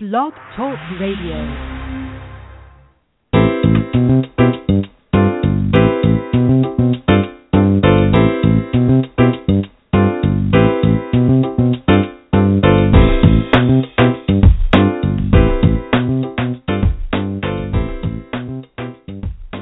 Blog 0.00 0.32
Talk 0.56 0.78
Radio. 1.00 1.34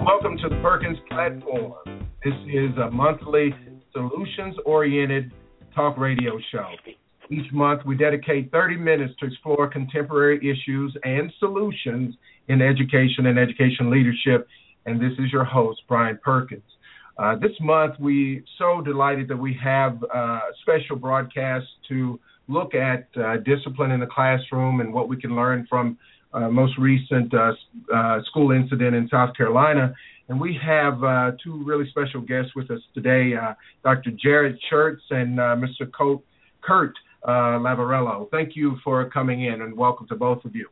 Welcome 0.04 0.36
to 0.36 0.50
the 0.50 0.60
Perkins 0.60 0.98
platform. 1.08 1.72
This 2.22 2.34
is 2.52 2.76
a 2.76 2.90
monthly 2.90 3.54
solutions 3.90 4.56
oriented 4.66 5.32
talk 5.74 5.96
radio 5.96 6.38
show. 6.52 6.68
Each 7.30 7.50
month, 7.52 7.84
we 7.84 7.96
dedicate 7.96 8.52
30 8.52 8.76
minutes 8.76 9.14
to 9.20 9.26
explore 9.26 9.68
contemporary 9.68 10.38
issues 10.38 10.96
and 11.04 11.32
solutions 11.38 12.14
in 12.48 12.62
education 12.62 13.26
and 13.26 13.38
education 13.38 13.90
leadership. 13.90 14.46
And 14.86 15.00
this 15.00 15.12
is 15.18 15.32
your 15.32 15.44
host, 15.44 15.82
Brian 15.88 16.18
Perkins. 16.22 16.62
Uh, 17.18 17.34
this 17.36 17.52
month, 17.60 17.98
we 17.98 18.44
so 18.58 18.80
delighted 18.80 19.26
that 19.28 19.36
we 19.36 19.58
have 19.62 20.02
uh, 20.04 20.18
a 20.18 20.40
special 20.62 20.96
broadcast 20.96 21.66
to 21.88 22.20
look 22.46 22.74
at 22.74 23.08
uh, 23.16 23.38
discipline 23.38 23.90
in 23.90 24.00
the 24.00 24.06
classroom 24.06 24.80
and 24.80 24.92
what 24.92 25.08
we 25.08 25.16
can 25.16 25.34
learn 25.34 25.66
from 25.68 25.98
uh, 26.32 26.48
most 26.48 26.76
recent 26.78 27.32
uh, 27.34 27.52
uh, 27.92 28.20
school 28.24 28.52
incident 28.52 28.94
in 28.94 29.08
South 29.08 29.34
Carolina. 29.36 29.92
And 30.28 30.40
we 30.40 30.58
have 30.62 31.02
uh, 31.02 31.32
two 31.42 31.64
really 31.64 31.88
special 31.90 32.20
guests 32.20 32.52
with 32.54 32.70
us 32.70 32.80
today, 32.94 33.34
uh, 33.34 33.54
Dr. 33.82 34.10
Jared 34.10 34.58
Scherz 34.70 34.98
and 35.10 35.40
uh, 35.40 35.56
Mr. 35.56 35.90
Curt 36.62 36.92
uh, 37.26 37.58
Lavarello. 37.58 38.30
Thank 38.30 38.54
you 38.54 38.76
for 38.84 39.08
coming 39.10 39.44
in 39.44 39.62
and 39.62 39.76
welcome 39.76 40.06
to 40.08 40.16
both 40.16 40.44
of 40.44 40.54
you. 40.54 40.68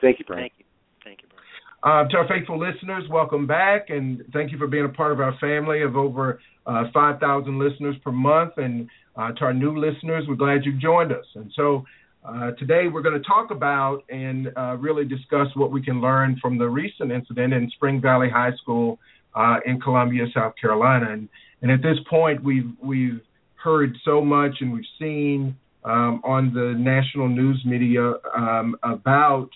Thank 0.00 0.18
you, 0.18 0.24
Brian. 0.26 0.42
Thank 0.42 0.52
you. 0.58 0.64
Thank 1.04 1.22
you, 1.22 1.28
Brian. 1.28 2.06
Uh, 2.06 2.08
to 2.10 2.16
our 2.18 2.28
faithful 2.28 2.58
listeners, 2.58 3.04
welcome 3.08 3.46
back, 3.46 3.90
and 3.90 4.24
thank 4.32 4.50
you 4.50 4.58
for 4.58 4.66
being 4.66 4.84
a 4.84 4.88
part 4.88 5.12
of 5.12 5.20
our 5.20 5.36
family 5.38 5.82
of 5.82 5.96
over 5.96 6.40
uh, 6.66 6.84
5,000 6.92 7.58
listeners 7.58 7.96
per 8.04 8.10
month. 8.10 8.54
And 8.56 8.88
uh, 9.16 9.32
to 9.32 9.44
our 9.44 9.54
new 9.54 9.78
listeners, 9.78 10.24
we're 10.28 10.34
glad 10.34 10.64
you've 10.64 10.80
joined 10.80 11.12
us. 11.12 11.24
And 11.36 11.52
so 11.54 11.84
uh, 12.24 12.50
today 12.58 12.88
we're 12.92 13.02
going 13.02 13.20
to 13.20 13.26
talk 13.26 13.52
about 13.52 14.02
and 14.10 14.50
uh, 14.56 14.76
really 14.76 15.04
discuss 15.04 15.46
what 15.54 15.70
we 15.70 15.80
can 15.80 16.00
learn 16.00 16.36
from 16.42 16.58
the 16.58 16.68
recent 16.68 17.12
incident 17.12 17.54
in 17.54 17.70
Spring 17.70 18.00
Valley 18.00 18.28
High 18.28 18.52
School 18.60 18.98
uh, 19.36 19.58
in 19.64 19.80
Columbia, 19.80 20.26
South 20.34 20.54
Carolina. 20.60 21.12
And, 21.12 21.28
and 21.62 21.70
at 21.70 21.80
this 21.80 21.98
point, 22.10 22.42
we've 22.42 22.70
we've 22.82 23.20
heard 23.62 23.96
so 24.04 24.20
much 24.20 24.56
and 24.60 24.72
we've 24.72 24.84
seen 24.98 25.56
um, 25.84 26.20
on 26.24 26.52
the 26.52 26.74
national 26.78 27.28
news 27.28 27.62
media 27.64 28.14
um, 28.36 28.76
about 28.82 29.48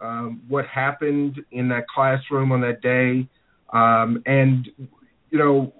um, 0.00 0.42
what 0.48 0.66
happened 0.66 1.40
in 1.52 1.68
that 1.68 1.86
classroom 1.88 2.52
on 2.52 2.60
that 2.60 2.80
day. 2.82 3.26
Um, 3.72 4.22
and, 4.26 4.68
you 5.30 5.38
know, 5.38 5.72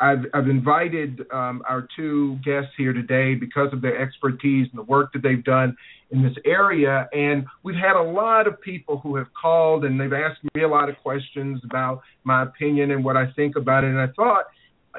I've, 0.00 0.24
I've 0.32 0.48
invited 0.48 1.20
um, 1.32 1.62
our 1.68 1.88
two 1.96 2.38
guests 2.44 2.70
here 2.76 2.92
today 2.92 3.34
because 3.34 3.72
of 3.72 3.82
their 3.82 4.00
expertise 4.00 4.68
and 4.70 4.78
the 4.78 4.84
work 4.84 5.12
that 5.12 5.22
they've 5.22 5.42
done 5.42 5.76
in 6.10 6.22
this 6.22 6.34
area. 6.44 7.08
And 7.12 7.44
we've 7.64 7.76
had 7.76 7.96
a 7.96 8.02
lot 8.02 8.46
of 8.46 8.60
people 8.60 8.98
who 8.98 9.16
have 9.16 9.26
called 9.40 9.84
and 9.84 10.00
they've 10.00 10.12
asked 10.12 10.40
me 10.54 10.62
a 10.62 10.68
lot 10.68 10.88
of 10.88 10.96
questions 11.02 11.60
about 11.64 12.00
my 12.24 12.44
opinion 12.44 12.92
and 12.92 13.04
what 13.04 13.16
I 13.16 13.30
think 13.32 13.56
about 13.56 13.84
it. 13.84 13.88
And 13.88 14.00
I 14.00 14.06
thought 14.14 14.44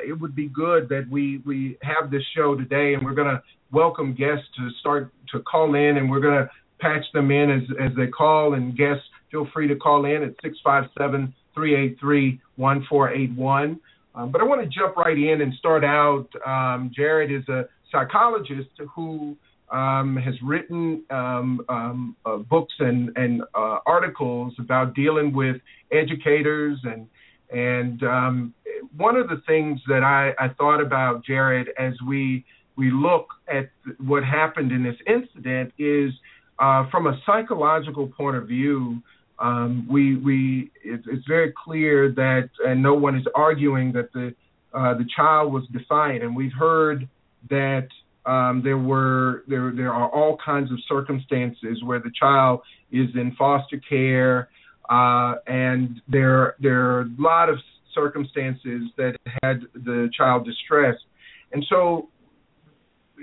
it 0.05 0.13
would 0.19 0.35
be 0.35 0.47
good 0.47 0.89
that 0.89 1.07
we, 1.09 1.41
we 1.45 1.77
have 1.81 2.11
this 2.11 2.23
show 2.35 2.55
today 2.55 2.93
and 2.93 3.03
we're 3.03 3.13
going 3.13 3.27
to 3.27 3.41
welcome 3.71 4.13
guests 4.13 4.45
to 4.57 4.69
start 4.79 5.11
to 5.31 5.39
call 5.41 5.75
in 5.75 5.97
and 5.97 6.09
we're 6.09 6.19
going 6.19 6.43
to 6.43 6.49
patch 6.79 7.05
them 7.13 7.31
in 7.31 7.49
as, 7.49 7.63
as 7.79 7.95
they 7.95 8.07
call. 8.07 8.53
And 8.53 8.75
guests, 8.77 9.03
feel 9.31 9.47
free 9.53 9.67
to 9.67 9.75
call 9.75 10.05
in 10.05 10.23
at 10.23 10.33
657 10.41 11.33
383 11.53 12.41
1481. 12.55 13.79
Um, 14.15 14.31
but 14.31 14.41
I 14.41 14.43
want 14.43 14.61
to 14.61 14.67
jump 14.67 14.95
right 14.97 15.17
in 15.17 15.41
and 15.41 15.53
start 15.55 15.83
out. 15.83 16.27
Um, 16.45 16.91
Jared 16.95 17.31
is 17.31 17.47
a 17.47 17.65
psychologist 17.91 18.69
who 18.95 19.35
um, 19.71 20.17
has 20.17 20.33
written 20.43 21.03
um, 21.09 21.61
um, 21.69 22.15
uh, 22.25 22.37
books 22.37 22.73
and, 22.79 23.15
and 23.15 23.43
uh, 23.55 23.79
articles 23.85 24.53
about 24.59 24.95
dealing 24.95 25.31
with 25.31 25.57
educators 25.91 26.79
and 26.83 27.07
and 27.51 28.03
um, 28.03 28.53
one 28.95 29.15
of 29.15 29.27
the 29.27 29.41
things 29.47 29.79
that 29.87 30.03
I, 30.03 30.33
I 30.43 30.49
thought 30.49 30.81
about 30.81 31.25
Jared 31.25 31.69
as 31.77 31.93
we 32.07 32.45
we 32.75 32.91
look 32.91 33.27
at 33.47 33.69
what 33.99 34.23
happened 34.23 34.71
in 34.71 34.83
this 34.83 34.95
incident 35.05 35.73
is 35.77 36.11
uh, 36.59 36.89
from 36.89 37.07
a 37.07 37.19
psychological 37.25 38.07
point 38.07 38.37
of 38.37 38.47
view 38.47 39.01
um, 39.39 39.87
we 39.89 40.17
we 40.17 40.71
it, 40.83 41.01
it's 41.07 41.25
very 41.27 41.53
clear 41.63 42.11
that 42.11 42.49
and 42.65 42.81
no 42.81 42.93
one 42.93 43.17
is 43.17 43.25
arguing 43.35 43.91
that 43.93 44.11
the 44.13 44.33
uh, 44.73 44.93
the 44.93 45.05
child 45.15 45.51
was 45.51 45.63
defiant, 45.71 46.23
and 46.23 46.35
we've 46.35 46.53
heard 46.53 47.07
that 47.49 47.87
um, 48.25 48.61
there 48.63 48.77
were 48.77 49.43
there 49.47 49.71
there 49.71 49.93
are 49.93 50.09
all 50.09 50.37
kinds 50.43 50.71
of 50.71 50.77
circumstances 50.87 51.81
where 51.83 51.99
the 51.99 52.11
child 52.19 52.61
is 52.91 53.07
in 53.15 53.33
foster 53.37 53.81
care, 53.89 54.49
uh, 54.89 55.35
and 55.47 56.01
there 56.07 56.55
there 56.59 56.91
are 56.91 57.01
a 57.01 57.09
lot 57.17 57.49
of 57.49 57.57
circumstances 57.93 58.83
that 58.97 59.15
had 59.43 59.61
the 59.73 60.09
child 60.15 60.45
distressed, 60.45 61.03
and 61.51 61.65
so 61.69 62.09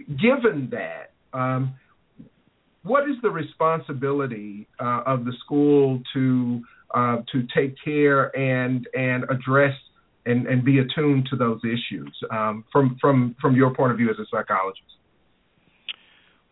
given 0.09 0.71
that. 0.71 1.13
Um, 1.33 1.75
what 2.83 3.11
is 3.11 3.17
the 3.21 3.31
responsibility 3.31 4.69
uh, 4.79 5.03
of 5.07 5.25
the 5.25 5.33
school 5.45 6.01
to 6.15 6.63
uh, 6.95 7.17
to 7.33 7.47
take 7.55 7.75
care 7.85 8.37
and 8.37 8.87
and 8.95 9.25
address 9.25 9.75
and, 10.25 10.47
and 10.47 10.65
be 10.65 10.79
attuned 10.79 11.27
to 11.31 11.37
those 11.37 11.61
issues 11.65 12.17
um, 12.31 12.65
from 12.71 12.97
from 13.01 13.35
from 13.41 13.55
your 13.57 13.75
point 13.75 13.93
of 13.93 13.99
view 13.99 14.11
as 14.11 14.17
a 14.19 14.27
psychologist? 14.31 14.96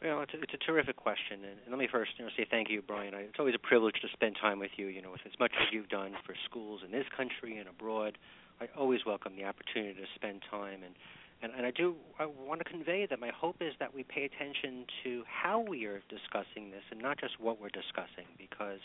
Well, 0.05 0.21
it's 0.21 0.35
a, 0.35 0.43
it's 0.43 0.53
a 0.53 0.59
terrific 0.59 0.97
question, 0.97 1.41
and, 1.49 1.57
and 1.65 1.71
let 1.71 1.79
me 1.79 1.89
first, 1.91 2.13
you 2.19 2.27
know, 2.27 2.31
say 2.37 2.47
thank 2.51 2.69
you, 2.69 2.83
Brian. 2.83 3.15
I, 3.15 3.21
it's 3.21 3.39
always 3.39 3.55
a 3.55 3.59
privilege 3.59 3.95
to 4.03 4.09
spend 4.13 4.37
time 4.39 4.59
with 4.59 4.73
you. 4.77 4.89
You 4.89 5.01
know, 5.01 5.11
with 5.11 5.23
as 5.25 5.33
much 5.41 5.53
as 5.59 5.69
you've 5.73 5.89
done 5.89 6.13
for 6.27 6.35
schools 6.45 6.83
in 6.85 6.93
this 6.93 7.07
country 7.17 7.57
and 7.57 7.67
abroad, 7.67 8.19
I 8.61 8.69
always 8.79 9.01
welcome 9.07 9.33
the 9.35 9.45
opportunity 9.45 9.95
to 9.95 10.07
spend 10.15 10.43
time 10.51 10.83
and 10.85 10.95
and, 11.43 11.53
and 11.57 11.67
I 11.67 11.71
do 11.71 11.95
I 12.19 12.27
want 12.27 12.61
to 12.61 12.65
convey 12.65 13.07
that 13.09 13.19
my 13.19 13.31
hope 13.31 13.57
is 13.61 13.73
that 13.81 13.95
we 13.95 14.03
pay 14.05 14.25
attention 14.25 14.85
to 15.05 15.25
how 15.27 15.61
we 15.61 15.87
are 15.87 16.01
discussing 16.09 16.71
this 16.71 16.83
and 16.91 17.01
not 17.01 17.19
just 17.19 17.41
what 17.41 17.61
we're 17.61 17.71
discussing, 17.71 18.29
because 18.39 18.81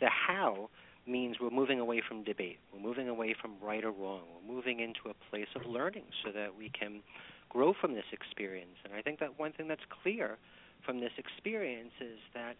the 0.00 0.08
how 0.10 0.70
means 1.06 1.36
we're 1.40 1.50
moving 1.50 1.80
away 1.80 2.02
from 2.06 2.22
debate. 2.24 2.58
We're 2.72 2.82
moving 2.82 3.08
away 3.08 3.34
from 3.40 3.52
right 3.62 3.82
or 3.84 3.90
wrong. 3.90 4.22
We're 4.34 4.54
moving 4.54 4.80
into 4.80 5.08
a 5.08 5.30
place 5.30 5.48
of 5.56 5.66
learning 5.66 6.04
so 6.24 6.30
that 6.32 6.56
we 6.56 6.68
can 6.68 7.00
grow 7.48 7.74
from 7.80 7.94
this 7.94 8.04
experience. 8.12 8.76
And 8.84 8.94
I 8.94 9.02
think 9.02 9.20
that 9.20 9.38
one 9.38 9.52
thing 9.52 9.68
that's 9.68 9.86
clear 10.02 10.38
from 10.84 11.00
this 11.00 11.12
experience 11.18 11.92
is 12.00 12.18
that 12.34 12.56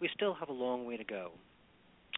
we 0.00 0.08
still 0.14 0.34
have 0.34 0.48
a 0.48 0.52
long 0.52 0.84
way 0.84 0.96
to 0.96 1.04
go 1.04 1.32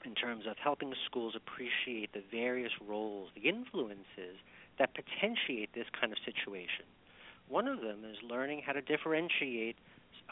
in 0.04 0.14
terms 0.14 0.44
of 0.48 0.56
helping 0.62 0.92
schools 1.04 1.34
appreciate 1.36 2.12
the 2.12 2.22
various 2.30 2.72
roles, 2.86 3.30
the 3.34 3.48
influences 3.48 4.38
that 4.78 4.90
potentiate 4.94 5.72
this 5.74 5.86
kind 5.98 6.12
of 6.12 6.18
situation. 6.24 6.84
One 7.48 7.66
of 7.66 7.80
them 7.80 8.04
is 8.04 8.16
learning 8.22 8.62
how 8.66 8.72
to 8.72 8.82
differentiate 8.82 9.76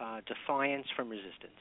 uh, 0.00 0.20
defiance 0.26 0.86
from 0.94 1.08
resistance. 1.08 1.60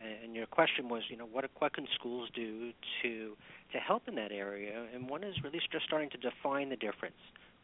And 0.00 0.34
your 0.34 0.46
question 0.46 0.88
was, 0.88 1.02
you 1.08 1.16
know, 1.16 1.26
what 1.26 1.50
what 1.58 1.72
can 1.72 1.88
schools 1.94 2.28
do 2.32 2.72
to 3.02 3.36
to 3.72 3.78
help 3.78 4.06
in 4.06 4.14
that 4.14 4.30
area? 4.30 4.86
And 4.94 5.08
one 5.08 5.24
is 5.24 5.34
really 5.42 5.60
just 5.72 5.84
starting 5.84 6.10
to 6.10 6.16
define 6.18 6.68
the 6.68 6.76
difference. 6.76 7.18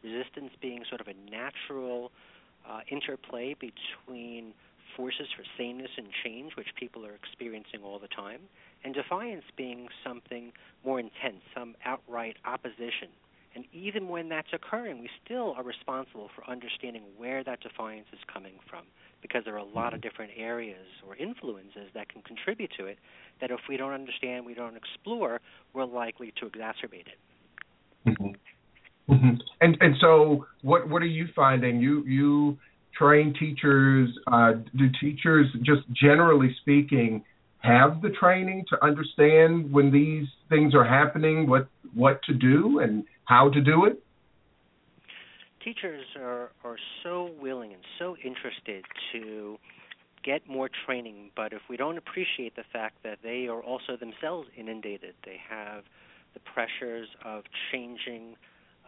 Resistance 0.05 0.51
being 0.61 0.83
sort 0.87 1.01
of 1.01 1.07
a 1.07 1.15
natural 1.29 2.11
uh, 2.69 2.81
interplay 2.89 3.55
between 3.55 4.53
forces 4.95 5.27
for 5.35 5.43
sameness 5.57 5.91
and 5.97 6.07
change, 6.23 6.55
which 6.55 6.69
people 6.79 7.05
are 7.05 7.13
experiencing 7.13 7.81
all 7.83 7.99
the 7.99 8.07
time, 8.07 8.41
and 8.83 8.93
defiance 8.93 9.43
being 9.57 9.87
something 10.05 10.53
more 10.85 10.99
intense, 10.99 11.41
some 11.53 11.75
outright 11.83 12.37
opposition 12.45 13.09
and 13.55 13.63
even 13.71 14.09
when 14.09 14.27
that's 14.27 14.51
occurring, 14.51 14.99
we 14.99 15.09
still 15.23 15.53
are 15.57 15.63
responsible 15.63 16.29
for 16.35 16.47
understanding 16.49 17.03
where 17.17 17.41
that 17.45 17.61
defiance 17.61 18.07
is 18.11 18.19
coming 18.31 18.55
from 18.69 18.83
because 19.21 19.43
there 19.45 19.55
are 19.55 19.59
a 19.59 19.63
lot 19.63 19.93
of 19.93 20.01
different 20.01 20.31
areas 20.35 20.85
or 21.07 21.15
influences 21.15 21.89
that 21.93 22.09
can 22.09 22.21
contribute 22.21 22.71
to 22.77 22.85
it 22.85 22.99
that 23.39 23.51
if 23.51 23.61
we 23.69 23.77
don't 23.77 23.93
understand, 23.93 24.45
we 24.45 24.53
don't 24.53 24.75
explore, 24.75 25.39
we're 25.73 25.85
likely 25.85 26.33
to 26.37 26.45
exacerbate 26.47 27.07
it. 27.07 27.17
Mm-hmm. 28.05 28.31
Mm-hmm. 29.09 29.35
And 29.61 29.77
and 29.79 29.95
so 30.01 30.45
what 30.61 30.89
what 30.89 31.01
are 31.01 31.07
you 31.07 31.27
finding? 31.35 31.79
You 31.79 32.03
you 32.05 32.57
train 32.97 33.33
teachers, 33.39 34.09
uh, 34.31 34.53
do 34.75 34.85
teachers 35.01 35.47
just 35.63 35.81
generally 35.93 36.55
speaking 36.61 37.23
have 37.65 38.01
the 38.01 38.09
training 38.09 38.63
to 38.69 38.85
understand 38.85 39.71
when 39.71 39.91
these 39.91 40.27
things 40.49 40.73
are 40.75 40.85
happening, 40.85 41.49
what 41.49 41.67
what 41.93 42.21
to 42.23 42.33
do 42.33 42.79
and 42.79 43.03
how 43.25 43.49
to 43.49 43.61
do 43.61 43.85
it? 43.85 44.01
Teachers 45.63 46.05
are, 46.15 46.51
are 46.63 46.77
so 47.03 47.31
willing 47.41 47.73
and 47.73 47.81
so 47.97 48.15
interested 48.23 48.85
to 49.11 49.57
get 50.23 50.47
more 50.47 50.69
training, 50.85 51.31
but 51.35 51.53
if 51.53 51.61
we 51.69 51.77
don't 51.77 51.97
appreciate 51.97 52.55
the 52.55 52.63
fact 52.71 52.97
that 53.03 53.19
they 53.23 53.47
are 53.47 53.61
also 53.61 53.95
themselves 53.99 54.47
inundated, 54.57 55.15
they 55.23 55.37
have 55.49 55.83
the 56.33 56.39
pressures 56.39 57.07
of 57.23 57.43
changing 57.71 58.35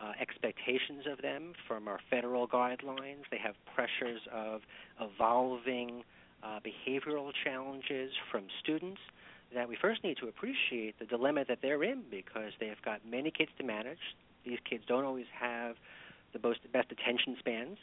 uh, 0.01 0.13
expectations 0.19 1.05
of 1.11 1.21
them 1.21 1.53
from 1.67 1.87
our 1.87 1.99
federal 2.09 2.47
guidelines. 2.47 3.23
They 3.31 3.39
have 3.39 3.55
pressures 3.73 4.21
of 4.33 4.61
evolving 4.99 6.03
uh, 6.43 6.59
behavioral 6.59 7.31
challenges 7.43 8.11
from 8.31 8.43
students. 8.61 9.01
That 9.53 9.69
we 9.69 9.77
first 9.81 10.03
need 10.03 10.17
to 10.17 10.27
appreciate 10.27 10.99
the 10.99 11.05
dilemma 11.05 11.45
that 11.47 11.59
they're 11.61 11.83
in 11.83 12.03
because 12.11 12.51
they 12.59 12.67
have 12.67 12.81
got 12.83 13.01
many 13.09 13.31
kids 13.31 13.51
to 13.57 13.63
manage. 13.63 14.15
These 14.45 14.59
kids 14.69 14.83
don't 14.87 15.05
always 15.05 15.25
have 15.39 15.77
the 16.33 16.39
most 16.45 16.59
best 16.71 16.91
attention 16.91 17.37
spans, 17.39 17.77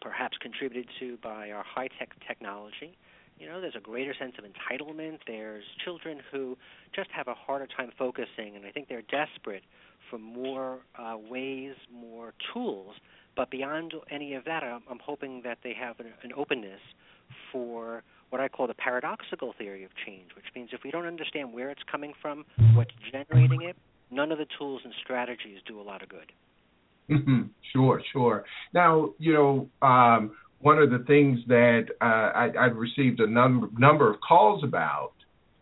perhaps 0.00 0.36
contributed 0.38 0.88
to 0.98 1.16
by 1.22 1.50
our 1.52 1.64
high 1.64 1.88
tech 1.98 2.10
technology. 2.26 2.96
You 3.38 3.48
know, 3.48 3.60
there's 3.60 3.76
a 3.76 3.80
greater 3.80 4.14
sense 4.18 4.34
of 4.38 4.44
entitlement. 4.44 5.18
There's 5.26 5.64
children 5.84 6.20
who 6.30 6.56
just 6.94 7.10
have 7.10 7.28
a 7.28 7.34
harder 7.34 7.66
time 7.66 7.90
focusing, 7.98 8.54
and 8.54 8.64
I 8.64 8.70
think 8.70 8.88
they're 8.88 9.02
desperate 9.02 9.62
for 10.08 10.18
more 10.18 10.78
uh, 10.98 11.16
ways, 11.18 11.74
more 11.92 12.32
tools. 12.52 12.94
But 13.36 13.43
beyond 13.54 13.92
any 14.10 14.34
of 14.34 14.44
that, 14.44 14.64
I'm, 14.64 14.82
I'm 14.90 14.98
hoping 14.98 15.42
that 15.44 15.58
they 15.62 15.74
have 15.78 16.00
an, 16.00 16.06
an 16.24 16.32
openness 16.36 16.80
for 17.52 18.02
what 18.30 18.40
I 18.40 18.48
call 18.48 18.66
the 18.66 18.74
paradoxical 18.74 19.54
theory 19.56 19.84
of 19.84 19.90
change, 20.04 20.30
which 20.34 20.46
means 20.56 20.70
if 20.72 20.80
we 20.82 20.90
don't 20.90 21.06
understand 21.06 21.52
where 21.52 21.70
it's 21.70 21.82
coming 21.90 22.14
from, 22.20 22.44
what's 22.74 22.90
generating 23.12 23.62
it, 23.62 23.76
none 24.10 24.32
of 24.32 24.38
the 24.38 24.46
tools 24.58 24.80
and 24.84 24.92
strategies 25.04 25.58
do 25.68 25.80
a 25.80 25.82
lot 25.82 26.02
of 26.02 26.08
good. 26.08 26.32
Mm-hmm. 27.08 27.42
Sure, 27.72 28.02
sure. 28.12 28.44
Now, 28.72 29.10
you 29.18 29.32
know, 29.32 29.86
um, 29.86 30.32
one 30.58 30.78
of 30.78 30.90
the 30.90 31.04
things 31.06 31.38
that 31.46 31.86
uh, 32.00 32.04
I, 32.04 32.50
have 32.56 32.76
received 32.76 33.20
a 33.20 33.26
number 33.26 33.68
number 33.78 34.10
of 34.10 34.16
calls 34.26 34.64
about 34.64 35.12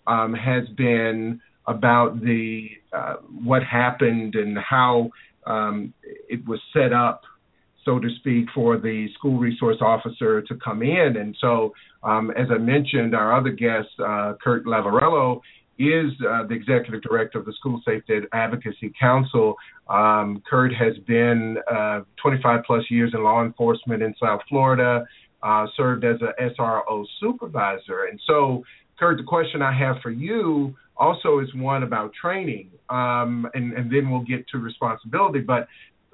um, 0.07 0.33
has 0.33 0.67
been 0.77 1.43
about 1.67 2.21
the 2.23 2.69
uh, 2.93 3.17
what 3.45 3.63
happened 3.65 4.35
and 4.35 4.57
how 4.57 5.11
um, 5.47 5.93
it 6.05 6.47
was 6.47 6.61
set 6.73 6.93
up, 6.93 7.23
so 7.85 7.99
to 7.99 8.09
speak, 8.19 8.47
for 8.55 8.79
the 8.79 9.09
school 9.15 9.39
resource 9.39 9.79
officer 9.81 10.43
to 10.43 10.55
come 10.57 10.83
in. 10.83 11.17
And 11.17 11.37
so, 11.41 11.73
um, 12.03 12.31
as 12.33 12.49
I 12.51 12.59
mentioned, 12.59 13.15
our 13.15 13.37
other 13.37 13.51
guest, 13.51 13.89
uh, 13.99 14.35
Curt 14.43 14.65
Lavarello, 14.67 15.41
is 15.79 16.13
uh, 16.29 16.47
the 16.47 16.55
executive 16.55 17.03
director 17.03 17.39
of 17.39 17.45
the 17.45 17.53
School 17.55 17.81
Safety 17.85 18.21
Advocacy 18.33 18.93
Council. 18.99 19.57
Um, 19.89 20.43
Curt 20.49 20.73
has 20.75 20.97
been 21.07 21.57
uh, 21.71 22.01
25 22.23 22.61
plus 22.67 22.85
years 22.91 23.13
in 23.15 23.25
law 23.25 23.43
enforcement 23.43 24.03
in 24.03 24.15
South 24.21 24.41
Florida, 24.49 25.05
uh, 25.43 25.67
served 25.77 26.05
as 26.05 26.17
a 26.23 26.41
SRO 26.41 27.05
supervisor. 27.21 28.05
And 28.11 28.21
so, 28.27 28.63
Curt, 28.99 29.17
the 29.17 29.25
question 29.25 29.63
I 29.63 29.77
have 29.77 29.97
for 30.03 30.11
you 30.11 30.75
also 30.97 31.41
is 31.41 31.49
one 31.55 31.83
about 31.83 32.13
training, 32.15 32.71
um, 32.89 33.49
and, 33.55 33.73
and, 33.73 33.91
then 33.91 34.11
we'll 34.11 34.23
get 34.23 34.47
to 34.49 34.59
responsibility. 34.59 35.41
But 35.41 35.67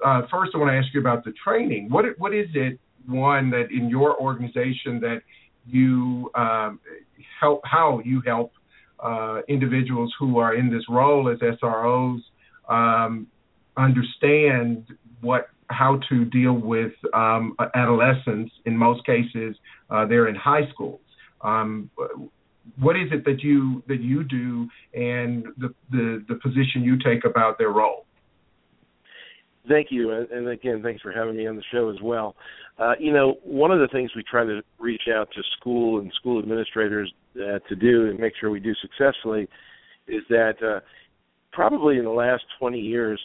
uh, 0.05 0.21
first, 0.31 0.51
I 0.53 0.57
want 0.57 0.71
to 0.71 0.77
ask 0.77 0.93
you 0.93 0.99
about 0.99 1.23
the 1.25 1.33
training. 1.43 1.89
What 1.89 2.05
what 2.17 2.33
is 2.33 2.47
it 2.53 2.79
one 3.07 3.49
that 3.51 3.71
in 3.71 3.89
your 3.89 4.19
organization 4.19 4.99
that 5.01 5.21
you 5.65 6.31
um, 6.35 6.79
help 7.39 7.61
how 7.63 8.01
you 8.03 8.21
help 8.25 8.53
uh, 8.99 9.41
individuals 9.47 10.13
who 10.19 10.37
are 10.39 10.55
in 10.55 10.69
this 10.69 10.83
role 10.89 11.29
as 11.29 11.39
SROs 11.39 12.19
um, 12.67 13.27
understand 13.77 14.85
what 15.21 15.47
how 15.69 15.99
to 16.09 16.25
deal 16.25 16.53
with 16.53 16.93
um, 17.13 17.55
adolescents. 17.75 18.51
In 18.65 18.75
most 18.75 19.05
cases, 19.05 19.55
uh, 19.89 20.05
they're 20.05 20.27
in 20.27 20.35
high 20.35 20.69
schools. 20.73 21.01
Um, 21.41 21.89
what 22.77 22.95
is 22.95 23.11
it 23.11 23.25
that 23.25 23.41
you 23.41 23.83
that 23.87 24.01
you 24.01 24.23
do, 24.23 24.67
and 24.93 25.45
the, 25.57 25.73
the 25.91 26.25
the 26.27 26.35
position 26.35 26.83
you 26.83 26.97
take 26.97 27.25
about 27.25 27.57
their 27.57 27.69
role? 27.69 28.05
Thank 29.69 29.91
you, 29.91 30.11
and 30.11 30.47
again, 30.47 30.81
thanks 30.81 31.01
for 31.01 31.11
having 31.11 31.37
me 31.37 31.45
on 31.45 31.55
the 31.55 31.63
show 31.71 31.89
as 31.89 32.01
well. 32.01 32.35
Uh, 32.79 32.93
you 32.99 33.13
know, 33.13 33.35
one 33.43 33.69
of 33.69 33.79
the 33.79 33.87
things 33.89 34.09
we 34.15 34.23
try 34.23 34.43
to 34.43 34.61
reach 34.79 35.03
out 35.13 35.29
to 35.35 35.43
school 35.59 35.99
and 35.99 36.11
school 36.13 36.39
administrators 36.39 37.13
uh, 37.35 37.59
to 37.69 37.75
do 37.75 38.07
and 38.07 38.19
make 38.19 38.33
sure 38.39 38.49
we 38.49 38.59
do 38.59 38.73
successfully 38.81 39.47
is 40.07 40.23
that 40.29 40.55
uh, 40.63 40.79
probably 41.51 41.99
in 41.99 42.03
the 42.03 42.09
last 42.09 42.43
20 42.57 42.79
years, 42.79 43.21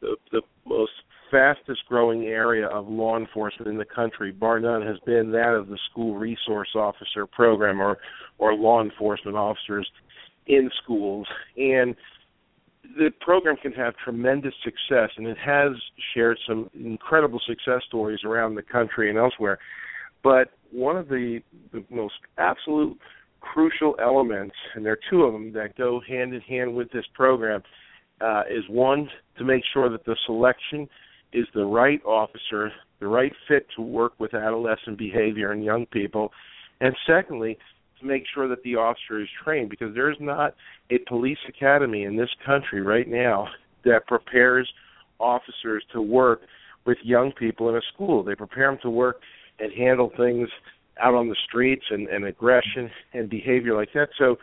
the, 0.00 0.16
the 0.32 0.42
most 0.66 0.90
fastest 1.30 1.82
growing 1.88 2.24
area 2.24 2.66
of 2.66 2.88
law 2.88 3.16
enforcement 3.16 3.68
in 3.68 3.78
the 3.78 3.84
country, 3.84 4.32
bar 4.32 4.58
none, 4.58 4.82
has 4.82 4.98
been 5.06 5.30
that 5.30 5.54
of 5.54 5.68
the 5.68 5.78
school 5.90 6.16
resource 6.16 6.70
officer 6.74 7.26
program 7.26 7.80
or 7.80 7.98
or 8.38 8.54
law 8.54 8.82
enforcement 8.82 9.36
officers 9.36 9.88
in 10.46 10.70
schools. 10.82 11.26
And 11.56 11.94
the 12.96 13.10
program 13.20 13.56
can 13.56 13.72
have 13.72 13.94
tremendous 14.02 14.54
success, 14.62 15.10
and 15.16 15.26
it 15.26 15.38
has 15.38 15.72
shared 16.12 16.38
some 16.46 16.70
incredible 16.74 17.40
success 17.46 17.82
stories 17.86 18.20
around 18.24 18.54
the 18.54 18.62
country 18.62 19.08
and 19.08 19.18
elsewhere. 19.18 19.58
But 20.22 20.50
one 20.70 20.96
of 20.96 21.08
the, 21.08 21.40
the 21.72 21.84
most 21.90 22.14
absolute 22.38 22.98
crucial 23.40 23.94
elements, 24.00 24.54
and 24.74 24.84
there 24.84 24.92
are 24.92 25.00
two 25.10 25.22
of 25.24 25.32
them 25.32 25.52
that 25.52 25.76
go 25.76 26.00
hand 26.06 26.34
in 26.34 26.40
hand 26.42 26.74
with 26.74 26.90
this 26.92 27.04
program, 27.14 27.62
uh, 28.20 28.42
is 28.50 28.64
one 28.68 29.08
to 29.38 29.44
make 29.44 29.62
sure 29.72 29.88
that 29.90 30.04
the 30.04 30.16
selection 30.26 30.88
is 31.32 31.46
the 31.54 31.64
right 31.64 32.02
officer, 32.04 32.70
the 33.00 33.06
right 33.06 33.32
fit 33.48 33.66
to 33.76 33.82
work 33.82 34.12
with 34.18 34.34
adolescent 34.34 34.96
behavior 34.96 35.52
and 35.52 35.64
young 35.64 35.84
people, 35.86 36.30
and 36.80 36.94
secondly, 37.06 37.58
make 38.04 38.24
sure 38.32 38.48
that 38.48 38.62
the 38.62 38.76
officer 38.76 39.20
is 39.20 39.28
trained 39.42 39.70
because 39.70 39.94
there's 39.94 40.16
not 40.20 40.54
a 40.90 40.98
police 41.08 41.38
academy 41.48 42.04
in 42.04 42.16
this 42.16 42.30
country 42.44 42.82
right 42.82 43.08
now 43.08 43.48
that 43.84 44.06
prepares 44.06 44.70
officers 45.18 45.84
to 45.92 46.00
work 46.00 46.40
with 46.86 46.98
young 47.02 47.32
people 47.32 47.68
in 47.68 47.76
a 47.76 47.80
school. 47.94 48.22
They 48.22 48.34
prepare 48.34 48.70
them 48.70 48.78
to 48.82 48.90
work 48.90 49.20
and 49.58 49.72
handle 49.72 50.10
things 50.16 50.48
out 51.00 51.14
on 51.14 51.28
the 51.28 51.36
streets 51.46 51.84
and, 51.90 52.08
and 52.08 52.24
aggression 52.24 52.90
and 53.12 53.28
behavior 53.28 53.74
like 53.74 53.92
that. 53.94 54.08
So 54.18 54.36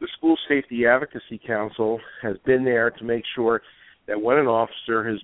the 0.00 0.08
School 0.16 0.36
Safety 0.48 0.86
Advocacy 0.86 1.40
Council 1.46 2.00
has 2.22 2.36
been 2.44 2.64
there 2.64 2.90
to 2.90 3.04
make 3.04 3.24
sure 3.34 3.62
that 4.06 4.20
when 4.20 4.36
an 4.36 4.46
officer 4.46 5.08
is 5.08 5.20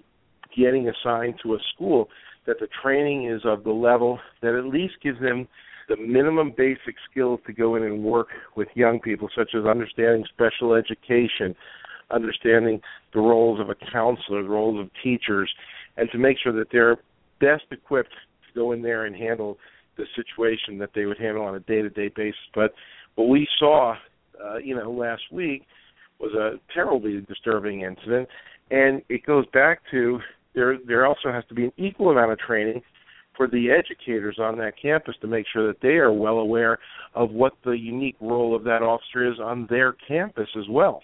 getting 0.56 0.88
assigned 0.88 1.35
to 1.43 1.55
a 1.55 1.58
school, 1.75 2.08
that 2.46 2.58
the 2.58 2.69
training 2.82 3.31
is 3.31 3.43
of 3.44 3.64
the 3.64 3.70
level 3.70 4.19
that 4.40 4.55
at 4.55 4.64
least 4.64 4.94
gives 5.02 5.20
them 5.20 5.46
the 5.92 6.02
minimum 6.02 6.54
basic 6.56 6.94
skills 7.10 7.38
to 7.46 7.52
go 7.52 7.76
in 7.76 7.82
and 7.82 8.02
work 8.02 8.28
with 8.56 8.68
young 8.74 8.98
people, 8.98 9.28
such 9.36 9.50
as 9.54 9.66
understanding 9.66 10.24
special 10.32 10.74
education, 10.74 11.54
understanding 12.11 12.80
the 13.12 13.20
roles 13.20 13.61
of 13.61 13.68
a 13.68 13.75
counselor, 13.92 14.42
the 14.42 14.49
roles 14.49 14.80
of 14.80 14.90
teachers, 15.02 15.52
and 15.99 16.08
to 16.11 16.18
make 16.18 16.38
sure 16.42 16.52
that 16.52 16.68
they're 16.72 16.96
best 17.40 17.64
equipped 17.70 18.12
to 18.12 18.58
go 18.58 18.72
in 18.72 18.80
there 18.80 19.04
and 19.04 19.14
handle 19.14 19.58
the 19.99 20.04
situation 20.16 20.78
that 20.78 20.90
they 20.94 21.04
would 21.04 21.18
handle 21.18 21.44
on 21.44 21.54
a 21.54 21.61
day-to-day 21.61 22.11
basis. 22.16 22.40
But 22.54 22.72
what 23.16 23.28
we 23.28 23.46
saw, 23.58 23.94
uh, 24.42 24.56
you 24.56 24.75
know, 24.75 24.90
last 24.90 25.22
week 25.30 25.66
was 26.18 26.32
a 26.32 26.58
terribly 26.72 27.20
disturbing 27.28 27.82
incident, 27.82 28.28
and 28.70 29.02
it 29.11 29.26
goes 29.26 29.44
back 29.52 29.80
to 29.90 30.20
there. 30.54 30.78
There 30.87 31.04
also 31.04 31.30
has 31.30 31.44
to 31.49 31.54
be 31.54 31.64
an 31.64 31.72
equal 31.76 32.11
amount 32.11 32.32
of 32.32 32.38
training 32.38 32.80
for 33.36 33.48
the 33.48 33.70
educators 33.70 34.38
on 34.38 34.58
that 34.58 34.74
campus 34.80 35.14
to 35.20 35.26
make 35.26 35.46
sure 35.52 35.66
that 35.66 35.80
they 35.80 35.96
are 35.96 36.12
well 36.12 36.38
aware 36.38 36.78
of 37.14 37.30
what 37.30 37.54
the 37.64 37.72
unique 37.72 38.16
role 38.20 38.54
of 38.54 38.64
that 38.64 38.82
officer 38.82 39.30
is 39.30 39.38
on 39.40 39.66
their 39.70 39.94
campus 40.06 40.48
as 40.58 40.64
well. 40.68 41.02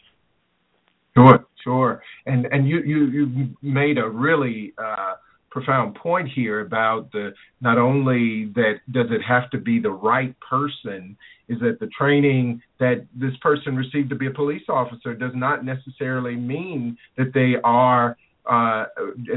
Sure, 1.17 1.47
sure, 1.65 2.03
and 2.27 2.47
and 2.47 2.69
you 2.69 2.81
you 2.81 3.07
you 3.07 3.49
made 3.61 3.99
a 3.99 4.09
really 4.09 4.73
uh, 4.79 5.15
profound 5.51 5.95
point 5.97 6.29
here 6.35 6.61
about 6.61 7.11
the 7.13 7.33
not 7.61 7.79
only 7.79 8.53
that 8.55 8.75
does 8.93 9.07
it 9.11 9.21
have 9.27 9.51
to 9.51 9.59
be 9.59 9.81
the 9.81 9.91
right 9.91 10.35
person 10.41 11.17
is 11.49 11.59
that 11.61 11.81
the 11.81 11.89
training 11.99 12.61
that 12.79 13.07
this 13.15 13.33
person 13.41 13.75
received 13.75 14.11
to 14.11 14.15
be 14.15 14.27
a 14.27 14.31
police 14.31 14.63
officer 14.69 15.15
does 15.15 15.33
not 15.35 15.65
necessarily 15.65 16.37
mean 16.37 16.97
that 17.17 17.33
they 17.35 17.55
are 17.65 18.17
uh, 18.49 18.85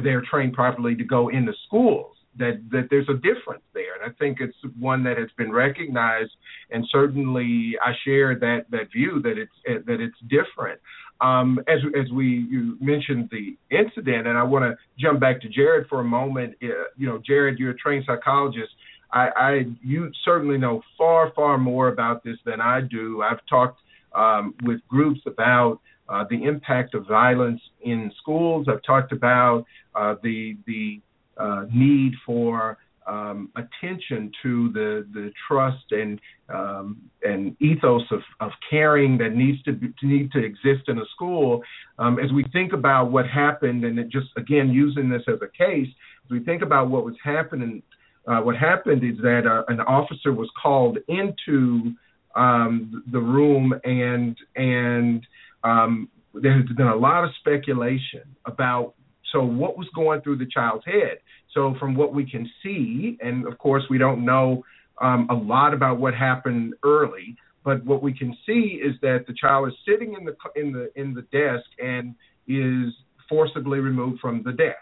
they're 0.04 0.24
trained 0.30 0.54
properly 0.54 0.96
to 0.96 1.04
go 1.04 1.30
into 1.30 1.54
schools 1.66 2.16
that 2.38 2.62
that 2.72 2.88
there's 2.90 3.10
a 3.10 3.16
difference 3.16 3.64
there, 3.74 4.02
and 4.02 4.10
I 4.10 4.16
think 4.18 4.40
it's 4.40 4.56
one 4.80 5.04
that 5.04 5.18
has 5.18 5.30
been 5.38 5.52
recognized, 5.52 6.32
and 6.70 6.86
certainly 6.92 7.78
I 7.84 7.92
share 8.06 8.36
that 8.40 8.66
that 8.72 8.92
view 8.92 9.22
that 9.24 9.38
it's 9.38 9.86
that 9.86 10.00
it's 10.00 10.18
different. 10.30 10.80
Um, 11.20 11.60
as 11.68 11.80
as 12.00 12.12
we 12.12 12.48
you 12.50 12.78
mentioned 12.80 13.30
the 13.32 13.58
incident, 13.70 14.28
and 14.28 14.38
I 14.38 14.44
want 14.44 14.64
to 14.64 14.76
jump 14.98 15.20
back 15.20 15.42
to 15.42 15.50
Jared 15.50 15.88
for 15.88 16.00
a 16.00 16.04
moment. 16.04 16.56
Uh, 16.64 16.68
you 16.98 17.06
know, 17.06 17.22
Jared, 17.26 17.60
you're 17.60 17.72
a 17.72 17.78
trained 17.78 18.06
psychologist. 18.08 18.72
I, 19.12 19.30
I 19.36 19.66
you 19.84 20.10
certainly 20.24 20.58
know 20.58 20.82
far 20.98 21.32
far 21.36 21.58
more 21.58 21.90
about 21.90 22.24
this 22.24 22.38
than 22.46 22.62
I 22.62 22.82
do. 22.82 23.22
I've 23.22 23.46
talked 23.50 23.82
um, 24.16 24.56
with 24.64 24.80
groups 24.88 25.22
about 25.26 25.80
uh, 26.10 26.26
the 26.30 26.44
impact 26.44 26.94
of 26.94 27.08
violence 27.08 27.62
in 27.82 28.12
schools. 28.20 28.68
I've 28.70 28.84
talked 28.84 29.12
about 29.12 29.66
uh, 29.96 30.16
the 30.24 30.58
the 30.66 31.02
uh, 31.42 31.66
need 31.74 32.14
for 32.26 32.78
um, 33.08 33.50
attention 33.56 34.32
to 34.44 34.72
the 34.74 35.08
the 35.14 35.32
trust 35.48 35.86
and 35.92 36.20
um, 36.54 36.98
and 37.24 37.56
ethos 37.62 38.04
of, 38.12 38.22
of 38.40 38.52
caring 38.70 39.18
that 39.18 39.34
needs 39.36 39.62
to, 39.64 39.72
be, 39.74 39.94
need 40.04 40.32
to 40.34 40.40
exist 40.44 40.88
in 40.88 40.98
a 41.00 41.06
school. 41.16 41.62
Um, 41.98 42.20
as 42.20 42.32
we 42.32 42.44
think 42.52 42.74
about 42.74 43.12
what 43.12 43.26
happened, 43.28 43.84
and 43.86 43.98
just 44.12 44.28
again 44.38 44.70
using 44.70 45.10
this 45.10 45.24
as 45.28 45.40
a 45.42 45.48
case, 45.66 45.88
as 46.26 46.32
we 46.32 46.40
think 46.42 46.62
about 46.62 46.90
what 46.90 47.04
was 47.04 47.16
happening, 47.24 47.82
uh, 48.28 48.40
what 48.42 48.56
happened 48.56 49.04
is 49.04 49.18
that 49.22 49.44
uh, 49.48 49.64
an 49.68 49.80
officer 49.82 50.32
was 50.32 50.50
called 50.62 50.98
into 51.08 51.94
um, 52.36 53.04
the 53.12 53.20
room, 53.20 53.74
and 53.84 54.38
and 54.56 55.26
um, 55.64 56.10
there's 56.34 56.70
been 56.70 56.88
a 56.88 56.96
lot 56.96 57.24
of 57.24 57.32
speculation 57.40 58.24
about 58.46 58.94
so 59.32 59.44
what 59.44 59.78
was 59.78 59.88
going 59.96 60.22
through 60.22 60.38
the 60.38 60.48
child's 60.48 60.86
head 60.86 61.18
so 61.54 61.76
from 61.80 61.96
what 61.96 62.14
we 62.14 62.30
can 62.30 62.50
see, 62.64 63.18
and 63.22 63.46
of 63.48 63.58
course 63.58 63.84
we 63.90 63.98
don't 63.98 64.24
know 64.24 64.64
um, 65.02 65.28
a 65.30 65.34
lot 65.34 65.74
about 65.74 66.00
what 66.00 66.14
happened 66.14 66.74
early, 66.84 67.36
but 67.64 67.84
what 67.86 68.02
we 68.02 68.14
can 68.14 68.36
see 68.46 68.82
is 68.82 68.96
that 69.02 69.26
the 69.28 69.34
child 69.34 69.68
is 69.68 69.74
sitting 69.88 70.16
in 70.18 70.26
the 70.26 70.36
in 70.56 70.72
the 70.72 70.92
in 71.00 71.14
the 71.14 71.24
desk 71.24 71.66
and 71.84 72.16
is 72.48 72.94
forcibly 73.30 73.80
removed 73.80 74.20
from 74.20 74.44
the 74.44 74.52
desk. 74.52 74.78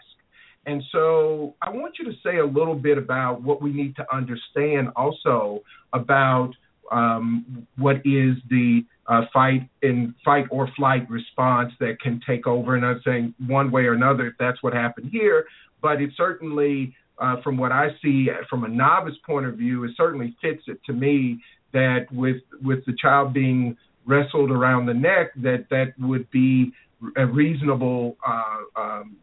And 0.66 0.82
so 0.92 1.54
I 1.62 1.70
want 1.70 1.94
you 1.98 2.04
to 2.04 2.12
say 2.22 2.38
a 2.38 2.46
little 2.46 2.74
bit 2.74 2.98
about 2.98 3.42
what 3.42 3.62
we 3.62 3.72
need 3.72 3.96
to 3.96 4.14
understand 4.14 4.88
also 4.94 5.60
about 5.92 6.50
um, 6.92 7.66
what 7.76 7.96
is 8.04 8.36
the 8.48 8.84
uh, 9.06 9.22
fight 9.32 9.68
in 9.82 10.14
fight 10.24 10.46
or 10.50 10.68
flight 10.76 11.08
response 11.10 11.72
that 11.80 12.00
can 12.00 12.20
take 12.26 12.46
over. 12.46 12.76
And 12.76 12.84
I'm 12.84 13.00
saying 13.04 13.34
one 13.46 13.70
way 13.70 13.82
or 13.82 13.94
another 13.94 14.28
if 14.28 14.34
that's 14.38 14.62
what 14.62 14.72
happened 14.72 15.10
here, 15.10 15.46
but 15.82 16.00
it 16.00 16.10
certainly, 16.16 16.94
uh, 17.18 17.36
from 17.42 17.56
what 17.56 17.72
I 17.72 17.88
see 18.02 18.28
from 18.48 18.64
a 18.64 18.68
novice 18.68 19.16
point 19.26 19.46
of 19.46 19.54
view, 19.54 19.84
it 19.84 19.92
certainly 19.96 20.36
fits 20.40 20.62
it 20.66 20.78
to 20.86 20.92
me 20.92 21.42
that 21.72 22.06
with 22.12 22.42
with 22.62 22.84
the 22.86 22.94
child 23.00 23.32
being 23.32 23.76
wrestled 24.06 24.50
around 24.50 24.86
the 24.86 24.94
neck, 24.94 25.32
that 25.36 25.66
that 25.70 25.92
would 25.98 26.30
be 26.30 26.72
a 27.16 27.26
reasonable 27.26 28.16
uh, 28.26 28.80
um, 28.80 29.16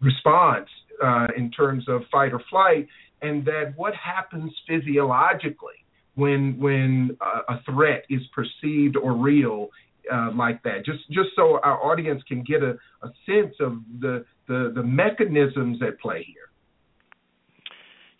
response 0.00 0.68
uh, 1.02 1.26
in 1.36 1.50
terms 1.50 1.84
of 1.88 2.02
fight 2.10 2.32
or 2.32 2.42
flight, 2.50 2.86
and 3.22 3.44
that 3.44 3.72
what 3.76 3.94
happens 3.94 4.52
physiologically 4.68 5.85
when 6.16 6.58
when 6.58 7.16
a, 7.48 7.60
threat 7.64 8.04
is 8.10 8.22
perceived 8.34 8.96
or 8.96 9.14
real 9.14 9.68
uh, 10.12 10.30
like 10.34 10.62
that. 10.64 10.84
Just 10.84 11.08
just 11.10 11.28
so 11.36 11.60
our 11.62 11.82
audience 11.84 12.22
can 12.26 12.42
get 12.42 12.62
a, 12.62 12.76
a 13.02 13.08
sense 13.24 13.54
of 13.60 13.78
the, 14.00 14.24
the 14.48 14.72
the 14.74 14.82
mechanisms 14.82 15.78
at 15.86 16.00
play 16.00 16.26
here. 16.26 16.50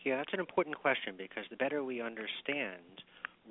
Yeah, 0.04 0.18
that's 0.18 0.32
an 0.32 0.40
important 0.40 0.76
question 0.78 1.14
because 1.18 1.44
the 1.50 1.56
better 1.56 1.82
we 1.82 2.00
understand 2.00 3.02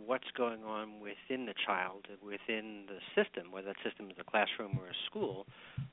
what's 0.05 0.29
going 0.37 0.63
on 0.63 0.99
within 0.99 1.45
the 1.45 1.53
child, 1.65 2.07
within 2.23 2.83
the 2.87 2.99
system, 3.15 3.51
whether 3.51 3.67
that 3.67 3.77
system 3.83 4.09
is 4.09 4.17
a 4.19 4.23
classroom 4.23 4.77
or 4.79 4.87
a 4.87 4.97
school, 5.05 5.45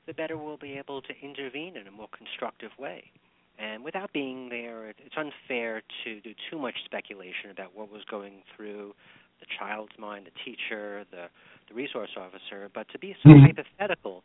the 0.07 0.13
better 0.13 0.37
we'll 0.37 0.57
be 0.57 0.73
able 0.73 1.01
to 1.01 1.13
intervene 1.21 1.77
in 1.77 1.87
a 1.87 1.91
more 1.91 2.09
constructive 2.15 2.71
way. 2.77 3.11
And 3.59 3.83
without 3.83 4.11
being 4.13 4.49
there, 4.49 4.89
it's 4.89 5.15
unfair 5.15 5.83
to 6.03 6.19
do 6.21 6.33
too 6.49 6.57
much 6.57 6.75
speculation 6.85 7.51
about 7.51 7.75
what 7.75 7.91
was 7.91 8.01
going 8.09 8.41
through 8.55 8.93
the 9.39 9.45
child's 9.59 9.93
mind, 9.99 10.25
the 10.25 10.31
teacher, 10.43 11.05
the 11.11 11.27
the 11.69 11.73
resource 11.73 12.09
officer, 12.17 12.69
but 12.73 12.87
to 12.89 12.99
be 12.99 13.15
so 13.23 13.29
mm-hmm. 13.29 13.45
hypothetical 13.45 14.23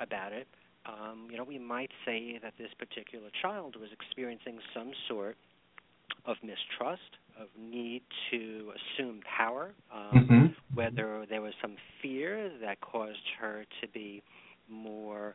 about 0.00 0.32
it, 0.32 0.48
um, 0.86 1.28
you 1.30 1.36
know, 1.36 1.44
we 1.44 1.58
might 1.58 1.90
say 2.04 2.38
that 2.42 2.54
this 2.58 2.70
particular 2.78 3.28
child 3.42 3.76
was 3.76 3.90
experiencing 3.92 4.58
some 4.74 4.92
sort 5.08 5.36
of 6.24 6.36
mistrust, 6.42 7.18
of 7.40 7.48
need 7.58 8.02
to 8.30 8.72
assume 8.74 9.20
power, 9.36 9.74
um, 9.94 10.28
mm-hmm. 10.28 10.46
whether 10.74 11.26
there 11.28 11.42
was 11.42 11.52
some 11.60 11.76
fear 12.02 12.50
that 12.60 12.80
caused 12.80 13.18
her 13.40 13.64
to 13.80 13.88
be 13.88 14.22
more 14.68 15.34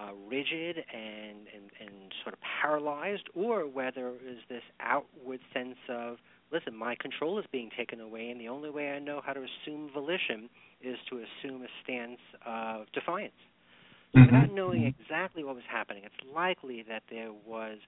uh, 0.00 0.12
rigid 0.28 0.76
and, 0.78 1.46
and, 1.54 1.70
and 1.80 2.12
sort 2.22 2.32
of 2.32 2.40
paralyzed, 2.62 3.28
or 3.34 3.66
whether 3.66 4.08
it 4.08 4.22
was 4.24 4.36
this 4.48 4.62
outward 4.80 5.40
sense 5.52 5.76
of, 5.88 6.16
listen, 6.50 6.74
my 6.74 6.94
control 6.98 7.38
is 7.38 7.44
being 7.52 7.70
taken 7.76 8.00
away, 8.00 8.30
and 8.30 8.40
the 8.40 8.48
only 8.48 8.70
way 8.70 8.90
I 8.92 8.98
know 8.98 9.20
how 9.24 9.32
to 9.32 9.40
assume 9.40 9.90
volition 9.92 10.48
is 10.80 10.96
to 11.10 11.16
assume 11.16 11.62
a 11.62 11.68
stance 11.82 12.20
of 12.46 12.86
defiance. 12.92 13.32
So 14.12 14.20
mm-hmm. 14.20 14.34
without 14.34 14.54
knowing 14.54 14.84
exactly 14.84 15.44
what 15.44 15.54
was 15.54 15.64
happening, 15.70 16.02
it's 16.04 16.32
likely 16.34 16.84
that 16.88 17.02
there 17.10 17.32
was 17.46 17.78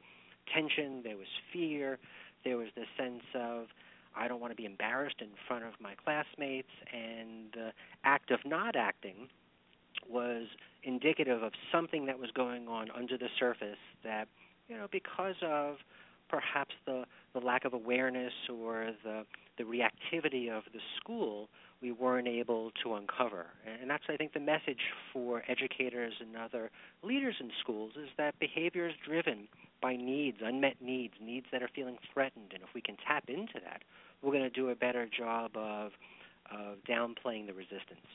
tension, 0.54 1.00
there 1.02 1.16
was 1.16 1.26
fear, 1.52 1.99
there 2.45 2.57
was 2.57 2.69
this 2.76 2.87
sense 2.99 3.23
of 3.35 3.66
I 4.14 4.28
don't 4.28 4.40
want 4.40 4.52
to 4.52 4.57
be 4.57 4.66
embarrassed 4.66 5.16
in 5.21 5.28
front 5.49 5.64
of 5.64 5.73
my 5.81 5.95
classmates, 5.95 6.69
and 6.92 7.50
the 7.54 7.73
act 8.04 8.31
of 8.31 8.40
not 8.45 8.76
acting 8.76 9.28
was 10.09 10.49
indicative 10.82 11.42
of 11.42 11.52
something 11.70 12.06
that 12.06 12.18
was 12.18 12.30
going 12.32 12.68
on 12.68 12.90
under 12.96 13.16
the 13.16 13.28
surface 13.38 13.78
that, 14.04 14.28
you 14.68 14.76
know, 14.76 14.86
because 14.90 15.36
of 15.42 15.76
perhaps 16.28 16.74
the, 16.86 17.04
the 17.34 17.40
lack 17.40 17.64
of 17.64 17.74
awareness 17.74 18.32
or 18.50 18.90
the, 19.04 19.24
the 19.58 19.64
reactivity 19.64 20.50
of 20.50 20.64
the 20.72 20.80
school, 20.96 21.48
we 21.82 21.92
weren't 21.92 22.28
able 22.28 22.70
to 22.82 22.94
uncover. 22.94 23.46
And 23.80 23.90
that's, 23.90 24.04
I 24.08 24.16
think, 24.16 24.32
the 24.32 24.40
message 24.40 24.80
for 25.12 25.42
educators 25.48 26.14
and 26.20 26.36
other 26.36 26.70
leaders 27.02 27.34
in 27.38 27.50
schools 27.60 27.92
is 27.96 28.08
that 28.16 28.38
behavior 28.38 28.88
is 28.88 28.94
driven 29.06 29.48
by 29.82 29.96
needs, 29.96 30.38
unmet 30.42 30.76
needs, 30.80 31.14
needs 31.20 31.46
that 31.52 31.62
are 31.62 31.70
feeling 31.74 31.98
threatened. 32.14 32.52
And 32.54 32.62
if 32.62 32.68
we 32.74 32.80
can 32.80 32.96
tap 33.06 33.24
into 33.28 33.60
that, 33.64 33.82
we're 34.22 34.32
going 34.32 34.44
to 34.44 34.50
do 34.50 34.70
a 34.70 34.74
better 34.74 35.06
job 35.06 35.50
of, 35.56 35.90
of 36.50 36.78
downplaying 36.88 37.46
the 37.46 37.52
resistance. 37.52 38.06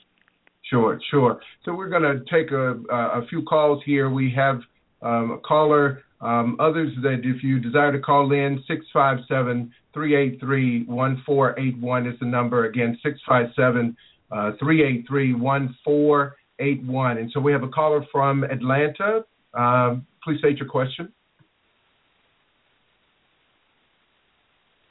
Sure, 0.63 0.99
sure. 1.09 1.39
So 1.63 1.73
we're 1.73 1.89
going 1.89 2.03
to 2.03 2.19
take 2.29 2.51
a, 2.51 2.77
a 2.91 3.25
few 3.29 3.43
calls 3.43 3.81
here. 3.85 4.09
We 4.09 4.31
have 4.35 4.59
um, 5.01 5.31
a 5.31 5.37
caller. 5.39 6.03
Um, 6.19 6.57
others 6.59 6.91
that 7.03 7.21
if 7.23 7.43
you 7.43 7.59
desire 7.59 7.91
to 7.91 7.99
call 7.99 8.31
in, 8.31 8.63
657 8.67 9.71
383 9.93 10.85
1481 10.85 12.07
is 12.07 12.19
the 12.19 12.25
number. 12.25 12.65
Again, 12.65 12.97
657 13.03 13.95
383 14.29 15.33
1481. 15.35 17.17
And 17.17 17.31
so 17.31 17.39
we 17.39 17.51
have 17.51 17.63
a 17.63 17.69
caller 17.69 18.05
from 18.11 18.43
Atlanta. 18.43 19.23
Um, 19.53 20.05
please 20.23 20.39
state 20.39 20.57
your 20.57 20.67
question. 20.67 21.13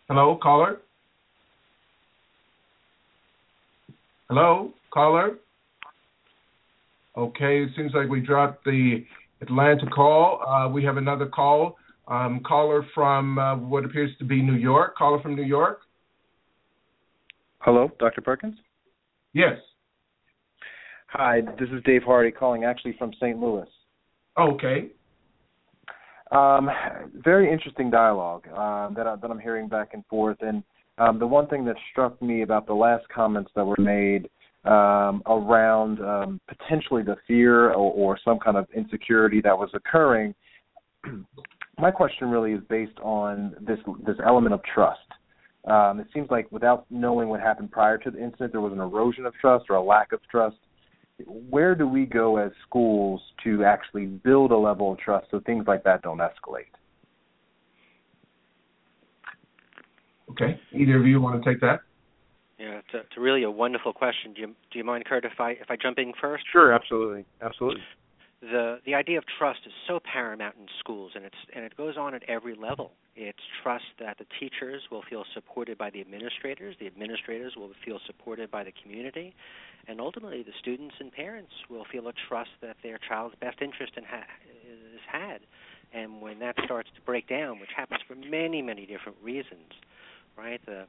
Hello, 0.08 0.38
caller? 0.40 0.78
Hello, 4.28 4.72
caller? 4.92 5.36
Okay, 7.16 7.62
it 7.62 7.70
seems 7.76 7.92
like 7.94 8.08
we 8.08 8.20
dropped 8.20 8.64
the 8.64 9.04
Atlanta 9.40 9.86
call. 9.86 10.42
Uh, 10.46 10.68
we 10.68 10.84
have 10.84 10.96
another 10.96 11.26
call. 11.26 11.76
Um, 12.08 12.40
caller 12.46 12.86
from 12.94 13.38
uh, 13.38 13.56
what 13.56 13.84
appears 13.84 14.10
to 14.18 14.24
be 14.24 14.40
New 14.40 14.54
York. 14.54 14.96
Caller 14.96 15.20
from 15.20 15.34
New 15.34 15.42
York. 15.42 15.80
Hello, 17.60 17.90
Dr. 17.98 18.20
Perkins? 18.20 18.56
Yes. 19.32 19.58
Hi, 21.08 21.40
this 21.58 21.68
is 21.70 21.82
Dave 21.84 22.02
Hardy 22.04 22.30
calling 22.30 22.64
actually 22.64 22.94
from 22.98 23.12
St. 23.14 23.38
Louis. 23.38 23.66
Okay. 24.38 24.88
Um, 26.30 26.68
very 27.14 27.50
interesting 27.50 27.90
dialogue 27.90 28.44
uh, 28.48 28.90
that, 28.90 29.06
I, 29.06 29.16
that 29.16 29.30
I'm 29.30 29.38
hearing 29.38 29.68
back 29.68 29.90
and 29.94 30.04
forth. 30.06 30.36
And 30.42 30.62
um, 30.98 31.18
the 31.18 31.26
one 31.26 31.46
thing 31.48 31.64
that 31.64 31.76
struck 31.90 32.20
me 32.20 32.42
about 32.42 32.66
the 32.66 32.74
last 32.74 33.08
comments 33.08 33.50
that 33.56 33.64
were 33.64 33.76
made 33.78 34.28
um, 34.66 35.22
around 35.26 36.00
um, 36.00 36.40
potentially 36.48 37.02
the 37.02 37.16
fear 37.26 37.70
or, 37.70 37.92
or 37.92 38.18
some 38.24 38.38
kind 38.38 38.56
of 38.56 38.66
insecurity 38.74 39.40
that 39.42 39.56
was 39.56 39.70
occurring. 39.74 40.34
My 41.78 41.90
question 41.90 42.30
really 42.30 42.52
is 42.52 42.62
based 42.68 42.98
on 43.02 43.54
this 43.60 43.78
this 44.06 44.16
element 44.24 44.54
of 44.54 44.60
trust. 44.74 45.00
Um, 45.66 46.00
it 46.00 46.06
seems 46.14 46.30
like 46.30 46.50
without 46.50 46.86
knowing 46.90 47.28
what 47.28 47.40
happened 47.40 47.70
prior 47.70 47.98
to 47.98 48.10
the 48.10 48.22
incident, 48.22 48.52
there 48.52 48.60
was 48.60 48.72
an 48.72 48.80
erosion 48.80 49.26
of 49.26 49.34
trust 49.40 49.66
or 49.68 49.76
a 49.76 49.82
lack 49.82 50.12
of 50.12 50.20
trust. 50.30 50.56
Where 51.26 51.74
do 51.74 51.86
we 51.86 52.06
go 52.06 52.36
as 52.36 52.52
schools 52.66 53.20
to 53.44 53.64
actually 53.64 54.06
build 54.06 54.52
a 54.52 54.56
level 54.56 54.92
of 54.92 54.98
trust 54.98 55.26
so 55.30 55.40
things 55.40 55.64
like 55.66 55.82
that 55.84 56.02
don't 56.02 56.18
escalate? 56.18 56.66
Okay. 60.30 60.60
Either 60.72 60.98
of 60.98 61.06
you 61.06 61.20
want 61.20 61.42
to 61.42 61.50
take 61.50 61.60
that? 61.60 61.80
Yeah, 62.58 62.78
it's, 62.78 62.94
a, 62.94 62.98
it's 62.98 63.16
really 63.18 63.42
a 63.42 63.50
wonderful 63.50 63.92
question. 63.92 64.32
Do 64.32 64.40
you 64.40 64.46
do 64.70 64.78
you 64.78 64.84
mind, 64.84 65.04
Curt, 65.04 65.24
if 65.24 65.38
I 65.38 65.50
if 65.52 65.70
I 65.70 65.76
jump 65.76 65.98
in 65.98 66.12
first? 66.18 66.44
Sure, 66.50 66.72
absolutely, 66.72 67.24
absolutely. 67.42 67.82
The 68.40 68.80
the 68.84 68.94
idea 68.94 69.18
of 69.18 69.24
trust 69.38 69.60
is 69.66 69.72
so 69.86 70.00
paramount 70.00 70.56
in 70.58 70.66
schools, 70.78 71.12
and 71.14 71.24
it's 71.24 71.36
and 71.54 71.64
it 71.64 71.76
goes 71.76 71.96
on 71.96 72.14
at 72.14 72.22
every 72.28 72.54
level. 72.54 72.92
It's 73.14 73.42
trust 73.62 73.84
that 73.98 74.18
the 74.18 74.26
teachers 74.38 74.82
will 74.90 75.02
feel 75.08 75.24
supported 75.32 75.78
by 75.78 75.88
the 75.90 76.00
administrators, 76.00 76.76
the 76.78 76.86
administrators 76.86 77.54
will 77.56 77.70
feel 77.84 77.98
supported 78.06 78.50
by 78.50 78.62
the 78.62 78.72
community, 78.82 79.34
and 79.88 80.00
ultimately 80.00 80.42
the 80.42 80.52
students 80.58 80.96
and 81.00 81.10
parents 81.10 81.52
will 81.70 81.86
feel 81.90 82.08
a 82.08 82.12
trust 82.28 82.50
that 82.60 82.76
their 82.82 82.98
child's 82.98 83.34
best 83.40 83.62
interest 83.62 83.92
in 83.96 84.04
ha- 84.04 84.28
is 84.68 85.00
had 85.06 85.40
And 85.92 86.20
when 86.20 86.38
that 86.40 86.56
starts 86.64 86.90
to 86.94 87.00
break 87.02 87.28
down, 87.28 87.58
which 87.60 87.70
happens 87.74 88.00
for 88.06 88.14
many, 88.14 88.60
many 88.60 88.86
different 88.86 89.18
reasons, 89.22 89.72
right? 90.36 90.60
The 90.66 90.86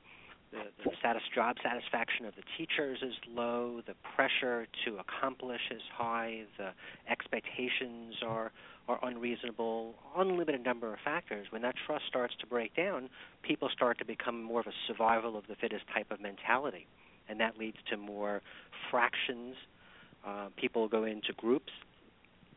the, 0.51 0.59
the 0.83 0.91
job 1.35 1.57
satisfaction 1.63 2.25
of 2.25 2.35
the 2.35 2.43
teachers 2.57 2.99
is 3.01 3.13
low. 3.29 3.81
The 3.85 3.95
pressure 4.15 4.67
to 4.85 4.97
accomplish 4.97 5.61
is 5.71 5.81
high. 5.93 6.43
The 6.57 6.71
expectations 7.09 8.15
are 8.25 8.51
are 8.87 8.99
unreasonable. 9.03 9.95
Unlimited 10.15 10.63
number 10.63 10.93
of 10.93 10.99
factors. 11.03 11.47
When 11.49 11.61
that 11.63 11.75
trust 11.85 12.05
starts 12.07 12.33
to 12.39 12.47
break 12.47 12.75
down, 12.75 13.09
people 13.43 13.69
start 13.73 13.97
to 13.99 14.05
become 14.05 14.41
more 14.41 14.61
of 14.61 14.67
a 14.67 14.71
survival 14.87 15.37
of 15.37 15.45
the 15.47 15.55
fittest 15.55 15.83
type 15.93 16.09
of 16.09 16.21
mentality, 16.21 16.87
and 17.27 17.39
that 17.39 17.57
leads 17.57 17.77
to 17.89 17.97
more 17.97 18.41
fractions. 18.89 19.55
Uh, 20.25 20.47
people 20.55 20.87
go 20.87 21.03
into 21.03 21.33
groups 21.37 21.71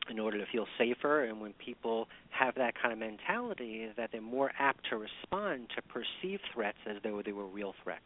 in 0.08 0.18
order 0.18 0.38
to 0.38 0.46
feel 0.50 0.66
safer. 0.78 1.24
And 1.24 1.40
when 1.40 1.52
people 1.54 2.08
have 2.30 2.54
that 2.56 2.74
kind 2.80 2.92
of 2.92 2.98
mentality 2.98 3.88
that 3.96 4.10
they're 4.12 4.20
more 4.20 4.52
apt 4.58 4.88
to 4.90 4.96
respond 4.96 5.68
to 5.76 5.82
perceived 5.82 6.42
threats 6.54 6.78
as 6.88 6.96
though 7.02 7.22
they 7.24 7.32
were 7.32 7.46
real 7.46 7.74
threats. 7.82 8.00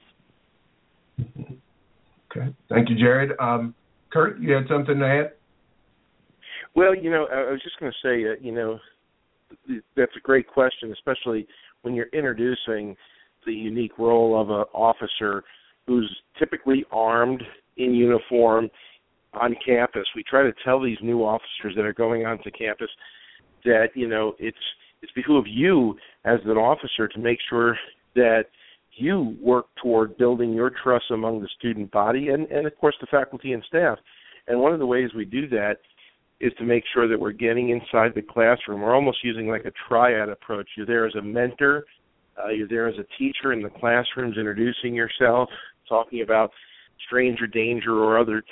Okay. 2.31 2.53
Thank 2.69 2.91
you 2.91 2.97
jared. 2.97 3.33
Um, 3.39 3.75
kurt 4.15 4.41
you 4.41 4.53
had 4.53 4.65
something 4.69 4.99
to 4.99 5.07
add? 5.07 5.33
Well 6.75 6.95
you 6.95 7.11
know 7.11 7.27
i 7.33 7.51
was 7.51 7.61
just 7.63 7.79
going 7.79 7.93
to 7.93 8.09
say 8.09 8.31
uh, 8.31 8.35
you 8.41 8.53
know 8.53 8.79
that's 9.97 10.17
a 10.17 10.21
great 10.21 10.49
question 10.49 10.93
especially 10.93 11.47
when 11.83 11.95
you're 11.95 12.09
introducing 12.13 12.97
the 13.47 13.53
unique 13.53 13.99
role 13.99 14.41
of 14.41 14.51
an 14.51 14.65
officer 14.73 15.45
who's 15.87 16.11
typically 16.39 16.85
armed 16.91 17.43
in 17.77 17.95
uniform 17.95 18.71
on 19.41 19.57
campus. 19.65 20.07
We 20.15 20.23
try 20.23 20.43
to 20.43 20.53
tell 20.65 20.81
these 20.81 20.99
new 21.03 21.21
officers 21.21 21.75
that 21.77 21.85
are 21.85 21.93
going 21.93 22.27
onto 22.27 22.51
campus 22.51 22.91
that 23.65 23.89
you 23.95 24.09
know 24.09 24.35
it's 24.39 24.57
it's 25.03 25.13
behoove 25.13 25.47
you 25.47 25.97
as 26.25 26.41
an 26.45 26.57
officer 26.57 27.09
to 27.09 27.19
make 27.19 27.39
sure 27.49 27.77
that 28.15 28.45
you 28.97 29.37
work 29.43 29.67
toward 29.83 30.17
building 30.17 30.53
your 30.53 30.71
trust 30.71 31.07
among 31.11 31.41
the 31.41 31.49
student 31.59 31.91
body 31.91 32.29
and 32.29 32.47
and 32.51 32.67
of 32.67 32.77
course 32.79 32.95
the 33.01 33.07
faculty 33.07 33.53
and 33.53 33.65
staff. 33.67 33.99
And 34.47 34.61
one 34.61 34.73
of 34.73 34.79
the 34.79 34.87
ways 34.87 35.11
we 35.17 35.25
do 35.25 35.49
that 35.49 35.77
is 36.41 36.53
to 36.59 36.65
make 36.65 36.85
sure 36.93 37.09
that 37.09 37.19
we're 37.19 37.33
getting 37.33 37.71
inside 37.71 38.13
the 38.15 38.23
classroom. 38.23 38.83
We're 38.83 38.95
almost 38.95 39.25
using 39.25 39.49
like 39.49 39.65
a 39.65 39.73
triad 39.89 40.29
approach. 40.29 40.69
You're 40.77 40.87
there 40.87 41.07
as 41.07 41.15
a 41.15 41.23
mentor, 41.23 41.85
uh, 42.43 42.51
you're 42.51 42.69
there 42.69 42.89
as 42.89 42.97
a 42.99 43.07
teacher 43.19 43.53
in 43.53 43.63
the 43.63 43.71
classrooms, 43.71 44.37
introducing 44.37 44.95
yourself, 44.95 45.49
talking 45.89 46.23
about 46.23 46.51
stranger 47.07 47.47
danger 47.47 47.93
or 47.93 48.19
other 48.19 48.43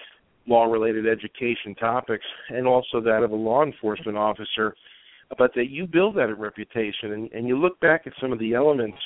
law 0.46 0.64
related 0.64 1.06
education 1.06 1.74
topics 1.78 2.24
and 2.50 2.66
also 2.66 3.00
that 3.00 3.22
of 3.22 3.30
a 3.30 3.36
law 3.36 3.62
enforcement 3.64 4.16
officer 4.16 4.74
but 5.38 5.52
that 5.54 5.70
you 5.70 5.86
build 5.86 6.14
that 6.16 6.36
reputation. 6.38 7.12
And, 7.12 7.32
and 7.32 7.48
you 7.48 7.58
look 7.58 7.80
back 7.80 8.02
at 8.06 8.12
some 8.20 8.32
of 8.32 8.38
the 8.38 8.52
elements 8.52 8.98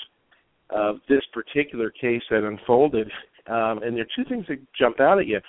of 0.70 0.96
this 1.08 1.22
particular 1.32 1.90
case 1.90 2.22
that 2.30 2.42
unfolded 2.42 3.08
um, 3.48 3.80
and 3.84 3.96
there 3.96 4.02
are 4.02 4.16
two 4.16 4.28
things 4.28 4.44
that 4.48 4.58
jump 4.76 4.98
out 5.00 5.20
at 5.20 5.26
you. 5.26 5.40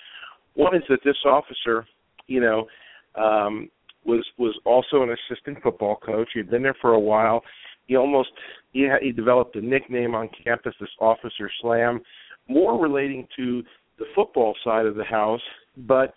One 0.54 0.76
is 0.76 0.84
that 0.90 1.00
this 1.04 1.18
officer 1.26 1.86
you 2.28 2.42
know 2.42 2.68
um, 3.16 3.70
was 4.06 4.26
was 4.38 4.58
also 4.66 5.04
an 5.04 5.10
assistant 5.10 5.62
football 5.64 5.96
coach. 5.96 6.30
He'd 6.34 6.50
been 6.50 6.64
there 6.64 6.78
for 6.80 6.94
a 6.94 7.00
while. 7.00 7.42
He 7.88 7.96
almost 7.96 8.30
he, 8.72 8.84
had, 8.84 9.02
he 9.02 9.12
developed 9.12 9.56
a 9.56 9.62
nickname 9.62 10.14
on 10.14 10.30
campus 10.44 10.76
this 10.80 10.90
officer 11.00 11.50
slam 11.62 12.02
more 12.48 12.82
relating 12.82 13.28
to 13.36 13.64
the 14.00 14.06
football 14.16 14.56
side 14.64 14.86
of 14.86 14.96
the 14.96 15.04
house 15.04 15.42
but 15.78 16.14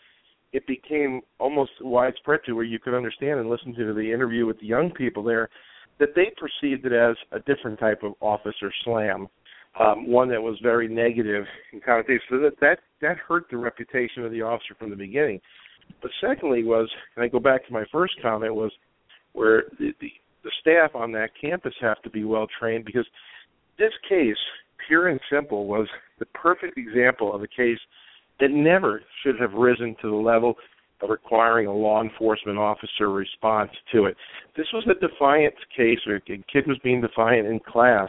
it 0.52 0.66
became 0.66 1.20
almost 1.38 1.70
widespread 1.80 2.40
to 2.44 2.54
where 2.54 2.64
you 2.64 2.78
could 2.78 2.94
understand 2.94 3.38
and 3.38 3.48
listen 3.48 3.74
to 3.74 3.94
the 3.94 4.12
interview 4.12 4.46
with 4.46 4.58
the 4.60 4.66
young 4.66 4.90
people 4.90 5.22
there 5.22 5.48
that 6.00 6.14
they 6.16 6.32
perceived 6.36 6.84
it 6.86 6.92
as 6.92 7.14
a 7.32 7.38
different 7.40 7.78
type 7.78 8.02
of 8.02 8.14
officer 8.20 8.72
slam, 8.84 9.28
um, 9.78 10.10
one 10.10 10.28
that 10.30 10.42
was 10.42 10.58
very 10.62 10.88
negative 10.88 11.44
in 11.72 11.80
connotation. 11.80 12.22
So 12.30 12.38
that 12.38 12.58
that 12.60 12.78
that 13.02 13.18
hurt 13.18 13.44
the 13.50 13.58
reputation 13.58 14.24
of 14.24 14.32
the 14.32 14.42
officer 14.42 14.74
from 14.78 14.90
the 14.90 14.96
beginning. 14.96 15.40
But 16.02 16.10
secondly, 16.20 16.64
was 16.64 16.90
and 17.14 17.24
I 17.24 17.28
go 17.28 17.38
back 17.38 17.66
to 17.66 17.72
my 17.72 17.84
first 17.92 18.14
comment 18.20 18.54
was 18.54 18.72
where 19.34 19.64
the 19.78 19.92
the, 20.00 20.10
the 20.42 20.50
staff 20.60 20.94
on 20.94 21.12
that 21.12 21.30
campus 21.40 21.74
have 21.80 22.02
to 22.02 22.10
be 22.10 22.24
well 22.24 22.46
trained 22.58 22.84
because 22.84 23.06
this 23.78 23.92
case, 24.08 24.36
pure 24.86 25.08
and 25.08 25.20
simple, 25.30 25.66
was 25.66 25.88
the 26.18 26.26
perfect 26.26 26.76
example 26.78 27.34
of 27.34 27.42
a 27.42 27.48
case 27.48 27.78
that 28.40 28.50
never 28.50 29.02
should 29.22 29.38
have 29.38 29.52
risen 29.52 29.96
to 30.02 30.10
the 30.10 30.16
level 30.16 30.54
of 31.02 31.10
requiring 31.10 31.66
a 31.66 31.72
law 31.72 32.02
enforcement 32.02 32.58
officer 32.58 33.10
response 33.10 33.70
to 33.92 34.06
it. 34.06 34.16
This 34.56 34.66
was 34.72 34.84
a 34.86 35.00
defiance 35.00 35.56
case 35.76 35.98
where 36.06 36.16
a 36.16 36.20
kid 36.20 36.66
was 36.66 36.78
being 36.82 37.00
defiant 37.00 37.46
in 37.46 37.60
class. 37.60 38.08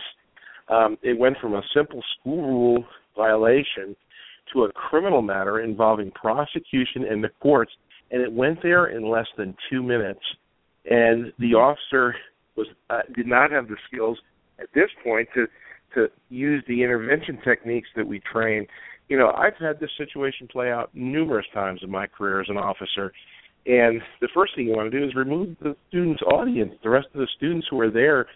Um, 0.69 0.97
it 1.01 1.17
went 1.17 1.38
from 1.39 1.53
a 1.53 1.62
simple 1.73 2.01
school 2.19 2.47
rule 2.47 2.86
violation 3.15 3.95
to 4.53 4.63
a 4.63 4.71
criminal 4.71 5.21
matter 5.21 5.62
involving 5.62 6.12
prosecution 6.12 7.05
in 7.10 7.21
the 7.21 7.29
courts, 7.41 7.71
and 8.12 8.21
it 8.21 8.31
went 8.31 8.62
there 8.62 8.88
in 8.88 9.10
less 9.10 9.27
than 9.38 9.55
two 9.69 9.81
minutes. 9.81 10.19
And 10.89 11.31
the 11.39 11.53
officer 11.53 12.15
was 12.55 12.67
uh, 12.89 13.01
did 13.15 13.27
not 13.27 13.51
have 13.51 13.67
the 13.67 13.77
skills 13.88 14.17
at 14.60 14.67
this 14.73 14.89
point 15.03 15.27
to 15.36 15.47
to 15.95 16.08
use 16.30 16.63
the 16.67 16.84
intervention 16.84 17.39
techniques 17.43 17.89
that 17.95 18.08
we 18.08 18.21
train 18.32 18.67
you 19.12 19.17
know, 19.17 19.34
I've 19.36 19.58
had 19.60 19.77
this 19.82 19.89
situation 19.97 20.47
play 20.47 20.71
out 20.71 20.89
numerous 20.93 21.45
times 21.54 21.82
in 21.84 21.91
my 21.91 22.08
career 22.08 22.39
as 22.39 22.47
an 22.47 22.56
officer. 22.56 23.12
And 23.65 24.01
the 24.21 24.30
first 24.34 24.56
thing 24.56 24.67
you 24.67 24.71
want 24.71 24.89
to 24.89 24.97
do 24.97 25.06
is 25.06 25.13
remove 25.15 25.58
the 25.62 25.75
student's 25.89 26.21
audience, 26.21 26.71
the 26.82 26.89
rest 26.89 27.08
of 27.13 27.19
the 27.19 27.27
students 27.36 27.67
who 27.69 27.82
are 27.82 27.91
there 27.91 28.27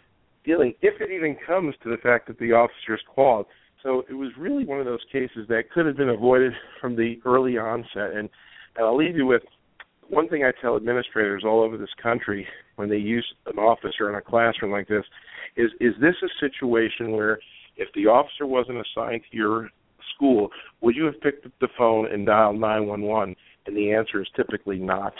dealing, 0.43 0.73
if 0.81 0.99
it 0.99 1.13
even 1.13 1.37
comes 1.47 1.75
to 1.81 1.89
the 1.89 1.95
fact 2.03 2.27
that 2.27 2.37
the 2.39 2.51
officer 2.51 2.93
is 2.93 2.99
called. 3.15 3.45
So 3.83 4.03
it 4.09 4.15
was 4.15 4.31
really 4.37 4.65
one 4.65 4.79
of 4.79 4.85
those 4.85 4.99
cases 5.13 5.47
that 5.47 5.71
could 5.73 5.85
have 5.85 5.95
been 5.95 6.09
avoided 6.09 6.51
from 6.81 6.97
the 6.97 7.21
early 7.23 7.57
onset. 7.57 8.11
And, 8.13 8.27
and 8.75 8.85
I'll 8.85 8.97
leave 8.97 9.15
you 9.15 9.25
with 9.25 9.43
one 10.09 10.27
thing 10.27 10.43
I 10.43 10.51
tell 10.61 10.75
administrators 10.75 11.43
all 11.45 11.63
over 11.63 11.77
this 11.77 11.87
country 12.03 12.45
when 12.75 12.89
they 12.89 12.97
use 12.97 13.25
an 13.45 13.59
officer 13.59 14.09
in 14.09 14.15
a 14.15 14.21
classroom 14.21 14.73
like 14.73 14.89
this 14.89 15.05
is 15.55 15.71
is 15.79 15.93
this 15.99 16.15
a 16.23 16.29
situation 16.39 17.11
where 17.11 17.39
if 17.77 17.89
the 17.93 18.07
officer 18.07 18.45
wasn't 18.45 18.77
assigned 18.77 19.21
to 19.31 19.37
your 19.37 19.69
school, 20.15 20.49
would 20.81 20.95
you 20.95 21.05
have 21.05 21.19
picked 21.21 21.45
up 21.45 21.51
the 21.59 21.67
phone 21.77 22.11
and 22.11 22.25
dialed 22.25 22.59
911? 22.59 23.35
And 23.67 23.75
the 23.75 23.91
answer 23.91 24.21
is 24.21 24.27
typically 24.35 24.77
not. 24.77 25.13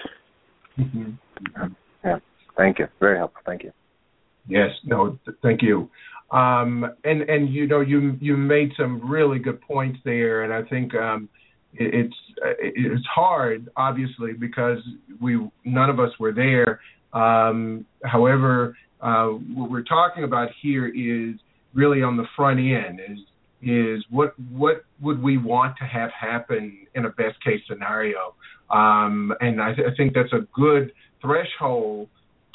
Mm-hmm. 0.80 1.12
Yeah. 2.04 2.18
Thank 2.56 2.80
you. 2.80 2.88
Very 3.00 3.18
helpful. 3.18 3.42
Thank 3.46 3.64
you. 3.64 3.72
Yes. 4.48 4.70
No. 4.86 5.18
Th- 5.26 5.38
thank 5.42 5.62
you. 5.62 5.90
Um, 6.32 6.86
and 7.04 7.22
and 7.22 7.54
you 7.54 7.68
know 7.68 7.82
you 7.82 8.18
you 8.20 8.36
made 8.36 8.72
some 8.78 9.10
really 9.10 9.40
good 9.40 9.62
points 9.62 10.00
there, 10.04 10.44
and 10.44 10.52
I 10.52 10.68
think 10.68 10.94
um, 10.96 11.30
it, 11.74 11.94
it's 11.94 12.16
it's 12.60 13.06
hard, 13.14 13.70
obviously, 13.78 14.34
because 14.34 14.80
we 15.22 15.48
none 15.64 15.90
of 15.90 16.00
us 16.00 16.12
were 16.20 16.34
there. 16.34 16.80
Um, 17.14 17.86
however, 18.04 18.76
uh, 19.06 19.28
what 19.54 19.70
we're 19.70 19.84
talking 19.84 20.24
about 20.24 20.50
here 20.64 20.88
is 20.88 21.36
really 21.76 22.02
on 22.02 22.18
the 22.18 22.26
front 22.36 22.60
end 22.60 23.00
is 23.00 23.20
is 23.62 24.04
what 24.10 24.34
what 24.52 24.84
would 25.00 25.22
we 25.22 25.38
want 25.38 25.78
to 25.78 25.84
have 25.86 26.10
happen 26.12 26.88
in 26.96 27.06
a 27.06 27.10
best 27.10 27.42
case 27.44 27.62
scenario, 27.68 28.34
um, 28.70 29.32
and 29.42 29.62
I, 29.62 29.74
th- 29.74 29.88
I, 29.92 29.96
think 29.96 30.14
that's 30.14 30.34
a 30.34 30.48
good 30.54 30.92
threshold 31.22 32.10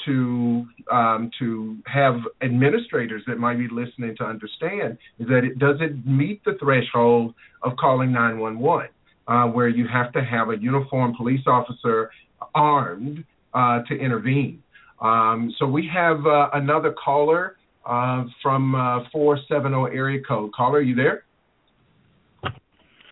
to 0.06 0.66
um, 0.90 1.30
to 1.38 1.78
have 1.86 2.16
administrators 2.42 3.22
that 3.28 3.38
might 3.38 3.58
be 3.58 3.68
listening 3.68 4.16
to 4.16 4.24
understand 4.24 4.98
is 5.18 5.28
that 5.28 5.44
it 5.44 5.58
doesn't 5.58 6.04
meet 6.06 6.44
the 6.44 6.56
threshold 6.60 7.34
of 7.62 7.72
calling 7.76 8.12
911, 8.12 8.88
uh, 9.28 9.44
where 9.46 9.68
you 9.68 9.86
have 9.86 10.12
to 10.12 10.24
have 10.24 10.50
a 10.50 10.58
uniformed 10.58 11.16
police 11.16 11.46
officer 11.46 12.10
armed 12.54 13.24
uh, 13.54 13.82
to 13.88 13.94
intervene. 13.94 14.62
Um, 15.00 15.52
so 15.58 15.66
we 15.66 15.88
have 15.92 16.26
uh, 16.26 16.50
another 16.54 16.92
caller 16.92 17.56
uh, 17.86 18.24
from 18.42 18.74
uh, 18.74 19.08
470 19.12 19.96
area 19.96 20.20
code. 20.26 20.52
Caller, 20.52 20.78
are 20.78 20.82
you 20.82 20.94
there? 20.94 21.24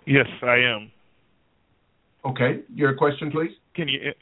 Yes, 0.06 0.26
I 0.42 0.56
am. 0.56 0.90
Okay, 2.24 2.60
your 2.74 2.94
question, 2.94 3.30
please. 3.30 3.50
Can 3.74 3.88
you? 3.88 4.12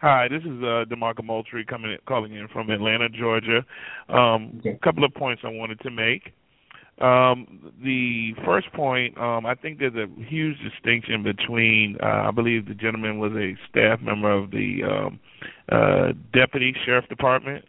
Hi, 0.00 0.26
this 0.28 0.42
is 0.42 0.62
uh, 0.62 0.84
Demarco 0.90 1.24
Moultrie 1.24 1.64
coming 1.64 1.96
calling 2.06 2.34
in 2.34 2.48
from 2.48 2.70
Atlanta, 2.70 3.08
Georgia. 3.08 3.64
Um, 4.08 4.54
okay. 4.58 4.70
A 4.70 4.78
couple 4.84 5.04
of 5.04 5.14
points 5.14 5.42
I 5.44 5.48
wanted 5.48 5.80
to 5.80 5.90
make. 5.90 6.32
Um, 7.00 7.72
the 7.82 8.32
first 8.44 8.72
point, 8.74 9.18
um, 9.18 9.46
I 9.46 9.54
think 9.54 9.78
there's 9.78 9.94
a 9.94 10.06
huge 10.22 10.56
distinction 10.62 11.22
between, 11.22 11.96
uh, 12.02 12.28
I 12.28 12.30
believe 12.30 12.66
the 12.66 12.74
gentleman 12.74 13.18
was 13.18 13.32
a 13.32 13.56
staff 13.68 14.00
member 14.00 14.30
of 14.30 14.50
the 14.50 14.82
um, 14.84 15.20
uh, 15.70 16.12
deputy 16.32 16.74
sheriff 16.84 17.08
department, 17.08 17.64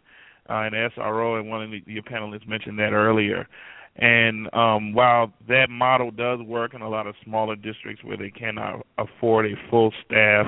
uh, 0.48 0.68
and 0.68 0.74
SRO, 0.74 1.40
and 1.40 1.48
one 1.48 1.62
of 1.62 1.70
the, 1.70 1.82
your 1.86 2.02
panelists 2.02 2.46
mentioned 2.46 2.78
that 2.78 2.92
earlier. 2.92 3.48
And 3.96 4.52
um, 4.54 4.92
while 4.92 5.32
that 5.48 5.70
model 5.70 6.10
does 6.10 6.40
work 6.40 6.74
in 6.74 6.82
a 6.82 6.88
lot 6.88 7.06
of 7.06 7.14
smaller 7.24 7.56
districts 7.56 8.04
where 8.04 8.16
they 8.16 8.30
cannot 8.30 8.84
afford 8.98 9.46
a 9.46 9.54
full 9.70 9.92
staff 10.04 10.46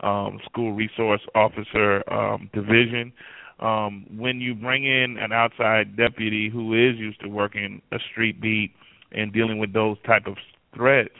um, 0.00 0.38
school 0.44 0.72
resource 0.72 1.22
officer 1.34 2.08
um, 2.12 2.48
division, 2.52 3.12
um, 3.60 4.06
when 4.16 4.40
you 4.40 4.54
bring 4.54 4.84
in 4.84 5.16
an 5.18 5.32
outside 5.32 5.96
deputy 5.96 6.50
who 6.50 6.74
is 6.74 6.96
used 6.98 7.20
to 7.20 7.28
working 7.28 7.80
a 7.92 7.98
street 8.10 8.40
beat 8.40 8.72
and 9.12 9.32
dealing 9.32 9.58
with 9.58 9.72
those 9.72 9.96
type 10.06 10.26
of 10.26 10.36
threats, 10.74 11.14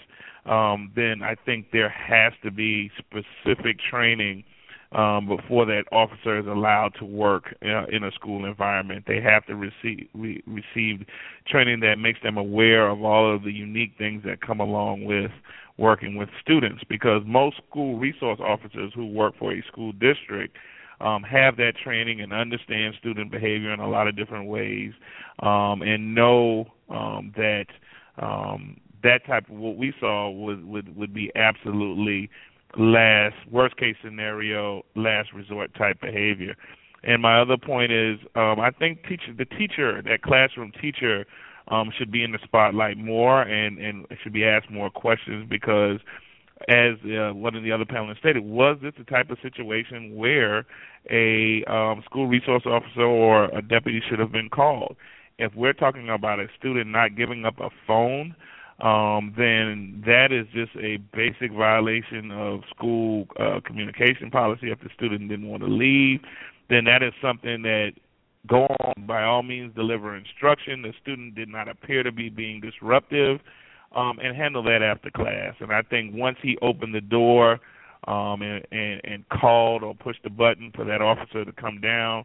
um, 0.47 0.93
then 0.95 1.23
I 1.23 1.37
think 1.47 1.67
there 1.73 1.89
has 1.89 2.33
to 2.43 2.51
be 2.51 2.91
specific 2.99 3.79
training 3.79 4.45
um, 4.93 5.27
before 5.27 5.67
that 5.67 5.85
officer 5.91 6.39
is 6.39 6.47
allowed 6.47 6.93
to 6.99 7.05
work 7.05 7.57
uh, 7.63 7.87
in 7.87 8.05
a 8.05 8.13
school 8.13 8.45
environment. 8.45 9.05
They 9.07 9.21
have 9.21 9.45
to 9.47 9.57
receive 9.57 10.09
re- 10.15 10.43
receive 10.47 11.07
training 11.49 11.81
that 11.81 11.99
makes 11.99 12.23
them 12.23 12.37
aware 12.37 12.89
of 12.89 13.03
all 13.03 13.35
of 13.35 13.43
the 13.43 13.53
unique 13.53 13.93
things 13.99 14.23
that 14.25 14.41
come 14.41 14.61
along 14.61 15.05
with 15.05 15.33
working 15.79 16.17
with 16.17 16.29
students. 16.41 16.85
Because 16.89 17.23
most 17.27 17.57
school 17.69 17.99
resource 17.99 18.39
officers 18.41 18.93
who 18.95 19.07
work 19.07 19.35
for 19.39 19.53
a 19.53 19.63
school 19.67 19.93
district 19.93 20.57
um, 21.01 21.23
have 21.23 21.57
that 21.57 21.75
training 21.83 22.21
and 22.21 22.33
understand 22.33 22.95
student 22.99 23.31
behavior 23.31 23.73
in 23.73 23.81
a 23.81 23.89
lot 23.89 24.09
of 24.09 24.17
different 24.17 24.47
ways, 24.47 24.93
um, 25.41 25.83
and 25.83 26.15
know 26.15 26.67
um, 26.91 27.33
that 27.37 27.67
um, 28.19 28.81
that 29.03 29.27
type 29.27 29.49
of 29.49 29.57
what 29.57 29.77
we 29.77 29.93
saw 30.01 30.31
would 30.31 30.65
would 30.65 30.97
would 30.97 31.13
be 31.15 31.31
absolutely 31.37 32.31
last 32.77 33.37
worst 33.51 33.77
case 33.77 33.97
scenario, 34.03 34.83
last 34.97 35.33
resort 35.33 35.75
type 35.75 36.01
behavior. 36.01 36.55
And 37.03 37.21
my 37.21 37.39
other 37.41 37.59
point 37.59 37.93
is, 37.93 38.19
um, 38.35 38.59
I 38.59 38.71
think 38.71 39.03
teacher, 39.07 39.35
the 39.37 39.45
teacher, 39.45 40.01
that 40.03 40.23
classroom 40.23 40.73
teacher, 40.81 41.27
um, 41.69 41.91
should 41.97 42.11
be 42.11 42.23
in 42.23 42.33
the 42.33 42.39
spotlight 42.45 42.99
more 42.99 43.43
and 43.43 43.79
and 43.79 44.07
should 44.23 44.33
be 44.33 44.45
asked 44.45 44.71
more 44.71 44.91
questions 44.91 45.47
because, 45.49 45.99
as 46.69 46.95
uh, 47.05 47.35
one 47.35 47.55
of 47.55 47.63
the 47.63 47.73
other 47.73 47.85
panelists 47.85 48.19
stated, 48.19 48.45
was 48.45 48.79
this 48.83 48.93
the 48.99 49.05
type 49.05 49.31
of 49.31 49.39
situation 49.43 50.17
where 50.17 50.65
a 51.11 51.65
um, 51.65 52.03
school 52.05 52.27
resource 52.27 52.63
officer 52.67 53.03
or 53.03 53.45
a 53.47 53.63
deputy 53.63 54.03
should 54.09 54.19
have 54.19 54.33
been 54.33 54.49
called? 54.49 54.97
If 55.39 55.55
we're 55.55 55.73
talking 55.73 56.09
about 56.09 56.41
a 56.41 56.47
student 56.59 56.91
not 56.91 57.17
giving 57.17 57.45
up 57.45 57.59
a 57.59 57.71
phone 57.87 58.35
um, 58.81 59.33
then 59.37 60.03
that 60.05 60.33
is 60.33 60.47
just 60.53 60.73
a 60.77 60.97
basic 61.15 61.53
violation 61.53 62.31
of 62.33 62.63
school 62.75 63.27
uh, 63.39 63.61
communication 63.65 64.31
policy. 64.31 64.71
If 64.71 64.81
the 64.81 64.91
student 64.95 65.29
didn't 65.29 65.49
want 65.49 65.63
to 65.63 65.69
leave, 65.69 66.21
then 66.69 66.85
that 66.85 67.03
is 67.03 67.13
something 67.23 67.63
that 67.63 67.93
go 68.47 68.67
on 68.67 69.07
by 69.07 69.23
all 69.23 69.43
means 69.43 69.75
deliver 69.75 70.17
instruction. 70.17 70.83
The 70.83 70.93
student 71.01 71.37
did 71.37 71.49
not 71.49 71.69
appear 71.69 72.03
to 72.03 72.11
be 72.11 72.29
being 72.29 72.61
disruptive, 72.61 73.41
um, 73.95 74.19
and 74.23 74.37
handle 74.37 74.63
that 74.65 74.83
after 74.83 75.11
class. 75.11 75.55
And 75.61 75.73
I 75.73 75.83
think 75.83 76.15
once 76.15 76.39
he 76.43 76.59
opened 76.63 76.95
the 76.95 77.01
door 77.01 77.61
um, 78.07 78.43
and, 78.43 78.67
and, 78.71 79.01
and 79.05 79.29
called 79.29 79.83
or 79.83 79.95
pushed 79.95 80.23
the 80.23 80.31
button 80.31 80.73
for 80.75 80.85
that 80.85 81.01
officer 81.01 81.45
to 81.45 81.53
come 81.53 81.81
down, 81.81 82.25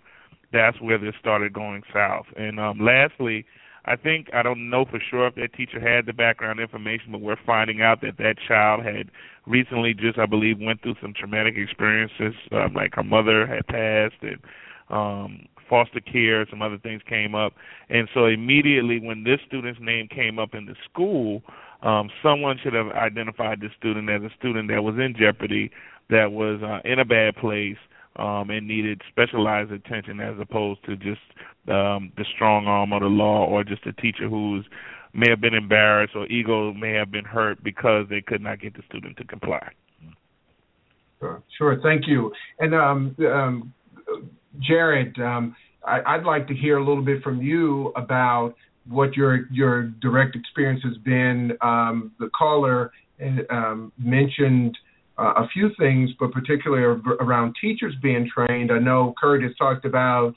that's 0.52 0.80
where 0.82 0.98
this 0.98 1.14
started 1.20 1.54
going 1.54 1.84
south. 1.94 2.26
And 2.36 2.60
um, 2.60 2.80
lastly, 2.80 3.46
I 3.86 3.96
think 3.96 4.28
I 4.34 4.44
don't 4.44 4.70
know 4.70 4.86
for 4.86 5.00
sure 5.00 5.28
if 5.28 5.36
that 5.36 5.54
teacher 5.54 5.80
had 5.80 6.06
the 6.06 6.14
background 6.14 6.60
information, 6.60 7.12
but 7.12 7.22
we're 7.22 7.38
finding 7.46 7.82
out 7.82 8.02
that 8.02 8.18
that 8.18 8.36
child 8.48 8.84
had 8.84 9.10
recently 9.46 9.94
just, 9.94 10.20
I 10.20 10.26
believe, 10.26 10.60
went 10.60 10.82
through 10.82 10.96
some 11.02 11.14
traumatic 11.14 11.56
experiences, 11.56 12.34
um, 12.52 12.74
like 12.74 12.96
her 12.96 13.04
mother 13.04 13.48
had 13.48 13.66
passed 13.68 14.22
and 14.22 14.40
um, 14.90 15.46
foster 15.70 16.00
care, 16.00 16.46
some 16.50 16.62
other 16.62 16.78
things 16.78 17.02
came 17.08 17.36
up, 17.36 17.54
and 17.90 18.10
so 18.14 18.26
immediately 18.26 19.00
when 19.00 19.24
this 19.24 19.40
student's 19.48 19.80
name 19.82 20.08
came 20.08 20.40
up 20.40 20.54
in 20.54 20.66
the 20.66 20.76
school, 20.90 21.42
um, 21.84 22.10
someone 22.22 22.60
should 22.62 22.74
have 22.74 22.88
identified 22.90 23.62
this 23.62 23.72
student 23.78 24.10
as 24.10 24.22
a 24.24 24.34
student 24.38 24.70
that 24.70 24.84
was 24.84 24.96
in 24.96 25.16
jeopardy, 25.18 25.72
that 26.10 26.32
was 26.32 26.62
uh, 26.64 26.80
in 26.90 27.00
a 27.00 27.06
bad 27.06 27.36
place, 27.36 27.78
um, 28.18 28.50
and 28.50 28.68
needed 28.68 29.02
specialized 29.10 29.72
attention 29.72 30.20
as 30.20 30.36
opposed 30.40 30.84
to 30.86 30.96
just 30.98 31.22
um, 31.70 32.12
the 32.18 32.26
strong 32.36 32.68
arm 32.68 32.92
of 32.92 33.02
the 33.02 33.08
law 33.08 33.46
or 33.46 33.64
just 33.64 33.86
a 33.86 33.94
teacher 33.94 34.28
who's 34.28 34.66
may 35.14 35.30
have 35.30 35.42
been 35.42 35.54
embarrassed 35.54 36.16
or 36.16 36.28
ego 36.28 36.74
may 36.74 36.94
have 36.94 37.12
been 37.12 37.26
hurt 37.26 37.64
because 37.64 38.06
they 38.10 38.22
could 38.22 38.42
not 38.42 38.60
get 38.60 38.76
the 38.76 38.84
student 38.88 39.18
to 39.18 39.24
comply. 39.24 39.72
Sure, 41.20 41.42
sure. 41.58 41.80
Thank 41.82 42.08
you. 42.08 42.32
And 42.60 42.74
um, 42.76 43.16
um, 43.20 43.74
Jared, 44.60 45.20
um, 45.20 45.56
I, 45.86 46.18
would 46.18 46.26
like 46.26 46.48
to 46.48 46.56
hear 46.56 46.78
a 46.78 46.86
little 46.86 47.04
bit 47.04 47.22
from 47.24 47.42
you 47.42 47.94
about 47.96 48.56
what 48.88 49.16
your 49.16 49.48
your 49.52 49.84
direct 50.02 50.36
experience 50.36 50.82
has 50.84 50.98
been. 50.98 51.58
Um, 51.62 52.12
the 52.20 52.30
caller 52.38 52.92
um, 53.50 53.92
mentioned 53.98 54.78
uh, 55.18 55.34
a 55.38 55.48
few 55.54 55.70
things, 55.78 56.10
but 56.20 56.32
particularly 56.32 57.02
around 57.20 57.56
teachers 57.62 57.94
being 58.02 58.30
trained. 58.34 58.72
I 58.72 58.80
know 58.80 59.14
Curt 59.20 59.44
has 59.44 59.52
talked 59.58 59.86
about 59.86 60.36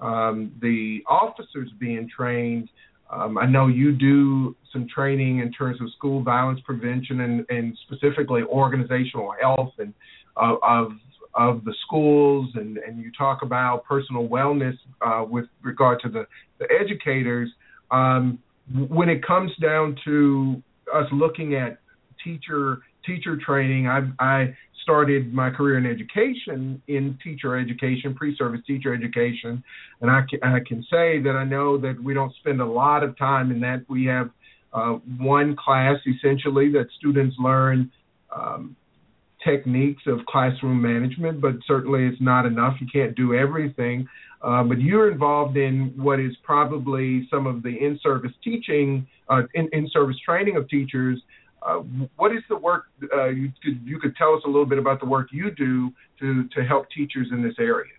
um, 0.00 0.52
the 0.60 1.02
officers 1.08 1.70
being 1.78 2.08
trained. 2.14 2.68
Um, 3.10 3.38
I 3.38 3.46
know 3.46 3.68
you 3.68 3.92
do 3.92 4.56
some 4.72 4.88
training 4.92 5.38
in 5.38 5.52
terms 5.52 5.80
of 5.80 5.88
school 5.92 6.22
violence 6.22 6.60
prevention 6.64 7.20
and, 7.20 7.46
and 7.48 7.76
specifically 7.86 8.42
organizational 8.42 9.34
health 9.40 9.72
and 9.78 9.94
uh, 10.36 10.56
of 10.62 10.92
of 11.34 11.64
the 11.64 11.74
schools, 11.86 12.48
and, 12.54 12.78
and 12.78 13.00
you 13.00 13.10
talk 13.16 13.42
about 13.42 13.84
personal 13.84 14.28
wellness 14.28 14.76
uh, 15.02 15.24
with 15.28 15.46
regard 15.62 16.00
to 16.00 16.08
the, 16.08 16.26
the 16.58 16.66
educators. 16.80 17.50
Um, 17.90 18.38
when 18.88 19.08
it 19.08 19.24
comes 19.26 19.52
down 19.60 19.96
to 20.04 20.62
us 20.92 21.06
looking 21.12 21.54
at 21.54 21.78
teacher 22.22 22.80
teacher 23.04 23.36
training. 23.36 23.86
I, 23.86 24.08
I 24.18 24.56
started 24.82 25.32
my 25.32 25.50
career 25.50 25.78
in 25.78 25.86
education 25.86 26.80
in 26.88 27.18
teacher 27.22 27.56
education, 27.58 28.14
pre-service 28.14 28.60
teacher 28.66 28.94
education, 28.94 29.62
and 30.00 30.10
I 30.10 30.22
can, 30.28 30.42
I 30.42 30.60
can 30.66 30.82
say 30.90 31.20
that 31.22 31.34
I 31.36 31.44
know 31.44 31.78
that 31.78 32.02
we 32.02 32.14
don't 32.14 32.34
spend 32.36 32.60
a 32.60 32.66
lot 32.66 33.02
of 33.02 33.16
time 33.18 33.50
in 33.50 33.60
that. 33.60 33.84
We 33.88 34.04
have 34.06 34.30
uh, 34.72 34.98
one 35.18 35.56
class 35.56 35.96
essentially 36.06 36.70
that 36.72 36.86
students 36.98 37.36
learn 37.38 37.90
um, 38.34 38.76
techniques 39.44 40.02
of 40.06 40.24
classroom 40.26 40.80
management, 40.80 41.40
but 41.40 41.54
certainly 41.66 42.06
it's 42.06 42.20
not 42.20 42.46
enough. 42.46 42.76
You 42.80 42.86
can't 42.92 43.14
do 43.16 43.34
everything. 43.34 44.08
Uh, 44.42 44.62
but 44.62 44.78
you're 44.78 45.10
involved 45.10 45.56
in 45.56 45.94
what 45.96 46.20
is 46.20 46.32
probably 46.42 47.26
some 47.30 47.46
of 47.46 47.62
the 47.62 47.70
in-service 47.70 48.32
teaching, 48.42 49.06
uh, 49.30 49.42
in, 49.54 49.68
in-service 49.72 50.16
training 50.26 50.56
of 50.56 50.68
teachers 50.68 51.18
uh, 51.64 51.78
what 52.16 52.32
is 52.32 52.42
the 52.48 52.56
work 52.56 52.84
uh, 53.14 53.28
you 53.28 53.50
could 53.62 53.80
you 53.84 53.98
could 53.98 54.14
tell 54.16 54.34
us 54.34 54.42
a 54.44 54.48
little 54.48 54.66
bit 54.66 54.78
about 54.78 55.00
the 55.00 55.06
work 55.06 55.28
you 55.32 55.50
do 55.50 55.90
to 56.20 56.46
to 56.48 56.62
help 56.64 56.86
teachers 56.90 57.28
in 57.32 57.42
this 57.42 57.54
area? 57.58 57.92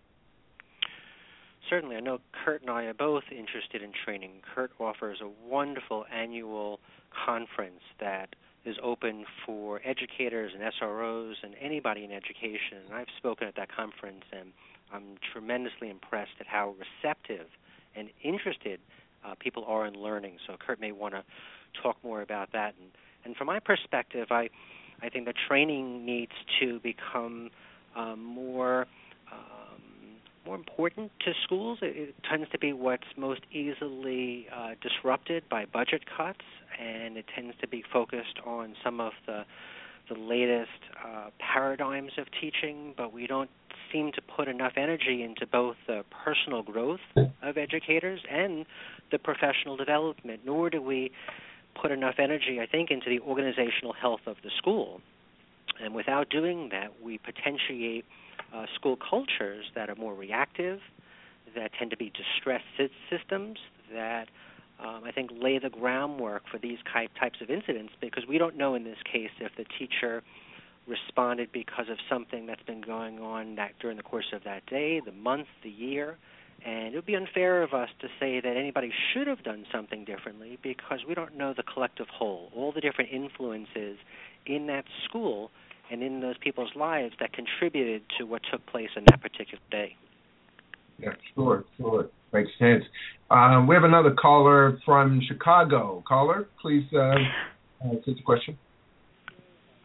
Certainly, 1.70 1.96
I 1.96 2.00
know 2.00 2.20
Curt 2.46 2.62
and 2.62 2.70
I 2.70 2.84
are 2.84 2.94
both 2.94 3.24
interested 3.32 3.82
in 3.82 3.92
training. 4.06 4.34
Curt 4.54 4.72
offers 4.80 5.18
a 5.22 5.30
wonderful 5.50 6.06
annual 6.14 6.80
conference 7.26 7.82
that 8.00 8.36
is 8.66 8.78
open 8.82 9.26
for 9.46 9.80
educators 9.86 10.52
and 10.54 10.64
SROs 10.82 11.36
and 11.44 11.54
anybody 11.62 12.04
in 12.04 12.12
education. 12.12 12.80
And 12.86 12.96
I've 12.96 13.08
spoken 13.18 13.48
at 13.48 13.56
that 13.56 13.70
conference, 13.76 14.24
and 14.32 14.52
I'm 14.92 15.16
tremendously 15.32 15.90
impressed 15.90 16.32
at 16.40 16.48
how 16.48 16.76
receptive 17.04 17.48
and 17.96 18.10
interested 18.24 18.80
uh, 19.24 19.36
people 19.40 19.64
are 19.68 19.86
in 19.86 19.94
learning. 19.94 20.38
So 20.48 20.56
Curt 20.58 20.80
may 20.80 20.92
want 20.92 21.14
to 21.14 21.24
talk 21.82 21.98
more 22.04 22.22
about 22.22 22.52
that 22.54 22.76
and 22.80 22.92
and 23.26 23.36
from 23.36 23.48
my 23.48 23.60
perspective, 23.60 24.28
I 24.32 24.50
I 25.02 25.10
think 25.10 25.26
the 25.26 25.34
training 25.48 26.06
needs 26.06 26.32
to 26.62 26.80
become 26.80 27.50
um, 27.98 28.24
more 28.24 28.88
more 30.46 30.56
important 30.56 31.12
to 31.26 31.34
schools. 31.44 31.80
It, 31.82 31.96
it, 32.10 32.16
tends 32.30 32.50
to 32.52 32.60
be 32.60 32.74
what's 32.74 33.08
most 33.18 33.42
easily 33.52 34.48
uh, 34.56 34.72
disrupted 34.82 35.48
by 35.50 35.66
budget 35.66 36.04
cuts, 36.18 36.46
and 36.80 37.18
it 37.18 37.26
tends 37.34 37.56
to 37.62 37.68
be 37.68 37.84
focused 37.92 38.40
on 38.46 38.76
some 38.84 39.00
of 39.00 39.14
the 39.26 39.46
the 40.08 40.20
latest 40.20 40.70
uh, 41.04 41.30
paradigms 41.40 42.12
of 42.20 42.28
teaching, 42.40 42.94
but 42.96 43.12
we 43.12 43.26
don't 43.26 43.50
seem 43.92 44.12
to 44.12 44.22
put 44.22 44.48
enough 44.48 44.74
energy 44.78 45.24
into 45.24 45.48
both 45.48 45.76
the 45.88 46.04
personal 46.24 46.62
growth 46.62 47.00
of 47.42 47.58
educators 47.58 48.20
and 48.30 48.66
the 49.12 49.18
professional 49.18 49.76
development, 49.76 50.42
nor 50.46 50.70
do 50.70 50.82
we 50.82 51.12
put 51.80 51.92
enough 51.92 52.16
energy, 52.20 52.60
I 52.62 52.66
think, 52.66 52.92
into 52.92 53.10
the 53.10 53.20
organizational 53.20 53.94
health 53.94 54.22
of 54.28 54.38
the 54.44 54.50
school. 54.58 55.02
And 55.82 55.94
without 55.94 56.30
doing 56.30 56.70
that, 56.72 57.02
we 57.02 57.18
potentiate 57.18 58.06
uh, 58.54 58.66
school 58.76 58.98
cultures 58.98 59.66
that 59.76 59.90
are 59.90 59.96
more 59.96 60.14
reactive, 60.14 60.80
that 61.56 61.72
tend 61.78 61.92
to 61.92 61.98
be 61.98 62.12
distressed 62.12 62.66
systems, 63.10 63.60
that 63.94 64.28
um, 64.80 65.04
I 65.06 65.12
think 65.12 65.32
lay 65.32 65.60
the 65.60 65.70
groundwork 65.70 66.44
for 66.52 66.58
these 66.58 66.80
types 66.92 67.40
of 67.42 67.50
incidents 67.50 67.94
because 68.02 68.24
we 68.28 68.38
don't 68.38 68.58
know 68.58 68.76
in 68.76 68.84
this 68.84 68.98
case 69.10 69.30
if 69.40 69.52
the 69.58 69.66
teacher 69.80 70.22
responded 70.88 71.52
because 71.52 71.90
of 71.90 71.98
something 72.10 72.46
that's 72.46 72.62
been 72.64 72.82
going 72.82 73.20
on 73.20 73.56
that 73.56 73.72
during 73.80 73.98
the 73.98 74.04
course 74.04 74.32
of 74.34 74.44
that 74.44 74.66
day, 74.68 75.02
the 75.04 75.12
month, 75.12 75.48
the 75.64 75.70
year. 75.70 76.18
And 76.66 76.94
it 76.94 76.96
would 76.96 77.06
be 77.06 77.16
unfair 77.16 77.64
of 77.64 77.74
us 77.74 77.90
to 78.02 78.08
say 78.20 78.40
that 78.40 78.58
anybody 78.58 78.92
should 79.14 79.28
have 79.28 79.44
done 79.44 79.66
something 79.72 80.04
differently 80.04 80.58
because 80.62 81.00
we 81.08 81.14
don't 81.14 81.38
know 81.38 81.54
the 81.54 81.64
collective 81.64 82.08
whole, 82.08 82.52
all 82.56 82.72
the 82.72 82.82
different 82.82 83.12
influences 83.12 83.98
in 84.46 84.68
that 84.68 84.86
school 85.08 85.52
and 85.92 86.02
in 86.02 86.22
those 86.22 86.38
people's 86.40 86.72
lives 86.76 87.14
that 87.20 87.32
contributed 87.34 88.02
to 88.18 88.26
what 88.26 88.42
took 88.52 88.66
place 88.68 88.90
on 88.98 89.04
that 89.08 89.22
particular 89.22 89.64
day. 89.72 89.96
Yeah, 91.00 91.14
sure, 91.36 91.66
sure. 91.78 92.10
Makes 92.34 92.52
sense. 92.60 92.84
Um, 93.30 93.68
we 93.68 93.76
have 93.76 93.84
another 93.84 94.14
caller 94.14 94.80
from 94.86 95.22
Chicago. 95.28 96.04
Caller, 96.08 96.48
please 96.62 96.86
uh, 96.94 96.98
uh, 97.00 97.96
take 98.06 98.18
the 98.18 98.24
question. 98.26 98.58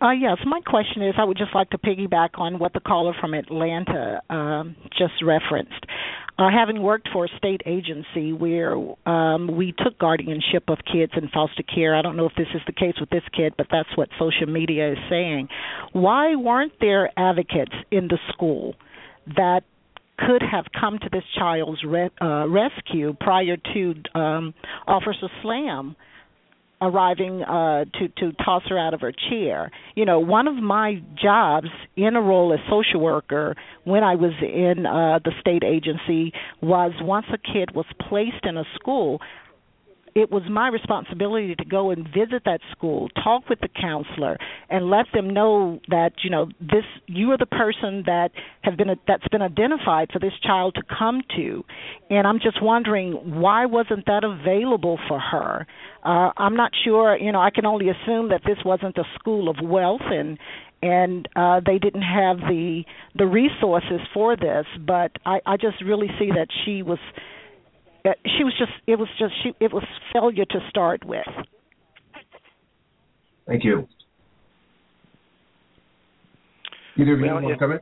Uh, 0.02 0.12
yes, 0.12 0.38
my 0.46 0.60
question 0.60 1.02
is 1.02 1.14
I 1.18 1.24
would 1.24 1.36
just 1.36 1.54
like 1.54 1.68
to 1.70 1.78
piggyback 1.78 2.30
on 2.34 2.58
what 2.58 2.72
the 2.72 2.80
caller 2.80 3.12
from 3.20 3.34
Atlanta 3.34 4.22
um, 4.30 4.74
just 4.96 5.12
referenced. 5.22 5.84
Uh, 6.40 6.48
having 6.50 6.80
worked 6.80 7.06
for 7.12 7.26
a 7.26 7.28
state 7.36 7.60
agency 7.66 8.32
where 8.32 8.74
um, 9.04 9.54
we 9.58 9.74
took 9.76 9.98
guardianship 9.98 10.64
of 10.68 10.78
kids 10.90 11.12
in 11.14 11.28
foster 11.28 11.62
care, 11.62 11.94
I 11.94 12.00
don't 12.00 12.16
know 12.16 12.24
if 12.24 12.32
this 12.34 12.46
is 12.54 12.62
the 12.66 12.72
case 12.72 12.94
with 12.98 13.10
this 13.10 13.22
kid, 13.36 13.52
but 13.58 13.66
that's 13.70 13.90
what 13.94 14.08
social 14.18 14.46
media 14.46 14.92
is 14.92 14.98
saying. 15.10 15.48
Why 15.92 16.36
weren't 16.36 16.72
there 16.80 17.10
advocates 17.14 17.74
in 17.90 18.08
the 18.08 18.18
school 18.32 18.74
that 19.36 19.64
could 20.16 20.42
have 20.42 20.64
come 20.78 20.98
to 20.98 21.10
this 21.12 21.24
child's 21.38 21.84
re- 21.84 22.08
uh, 22.22 22.48
rescue 22.48 23.14
prior 23.20 23.58
to 23.74 23.94
um, 24.18 24.54
Officer 24.86 25.28
Slam 25.42 25.94
arriving 26.82 27.42
uh 27.42 27.84
to 27.84 28.08
to 28.16 28.32
toss 28.44 28.62
her 28.68 28.78
out 28.78 28.94
of 28.94 29.00
her 29.00 29.12
chair. 29.12 29.70
You 29.94 30.04
know 30.04 30.18
one 30.20 30.48
of 30.48 30.56
my 30.56 31.02
jobs 31.20 31.68
in 31.96 32.16
a 32.16 32.20
role 32.20 32.52
as 32.52 32.60
social 32.70 33.00
worker 33.00 33.56
when 33.84 34.02
i 34.02 34.14
was 34.14 34.32
in 34.40 34.86
uh 34.86 35.18
the 35.24 35.32
state 35.40 35.62
agency 35.64 36.32
was 36.62 36.92
once 37.00 37.26
a 37.32 37.38
kid 37.38 37.74
was 37.74 37.86
placed 38.08 38.44
in 38.44 38.56
a 38.56 38.64
school 38.74 39.20
it 40.14 40.30
was 40.30 40.42
my 40.50 40.68
responsibility 40.68 41.54
to 41.54 41.64
go 41.64 41.90
and 41.90 42.06
visit 42.06 42.42
that 42.44 42.60
school, 42.72 43.08
talk 43.22 43.48
with 43.48 43.60
the 43.60 43.68
counselor, 43.68 44.38
and 44.68 44.90
let 44.90 45.06
them 45.14 45.30
know 45.30 45.80
that 45.88 46.12
you 46.22 46.30
know 46.30 46.48
this 46.60 46.84
you 47.06 47.30
are 47.30 47.38
the 47.38 47.46
person 47.46 48.02
that 48.06 48.30
have 48.62 48.76
been 48.76 48.88
that's 49.06 49.26
been 49.28 49.42
identified 49.42 50.10
for 50.12 50.18
this 50.18 50.32
child 50.42 50.74
to 50.74 50.82
come 50.98 51.22
to, 51.36 51.64
and 52.10 52.26
I'm 52.26 52.40
just 52.40 52.62
wondering 52.62 53.40
why 53.40 53.66
wasn't 53.66 54.06
that 54.06 54.24
available 54.24 54.98
for 55.08 55.18
her? 55.18 55.66
Uh, 56.04 56.30
I'm 56.36 56.56
not 56.56 56.72
sure. 56.84 57.16
You 57.16 57.32
know, 57.32 57.40
I 57.40 57.50
can 57.50 57.66
only 57.66 57.88
assume 57.88 58.30
that 58.30 58.42
this 58.44 58.58
wasn't 58.64 58.96
a 58.98 59.04
school 59.18 59.48
of 59.48 59.56
wealth 59.62 60.02
and 60.04 60.38
and 60.82 61.28
uh 61.36 61.60
they 61.64 61.78
didn't 61.78 62.02
have 62.02 62.38
the 62.38 62.84
the 63.14 63.26
resources 63.26 64.00
for 64.14 64.36
this 64.36 64.64
but 64.86 65.12
i 65.26 65.38
i 65.44 65.56
just 65.56 65.76
really 65.84 66.08
see 66.18 66.30
that 66.30 66.48
she 66.64 66.82
was 66.82 66.98
she 68.36 68.44
was 68.44 68.54
just 68.58 68.72
it 68.86 68.98
was 68.98 69.08
just 69.18 69.32
she 69.42 69.52
it 69.60 69.72
was 69.72 69.84
failure 70.12 70.44
to 70.44 70.58
start 70.68 71.04
with. 71.04 71.26
Thank 73.46 73.64
you. 73.64 73.88
Either 76.96 77.14
of 77.14 77.20
you 77.20 77.26
Well, 77.26 77.34
want 77.34 77.46
to 77.46 77.52
it- 77.52 77.58
come? 77.58 77.78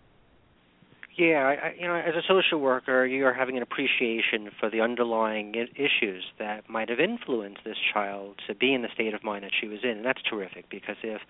Yeah, 1.17 1.39
I, 1.49 1.67
I, 1.71 1.75
you 1.77 1.89
know, 1.89 1.97
as 1.97 2.15
a 2.15 2.23
social 2.29 2.61
worker, 2.61 3.05
you're 3.05 3.35
having 3.35 3.57
an 3.57 3.63
appreciation 3.65 4.51
for 4.61 4.71
the 4.71 4.81
underlying 4.81 5.53
I- 5.57 5.67
issues 5.75 6.23
that 6.39 6.71
might 6.71 6.89
have 6.91 7.01
influenced 7.01 7.65
this 7.65 7.77
child 7.93 8.37
to 8.47 8.55
be 8.55 8.73
in 8.73 8.83
the 8.83 8.89
state 8.95 9.15
of 9.15 9.25
mind 9.25 9.43
that 9.43 9.51
she 9.61 9.67
was 9.67 9.81
in, 9.83 9.91
and 9.91 10.05
that's 10.05 10.23
terrific 10.23 10.71
because 10.71 10.95
if 11.03 11.21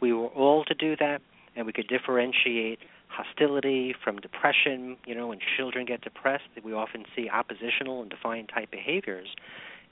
we 0.00 0.14
were 0.14 0.28
all 0.28 0.64
to 0.64 0.74
do 0.74 0.96
that 0.96 1.20
and 1.56 1.66
we 1.66 1.74
could 1.74 1.88
differentiate 1.88 2.78
hostility 3.16 3.94
from 4.02 4.18
depression, 4.18 4.96
you 5.06 5.14
know, 5.14 5.28
when 5.28 5.38
children 5.56 5.86
get 5.86 6.02
depressed, 6.02 6.44
we 6.64 6.72
often 6.72 7.04
see 7.14 7.28
oppositional 7.28 8.02
and 8.02 8.10
defiant 8.10 8.50
type 8.54 8.70
behaviors. 8.70 9.28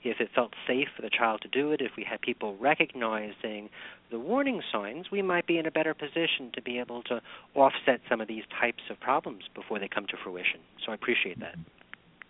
If 0.03 0.19
it 0.19 0.29
felt 0.35 0.51
safe 0.67 0.89
for 0.95 1.01
the 1.01 1.09
child 1.09 1.41
to 1.43 1.47
do 1.47 1.71
it, 1.71 1.79
if 1.79 1.91
we 1.95 2.03
had 2.03 2.19
people 2.19 2.57
recognizing 2.57 3.69
the 4.11 4.19
warning 4.19 4.61
signs, 4.71 5.05
we 5.11 5.21
might 5.21 5.47
be 5.47 5.57
in 5.57 5.65
a 5.65 5.71
better 5.71 5.93
position 5.93 6.51
to 6.53 6.61
be 6.61 6.77
able 6.77 7.03
to 7.03 7.21
offset 7.55 8.01
some 8.09 8.19
of 8.19 8.27
these 8.27 8.43
types 8.59 8.83
of 8.89 8.99
problems 8.99 9.43
before 9.55 9.79
they 9.79 9.87
come 9.87 10.05
to 10.07 10.17
fruition. 10.21 10.59
So 10.85 10.91
I 10.91 10.95
appreciate 10.95 11.39
that. 11.39 11.55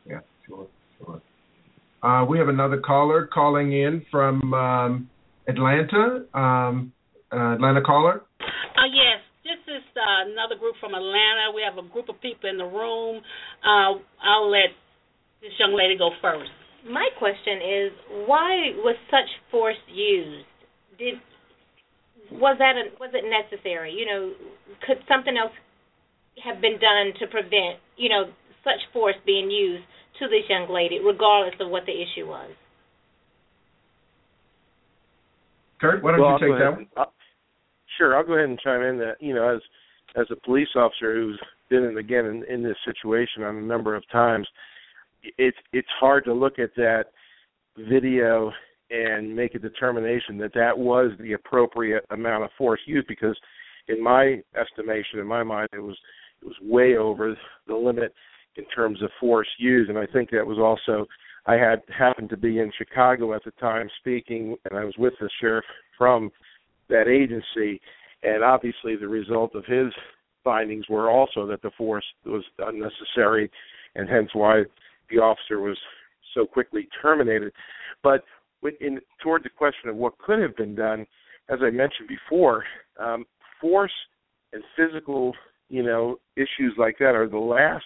Yeah, 0.06 0.20
sure, 0.48 0.68
sure. 1.00 1.22
Uh, 2.04 2.26
we 2.26 2.38
have 2.38 2.50
another 2.50 2.78
caller 2.78 3.28
calling 3.34 3.74
in 3.74 4.06
from 4.12 4.54
um, 4.54 5.10
Atlanta. 5.48 6.26
Um, 6.36 6.94
uh, 7.34 7.56
Atlanta 7.56 7.82
caller. 7.82 8.22
Uh, 8.40 8.86
yes, 8.94 9.13
this 9.13 9.13
is 9.13 9.13
uh, 10.04 10.28
another 10.28 10.60
group 10.60 10.76
from 10.84 10.94
Atlanta. 10.94 11.56
We 11.56 11.64
have 11.64 11.80
a 11.80 11.88
group 11.88 12.10
of 12.10 12.20
people 12.20 12.50
in 12.50 12.58
the 12.58 12.68
room. 12.68 13.24
Uh, 13.64 13.96
I'll 14.20 14.52
let 14.52 14.76
this 15.42 15.56
young 15.60 15.72
lady 15.72 15.98
go 15.98 16.12
first. 16.22 16.52
My 16.84 17.08
question 17.18 17.64
is, 17.64 17.90
why 18.28 18.76
was 18.84 18.96
such 19.10 19.32
force 19.50 19.80
used? 19.88 20.46
Did 21.00 21.16
was 22.32 22.58
that 22.60 22.76
a, 22.76 22.92
was 23.00 23.12
it 23.14 23.24
necessary? 23.24 23.94
You 23.94 24.06
know, 24.06 24.34
could 24.86 24.98
something 25.08 25.38
else 25.38 25.56
have 26.44 26.60
been 26.62 26.80
done 26.80 27.14
to 27.20 27.28
prevent 27.28 27.80
you 27.96 28.10
know 28.10 28.26
such 28.64 28.84
force 28.92 29.16
being 29.26 29.50
used 29.52 29.84
to 30.20 30.28
this 30.28 30.44
young 30.50 30.68
lady, 30.72 31.00
regardless 31.00 31.56
of 31.60 31.70
what 31.70 31.84
the 31.86 31.94
issue 31.94 32.28
was? 32.28 32.52
Curt, 35.80 36.04
why 36.04 36.12
don't 36.12 36.22
Well, 36.22 36.40
you 36.40 36.48
take 36.48 36.60
that 36.60 36.72
one? 36.72 36.80
and- 36.80 36.88
uh, 36.98 37.06
sure, 37.98 38.16
I'll 38.16 38.24
go 38.26 38.34
ahead 38.34 38.50
and 38.50 38.60
chime 38.60 38.82
in. 38.82 38.98
That 39.00 39.22
you 39.22 39.34
know, 39.34 39.56
as 39.56 39.62
as 40.16 40.26
a 40.32 40.36
police 40.36 40.70
officer 40.76 41.16
who's 41.16 41.40
been 41.70 41.84
in 41.84 41.98
again 41.98 42.26
in, 42.26 42.44
in 42.54 42.64
this 42.64 42.78
situation 42.86 43.44
on 43.44 43.58
a 43.58 43.62
number 43.62 43.96
of 43.96 44.04
times, 44.12 44.48
it's 45.38 45.58
it's 45.72 45.88
hard 46.00 46.26
to 46.26 46.34
look 46.34 46.60
at 46.60 46.76
that 46.76 47.06
video 47.78 48.52
and 48.92 49.36
make 49.36 49.56
a 49.56 49.60
determination 49.60 50.38
that 50.38 50.54
that 50.54 50.78
was 50.78 51.12
the 51.20 51.34
appropriate 51.34 52.06
amount 52.12 52.44
of 52.44 52.50
force 52.58 52.80
used 52.86 53.08
because 53.08 53.38
in 53.88 54.02
my 54.02 54.42
estimation 54.60 55.20
in 55.20 55.26
my 55.26 55.44
mind 55.44 55.68
it 55.74 55.80
was 55.80 55.98
it 56.42 56.46
was 56.46 56.56
way 56.62 56.98
over 56.98 57.36
the 57.68 57.76
limit 57.76 58.14
in 58.56 58.66
terms 58.66 59.02
of 59.02 59.10
force 59.20 59.48
used. 59.58 59.90
And 59.90 59.98
I 59.98 60.06
think 60.06 60.30
that 60.32 60.46
was 60.46 60.60
also 60.60 61.08
I 61.46 61.56
had 61.56 61.82
happened 61.98 62.30
to 62.30 62.38
be 62.38 62.60
in 62.60 62.72
Chicago 62.78 63.34
at 63.34 63.44
the 63.44 63.52
time 63.52 63.90
speaking 64.00 64.56
and 64.66 64.78
I 64.78 64.86
was 64.86 64.96
with 64.98 65.14
the 65.20 65.30
sheriff 65.42 65.66
from 65.98 66.30
that 66.90 67.08
agency 67.08 67.82
and 68.24 68.44
obviously 68.44 68.96
the 68.96 69.08
result 69.08 69.56
of 69.56 69.66
his 69.66 69.92
findings 70.44 70.88
were 70.90 71.10
also 71.10 71.46
that 71.48 71.62
the 71.62 71.72
force 71.78 72.06
was 72.26 72.44
unnecessary 72.60 73.50
and 73.96 74.10
hence 74.10 74.30
why 74.34 74.64
the 75.10 75.18
officer 75.18 75.60
was 75.60 75.78
so 76.34 76.46
quickly 76.46 76.88
terminated. 77.02 77.54
But 78.02 78.24
in 78.82 79.00
toward 79.22 79.44
the 79.44 79.50
question 79.50 79.90
of 79.90 79.96
what 79.96 80.18
could 80.18 80.40
have 80.40 80.56
been 80.56 80.76
done, 80.76 81.06
as 81.50 81.60
I 81.62 81.70
mentioned 81.70 82.08
before, 82.08 82.64
um, 83.00 83.26
force 83.60 83.92
and 84.54 84.64
physical, 84.76 85.34
you 85.70 85.84
know, 85.84 86.20
issues 86.36 86.74
like 86.78 86.98
that 87.00 87.16
are 87.16 87.28
the 87.28 87.38
last 87.38 87.86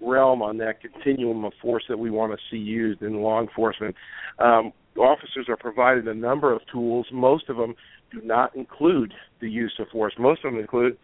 realm 0.00 0.42
on 0.42 0.58
that 0.58 0.80
continuum 0.80 1.44
of 1.44 1.52
force 1.60 1.84
that 1.88 1.98
we 1.98 2.10
want 2.10 2.32
to 2.32 2.38
see 2.50 2.60
used 2.60 3.02
in 3.02 3.22
law 3.22 3.40
enforcement. 3.40 3.94
Um, 4.38 4.72
officers 4.96 5.46
are 5.48 5.56
provided 5.56 6.06
a 6.08 6.14
number 6.14 6.52
of 6.52 6.60
tools. 6.72 7.06
Most 7.12 7.48
of 7.48 7.56
them 7.56 7.74
do 8.12 8.20
not 8.22 8.54
include 8.54 9.12
the 9.40 9.48
use 9.48 9.74
of 9.78 9.88
force. 9.88 10.14
Most 10.18 10.44
of 10.44 10.52
them 10.52 10.60
include 10.60 10.96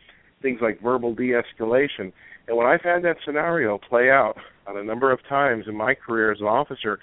things 0.42 0.60
like 0.60 0.80
verbal 0.80 1.14
de-escalation. 1.14 2.12
And 2.46 2.56
when 2.56 2.66
I've 2.66 2.82
had 2.82 3.02
that 3.04 3.16
scenario 3.24 3.78
play 3.78 4.10
out 4.10 4.36
on 4.66 4.76
a 4.76 4.84
number 4.84 5.12
of 5.12 5.20
times 5.28 5.64
in 5.66 5.76
my 5.76 5.94
career 5.94 6.32
as 6.32 6.40
an 6.40 6.46
officer, 6.46 6.98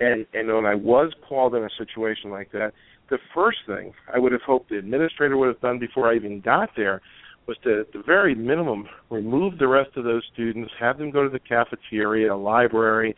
and 0.00 0.26
and 0.34 0.48
when 0.48 0.66
I 0.66 0.74
was 0.74 1.12
called 1.28 1.54
in 1.54 1.64
a 1.64 1.70
situation 1.78 2.30
like 2.30 2.52
that, 2.52 2.72
the 3.10 3.18
first 3.34 3.58
thing 3.66 3.92
I 4.12 4.18
would 4.18 4.32
have 4.32 4.42
hoped 4.42 4.70
the 4.70 4.78
administrator 4.78 5.36
would 5.36 5.48
have 5.48 5.60
done 5.60 5.78
before 5.78 6.10
I 6.10 6.16
even 6.16 6.40
got 6.40 6.70
there 6.76 7.00
was 7.46 7.56
to, 7.64 7.80
at 7.80 7.92
the 7.92 8.02
very 8.04 8.34
minimum, 8.34 8.88
remove 9.10 9.58
the 9.58 9.66
rest 9.66 9.90
of 9.96 10.04
those 10.04 10.22
students, 10.32 10.72
have 10.78 10.98
them 10.98 11.10
go 11.10 11.24
to 11.24 11.28
the 11.28 11.40
cafeteria, 11.40 12.32
a 12.32 12.36
library, 12.36 13.16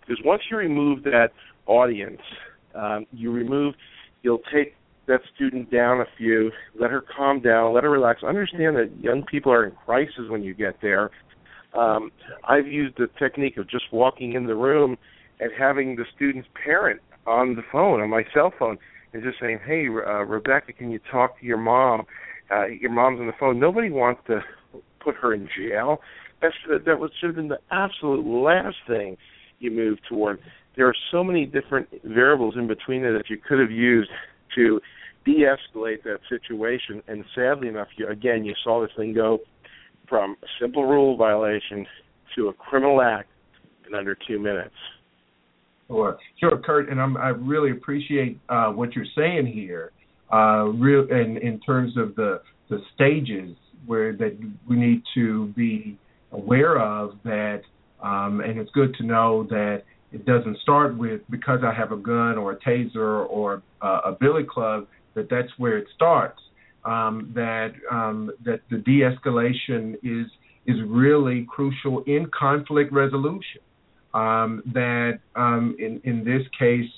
because 0.00 0.22
once 0.24 0.42
you 0.50 0.56
remove 0.56 1.02
that 1.04 1.30
audience, 1.66 2.20
um, 2.74 3.06
you 3.12 3.32
remove, 3.32 3.74
you'll 4.22 4.42
take 4.52 4.74
that 5.06 5.20
student 5.34 5.70
down 5.70 6.00
a 6.00 6.06
few, 6.16 6.50
let 6.78 6.90
her 6.90 7.02
calm 7.16 7.40
down, 7.40 7.74
let 7.74 7.84
her 7.84 7.90
relax. 7.90 8.22
Understand 8.22 8.76
that 8.76 8.92
young 9.00 9.24
people 9.24 9.52
are 9.52 9.64
in 9.64 9.72
crisis 9.84 10.28
when 10.28 10.42
you 10.42 10.54
get 10.54 10.76
there. 10.80 11.10
Um, 11.74 12.12
I've 12.44 12.66
used 12.66 12.96
the 12.98 13.08
technique 13.18 13.56
of 13.56 13.68
just 13.68 13.84
walking 13.92 14.34
in 14.34 14.46
the 14.46 14.54
room 14.54 14.96
and 15.40 15.50
having 15.58 15.96
the 15.96 16.04
student's 16.14 16.48
parent 16.64 17.00
on 17.26 17.56
the 17.56 17.62
phone, 17.72 18.00
on 18.00 18.10
my 18.10 18.24
cell 18.32 18.52
phone, 18.58 18.78
and 19.12 19.22
just 19.22 19.40
saying, 19.40 19.60
"Hey, 19.64 19.88
uh, 19.88 20.24
Rebecca, 20.24 20.72
can 20.72 20.90
you 20.90 21.00
talk 21.10 21.38
to 21.40 21.46
your 21.46 21.58
mom? 21.58 22.06
Uh, 22.50 22.66
your 22.66 22.90
mom's 22.90 23.20
on 23.20 23.26
the 23.26 23.32
phone." 23.32 23.58
Nobody 23.58 23.90
wants 23.90 24.22
to 24.26 24.44
put 25.00 25.16
her 25.16 25.34
in 25.34 25.48
jail. 25.56 26.00
That's 26.40 26.54
that 26.66 26.98
was 26.98 27.10
should 27.18 27.28
have 27.28 27.36
been 27.36 27.48
the 27.48 27.60
absolute 27.70 28.26
last 28.26 28.76
thing 28.86 29.16
you 29.58 29.70
move 29.70 29.98
toward. 30.08 30.40
There 30.76 30.88
are 30.88 30.94
so 31.10 31.22
many 31.22 31.46
different 31.46 31.88
variables 32.04 32.56
in 32.56 32.66
between 32.66 33.02
there 33.02 33.12
that 33.12 33.28
you 33.30 33.36
could 33.36 33.60
have 33.60 33.70
used 33.70 34.10
to 34.54 34.80
de-escalate 35.24 36.02
that 36.04 36.18
situation. 36.28 37.02
And 37.08 37.24
sadly 37.34 37.68
enough, 37.68 37.88
you, 37.96 38.08
again, 38.08 38.44
you 38.44 38.54
saw 38.64 38.80
this 38.82 38.90
thing 38.96 39.14
go 39.14 39.38
from 40.08 40.36
a 40.42 40.46
simple 40.60 40.84
rule 40.84 41.16
violation 41.16 41.86
to 42.34 42.48
a 42.48 42.52
criminal 42.52 43.00
act 43.00 43.28
in 43.86 43.94
under 43.94 44.16
two 44.26 44.38
minutes. 44.38 44.74
Sure, 45.88 46.18
sure, 46.40 46.58
Curt, 46.58 46.88
and 46.88 47.00
I'm, 47.00 47.16
I 47.16 47.28
really 47.28 47.70
appreciate 47.70 48.38
uh, 48.48 48.70
what 48.70 48.94
you're 48.94 49.04
saying 49.14 49.46
here. 49.46 49.92
Uh, 50.32 50.64
real, 50.74 51.06
in 51.10 51.36
in 51.36 51.60
terms 51.60 51.96
of 51.98 52.14
the 52.14 52.40
the 52.70 52.78
stages 52.94 53.54
where 53.84 54.14
that 54.14 54.38
we 54.66 54.76
need 54.76 55.02
to 55.14 55.48
be 55.48 55.98
aware 56.32 56.78
of 56.80 57.18
that 57.24 57.62
Um, 58.02 58.40
and 58.40 58.58
it's 58.58 58.70
good 58.72 58.94
to 58.96 59.04
know 59.04 59.44
that 59.50 59.84
it 60.12 60.26
doesn't 60.26 60.58
start 60.58 60.96
with 60.96 61.22
because 61.30 61.60
I 61.64 61.72
have 61.72 61.92
a 61.92 61.96
gun 61.96 62.36
or 62.36 62.52
a 62.52 62.56
taser 62.56 63.28
or 63.28 63.62
uh, 63.80 64.00
a 64.04 64.12
billy 64.12 64.44
club 64.44 64.86
that 65.14 65.28
that's 65.30 65.50
where 65.58 65.78
it 65.78 65.86
starts. 65.94 66.38
Um, 66.84 67.30
that 67.34 67.72
um, 67.90 68.32
that 68.44 68.60
the 68.70 68.78
de-escalation 68.78 69.94
is 70.02 70.26
is 70.66 70.76
really 70.86 71.46
crucial 71.48 72.02
in 72.06 72.26
conflict 72.36 72.92
resolution. 72.92 73.60
Um, 74.14 74.62
that 74.74 75.20
um, 75.36 75.76
in 75.78 76.00
in 76.04 76.24
this 76.24 76.42
case, 76.58 76.90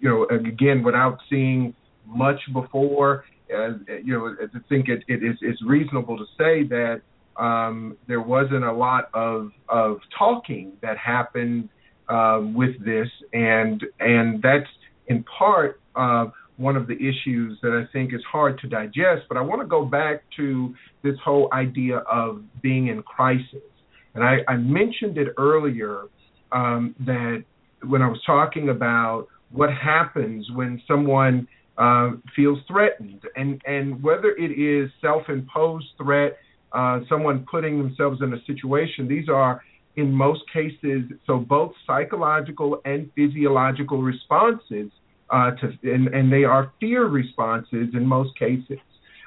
you 0.00 0.08
know, 0.08 0.26
again, 0.36 0.82
without 0.82 1.18
seeing 1.28 1.74
much 2.06 2.40
before, 2.52 3.24
uh, 3.52 3.70
you 4.02 4.12
know, 4.12 4.36
I 4.40 4.58
think 4.68 4.88
it, 4.88 5.02
it 5.08 5.24
is 5.24 5.36
it's 5.40 5.60
reasonable 5.64 6.16
to 6.16 6.24
say 6.38 6.62
that 6.68 7.02
um, 7.36 7.96
there 8.06 8.20
wasn't 8.20 8.64
a 8.64 8.72
lot 8.72 9.10
of 9.12 9.50
of 9.68 9.98
talking 10.16 10.72
that 10.82 10.96
happened 10.98 11.68
um, 12.08 12.54
with 12.54 12.82
this, 12.84 13.08
and 13.32 13.82
and 14.00 14.42
that's 14.42 14.68
in 15.06 15.24
part 15.24 15.80
uh, 15.96 16.26
one 16.56 16.76
of 16.76 16.86
the 16.86 16.94
issues 16.94 17.58
that 17.62 17.72
I 17.72 17.90
think 17.92 18.14
is 18.14 18.22
hard 18.30 18.58
to 18.60 18.68
digest. 18.68 19.22
But 19.28 19.36
I 19.36 19.40
want 19.40 19.60
to 19.62 19.66
go 19.66 19.84
back 19.84 20.22
to 20.36 20.74
this 21.02 21.16
whole 21.24 21.48
idea 21.52 21.98
of 21.98 22.42
being 22.62 22.88
in 22.88 23.02
crisis, 23.02 23.70
and 24.14 24.24
I, 24.24 24.38
I 24.48 24.56
mentioned 24.56 25.18
it 25.18 25.28
earlier 25.38 26.04
um, 26.52 26.94
that 27.00 27.44
when 27.86 28.02
I 28.02 28.08
was 28.08 28.20
talking 28.24 28.68
about 28.68 29.28
what 29.50 29.70
happens 29.72 30.48
when 30.54 30.82
someone 30.88 31.46
uh, 31.78 32.10
feels 32.36 32.58
threatened, 32.68 33.22
and 33.36 33.60
and 33.66 34.02
whether 34.02 34.30
it 34.36 34.52
is 34.52 34.90
self-imposed 35.00 35.86
threat, 35.98 36.36
uh, 36.72 37.00
someone 37.08 37.46
putting 37.50 37.78
themselves 37.78 38.20
in 38.22 38.32
a 38.34 38.44
situation. 38.46 39.08
These 39.08 39.28
are 39.28 39.62
in 39.96 40.12
most 40.12 40.42
cases 40.52 41.02
so 41.26 41.38
both 41.38 41.72
psychological 41.86 42.80
and 42.84 43.10
physiological 43.14 44.02
responses 44.02 44.90
uh, 45.30 45.50
to, 45.52 45.72
and, 45.82 46.08
and 46.08 46.32
they 46.32 46.44
are 46.44 46.72
fear 46.80 47.06
responses 47.06 47.88
in 47.94 48.06
most 48.06 48.38
cases. 48.38 48.78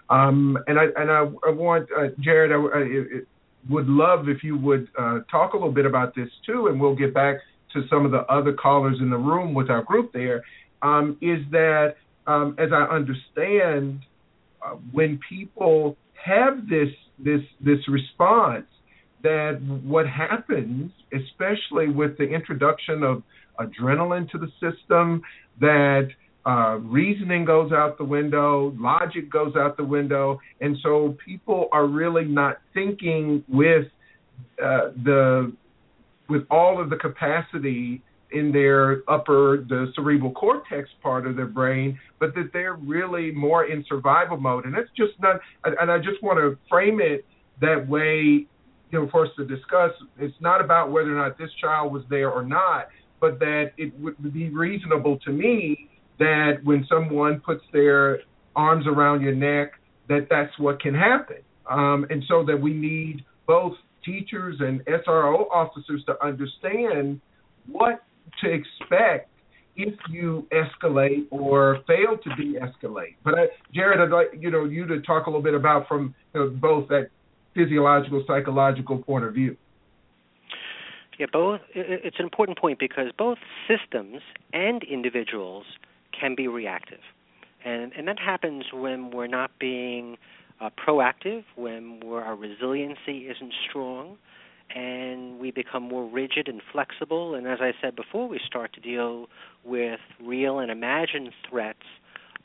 Um, 0.10 0.58
and 0.68 0.80
I 0.80 0.86
and 0.96 1.12
I, 1.12 1.26
I 1.46 1.52
want 1.52 1.90
uh, 1.98 2.08
Jared, 2.20 2.52
I, 2.52 2.56
I, 2.56 3.22
would 3.70 3.88
love 3.88 4.30
if 4.30 4.44
you 4.44 4.58
would 4.58 4.88
uh, 4.98 5.20
talk 5.30 5.52
a 5.52 5.58
little 5.58 5.72
bit 5.72 5.86
about 5.86 6.16
this 6.16 6.30
too, 6.46 6.68
and 6.68 6.80
we'll 6.80 6.96
get 6.96 7.14
back 7.14 7.38
to 7.74 7.84
some 7.90 8.06
of 8.06 8.12
the 8.12 8.22
other 8.32 8.54
callers 8.54 8.98
in 9.02 9.10
the 9.10 9.18
room 9.18 9.54
with 9.54 9.70
our 9.70 9.84
group. 9.84 10.14
There 10.14 10.44
um, 10.82 11.18
is 11.22 11.40
that 11.52 11.96
um, 12.28 12.56
as 12.58 12.70
I 12.72 12.84
understand, 12.84 14.00
uh, 14.66 14.76
when 14.92 15.20
people 15.28 15.98
have 16.14 16.70
this 16.70 16.90
this 17.20 17.42
this 17.60 17.80
response, 17.90 18.68
that 19.24 19.62
what 19.84 20.08
happens, 20.08 20.92
especially 21.14 21.90
with 21.90 22.18
the 22.18 22.24
introduction 22.24 23.04
of 23.04 23.24
adrenaline 23.60 24.30
to 24.32 24.38
the 24.38 24.48
system, 24.62 25.22
that 25.60 26.10
uh, 26.46 26.78
reasoning 26.80 27.44
goes 27.44 27.72
out 27.72 27.98
the 27.98 28.04
window, 28.04 28.74
logic 28.78 29.30
goes 29.32 29.56
out 29.58 29.76
the 29.76 29.84
window, 29.84 30.40
and 30.62 30.78
so 30.82 31.18
people 31.26 31.68
are 31.72 31.88
really 31.88 32.26
not 32.26 32.58
thinking 32.74 33.44
with 33.50 33.86
uh, 34.64 34.92
the 35.04 35.52
with 36.30 36.44
all 36.52 36.82
of 36.82 36.90
the 36.90 36.96
capacity 36.96 38.02
in 38.32 38.52
their 38.52 39.04
upper 39.10 39.66
the 39.70 39.92
cerebral 39.96 40.32
cortex 40.32 40.90
part 41.02 41.26
of 41.26 41.36
their 41.36 41.46
brain 41.46 41.98
but 42.20 42.36
that 42.36 42.50
they're 42.52 42.74
really 42.74 43.32
more 43.32 43.66
in 43.66 43.86
survival 43.88 44.38
mode. 44.38 44.66
And 44.66 44.74
that's 44.74 44.90
just 44.98 45.14
not 45.20 45.40
and 45.64 45.92
i 45.92 45.98
just 45.98 46.22
want 46.22 46.38
to 46.38 46.58
frame 46.70 47.00
it 47.02 47.26
that 47.62 47.88
way 47.88 48.46
you 48.92 49.00
know 49.00 49.10
for 49.12 49.26
us 49.26 49.32
to 49.38 49.46
discuss 49.46 49.92
it's 50.18 50.36
not 50.40 50.62
about 50.64 50.92
whether 50.92 51.12
or 51.12 51.24
not 51.24 51.38
this 51.38 51.50
child 51.60 51.92
was 51.92 52.04
there 52.10 52.30
or 52.30 52.44
not 52.44 52.88
but 53.20 53.40
that 53.40 53.72
it 53.78 53.98
would 54.00 54.34
be 54.34 54.50
reasonable 54.50 55.18
to 55.20 55.32
me 55.32 55.90
that 56.20 56.60
when 56.64 56.86
someone 56.90 57.40
puts 57.40 57.64
their 57.74 58.20
arms 58.56 58.86
around 58.88 59.22
your 59.22 59.36
neck 59.36 59.74
that 60.08 60.28
that's 60.30 60.58
what 60.60 60.82
can 60.82 60.94
happen 60.94 61.38
um, 61.70 62.06
and 62.10 62.24
so 62.28 62.46
that 62.46 62.60
we 62.60 62.74
need 62.74 63.24
both 63.46 63.74
teachers 64.06 64.56
and 64.60 64.82
SRO 64.86 65.50
officers 65.52 66.02
to 66.06 66.14
understand 66.26 67.20
what 67.68 68.04
to 68.42 68.50
expect 68.50 69.30
if 69.76 69.94
you 70.10 70.48
escalate 70.52 71.28
or 71.30 71.80
fail 71.86 72.18
to 72.18 72.30
de-escalate. 72.36 73.16
But 73.24 73.34
uh, 73.36 73.46
Jared, 73.74 74.00
I'd 74.02 74.10
like 74.10 74.28
you 74.40 74.50
know 74.50 74.66
you 74.66 74.88
to 74.88 75.02
talk 75.02 75.28
a 75.28 75.30
little 75.30 75.44
bit 75.44 75.54
about 75.54 75.88
from 75.88 76.16
you 76.34 76.40
know, 76.40 76.50
both 76.50 76.88
that 76.90 77.10
physiological, 77.58 78.24
psychological 78.28 79.00
point 79.00 79.26
of 79.26 79.34
view. 79.34 79.58
Yeah, 81.18 81.26
both. 81.34 81.62
It's 81.74 82.20
an 82.20 82.26
important 82.26 82.60
point 82.60 82.78
because 82.78 83.08
both 83.18 83.40
systems 83.68 84.22
and 84.54 84.84
individuals 84.84 85.66
can 86.18 86.36
be 86.36 86.48
reactive, 86.48 87.00
and 87.66 87.92
and 87.98 88.08
that 88.08 88.20
happens 88.20 88.66
when 88.72 89.10
we're 89.10 89.26
not 89.26 89.50
being 89.60 90.18
uh, 90.62 90.70
proactive, 90.70 91.44
when 91.56 92.02
our 92.06 92.36
resiliency 92.36 93.28
isn't 93.28 93.54
strong, 93.68 94.18
and 94.76 95.40
we 95.40 95.50
become 95.50 95.84
more 95.84 96.06
rigid 96.06 96.48
and 96.48 96.62
flexible. 96.72 97.34
And 97.34 97.48
as 97.48 97.60
I 97.62 97.74
said 97.82 97.96
before, 97.96 98.28
we 98.28 98.40
start 98.46 98.74
to 98.74 98.80
deal 98.80 99.28
with 99.64 100.00
real 100.24 100.60
and 100.60 100.70
imagined 100.70 101.32
threats 101.50 101.88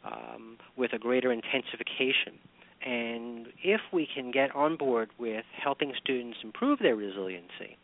um, 0.04 0.56
with 0.76 0.92
a 0.94 0.98
greater 0.98 1.30
intensification. 1.30 2.38
And 2.84 3.48
if 3.62 3.80
we 3.92 4.08
can 4.12 4.30
get 4.30 4.54
on 4.54 4.76
board 4.76 5.10
with 5.18 5.44
helping 5.62 5.92
students 6.02 6.38
improve 6.42 6.80
their 6.80 6.96
resiliency, 6.96 7.76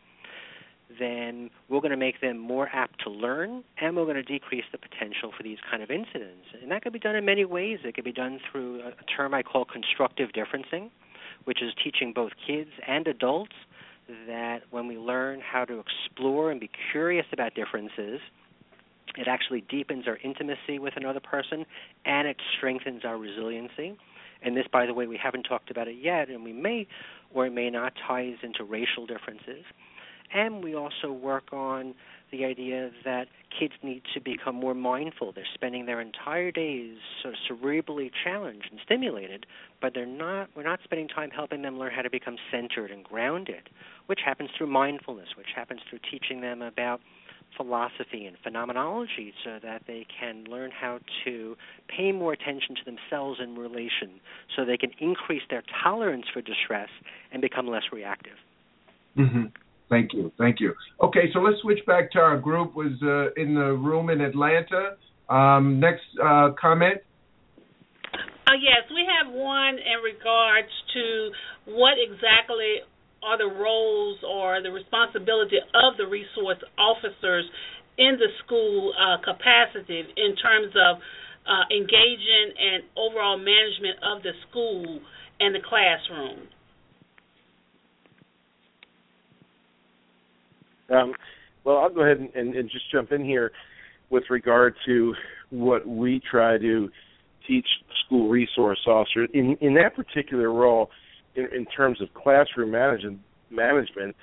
then 0.98 1.50
we're 1.68 1.80
going 1.80 1.90
to 1.90 1.96
make 1.96 2.20
them 2.20 2.38
more 2.38 2.68
apt 2.72 3.00
to 3.04 3.10
learn 3.10 3.62
and 3.80 3.96
we're 3.96 4.04
going 4.04 4.16
to 4.16 4.22
decrease 4.22 4.64
the 4.72 4.78
potential 4.78 5.32
for 5.36 5.42
these 5.42 5.58
kind 5.70 5.82
of 5.82 5.90
incidents. 5.90 6.46
And 6.60 6.70
that 6.70 6.82
could 6.82 6.92
be 6.92 6.98
done 6.98 7.14
in 7.14 7.24
many 7.24 7.44
ways. 7.44 7.78
It 7.84 7.94
could 7.94 8.04
be 8.04 8.12
done 8.12 8.40
through 8.50 8.80
a 8.80 9.04
term 9.16 9.34
I 9.34 9.42
call 9.42 9.64
constructive 9.64 10.30
differencing, 10.30 10.90
which 11.44 11.62
is 11.62 11.72
teaching 11.82 12.12
both 12.12 12.32
kids 12.46 12.70
and 12.86 13.06
adults 13.06 13.54
that 14.26 14.62
when 14.70 14.88
we 14.88 14.96
learn 14.96 15.40
how 15.40 15.64
to 15.66 15.80
explore 15.80 16.50
and 16.50 16.58
be 16.58 16.70
curious 16.90 17.26
about 17.32 17.54
differences, 17.54 18.20
it 19.16 19.28
actually 19.28 19.62
deepens 19.68 20.06
our 20.06 20.18
intimacy 20.24 20.78
with 20.78 20.94
another 20.96 21.20
person 21.20 21.66
and 22.04 22.26
it 22.26 22.36
strengthens 22.56 23.04
our 23.04 23.18
resiliency. 23.18 23.96
And 24.42 24.56
this, 24.56 24.66
by 24.72 24.86
the 24.86 24.94
way, 24.94 25.06
we 25.06 25.18
haven't 25.22 25.44
talked 25.44 25.70
about 25.70 25.88
it 25.88 25.96
yet, 26.00 26.28
and 26.28 26.44
we 26.44 26.52
may 26.52 26.86
or 27.32 27.50
may 27.50 27.70
not 27.70 27.92
ties 28.06 28.36
into 28.42 28.64
racial 28.64 29.06
differences. 29.06 29.64
And 30.32 30.62
we 30.62 30.74
also 30.74 31.10
work 31.10 31.52
on 31.52 31.94
the 32.30 32.44
idea 32.44 32.90
that 33.04 33.28
kids 33.58 33.72
need 33.82 34.02
to 34.12 34.20
become 34.20 34.54
more 34.54 34.74
mindful. 34.74 35.32
They're 35.32 35.46
spending 35.54 35.86
their 35.86 36.00
entire 36.00 36.50
days 36.50 36.98
sort 37.22 37.34
of 37.34 37.40
cerebrally 37.58 38.10
challenged 38.24 38.68
and 38.70 38.78
stimulated, 38.84 39.46
but 39.80 39.94
they're 39.94 40.04
not 40.04 40.50
we're 40.54 40.64
not 40.64 40.80
spending 40.84 41.08
time 41.08 41.30
helping 41.30 41.62
them 41.62 41.78
learn 41.78 41.92
how 41.94 42.02
to 42.02 42.10
become 42.10 42.36
centered 42.50 42.90
and 42.90 43.02
grounded, 43.02 43.70
which 44.06 44.20
happens 44.24 44.50
through 44.56 44.66
mindfulness, 44.66 45.28
which 45.36 45.48
happens 45.56 45.80
through 45.88 46.00
teaching 46.10 46.42
them 46.42 46.60
about 46.60 47.00
philosophy 47.56 48.26
and 48.26 48.36
phenomenology 48.42 49.32
so 49.44 49.58
that 49.62 49.82
they 49.86 50.06
can 50.20 50.44
learn 50.44 50.70
how 50.70 50.98
to 51.24 51.56
pay 51.88 52.12
more 52.12 52.32
attention 52.32 52.74
to 52.76 52.84
themselves 52.84 53.40
in 53.42 53.56
relation 53.56 54.20
so 54.54 54.64
they 54.64 54.76
can 54.76 54.90
increase 55.00 55.42
their 55.50 55.62
tolerance 55.82 56.26
for 56.32 56.40
distress 56.40 56.88
and 57.32 57.42
become 57.42 57.66
less 57.66 57.84
reactive. 57.92 58.36
Mm-hmm. 59.16 59.46
Thank 59.88 60.12
you, 60.12 60.30
thank 60.38 60.60
you. 60.60 60.74
Okay, 61.02 61.30
so 61.32 61.40
let's 61.40 61.60
switch 61.62 61.84
back 61.86 62.12
to 62.12 62.18
our 62.18 62.38
group. 62.38 62.74
Was 62.74 62.92
uh, 63.02 63.40
in 63.40 63.54
the 63.54 63.72
room 63.72 64.10
in 64.10 64.20
Atlanta. 64.20 64.96
Um, 65.28 65.80
next 65.80 66.04
uh, 66.22 66.50
comment. 66.60 66.98
Uh, 68.48 68.56
yes, 68.56 68.88
we 68.88 69.04
have 69.04 69.32
one 69.32 69.76
in 69.76 70.00
regards 70.04 70.72
to 70.94 71.30
what 71.72 72.00
exactly 72.00 72.80
are 73.22 73.38
the 73.38 73.50
roles 73.50 74.18
or 74.26 74.62
the 74.62 74.70
responsibility 74.70 75.58
of 75.74 75.96
the 75.96 76.06
resource 76.06 76.58
officers 76.78 77.44
in 77.98 78.16
the 78.18 78.28
school 78.44 78.92
uh, 78.94 79.18
capacity 79.18 80.04
in 80.16 80.36
terms 80.36 80.72
of 80.76 80.98
uh, 81.48 81.64
engaging 81.74 82.54
and 82.58 82.84
overall 82.96 83.36
management 83.36 83.98
of 84.02 84.22
the 84.22 84.32
school 84.48 85.00
and 85.40 85.54
the 85.54 85.60
classroom. 85.66 86.46
Um, 90.90 91.12
well, 91.64 91.78
I'll 91.78 91.90
go 91.90 92.02
ahead 92.02 92.18
and, 92.18 92.34
and, 92.34 92.54
and, 92.54 92.70
just 92.70 92.90
jump 92.90 93.12
in 93.12 93.22
here 93.22 93.52
with 94.10 94.24
regard 94.30 94.74
to 94.86 95.14
what 95.50 95.86
we 95.86 96.20
try 96.30 96.56
to 96.56 96.88
teach 97.46 97.66
school 98.06 98.28
resource 98.28 98.78
officers 98.86 99.28
in 99.34 99.56
in 99.60 99.74
that 99.74 99.94
particular 99.94 100.50
role. 100.50 100.88
In, 101.34 101.48
in 101.54 101.66
terms 101.66 102.00
of 102.00 102.12
classroom 102.14 102.70
management, 102.70 103.20
management, 103.50 104.16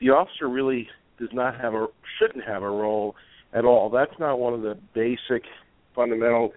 the 0.00 0.10
officer 0.10 0.48
really 0.48 0.88
does 1.18 1.28
not 1.32 1.60
have 1.60 1.74
a 1.74 1.86
shouldn't 2.18 2.44
have 2.44 2.62
a 2.62 2.70
role 2.70 3.14
at 3.52 3.64
all. 3.64 3.90
That's 3.90 4.18
not 4.18 4.38
one 4.38 4.54
of 4.54 4.62
the 4.62 4.78
basic 4.94 5.44
fundamental 5.94 6.52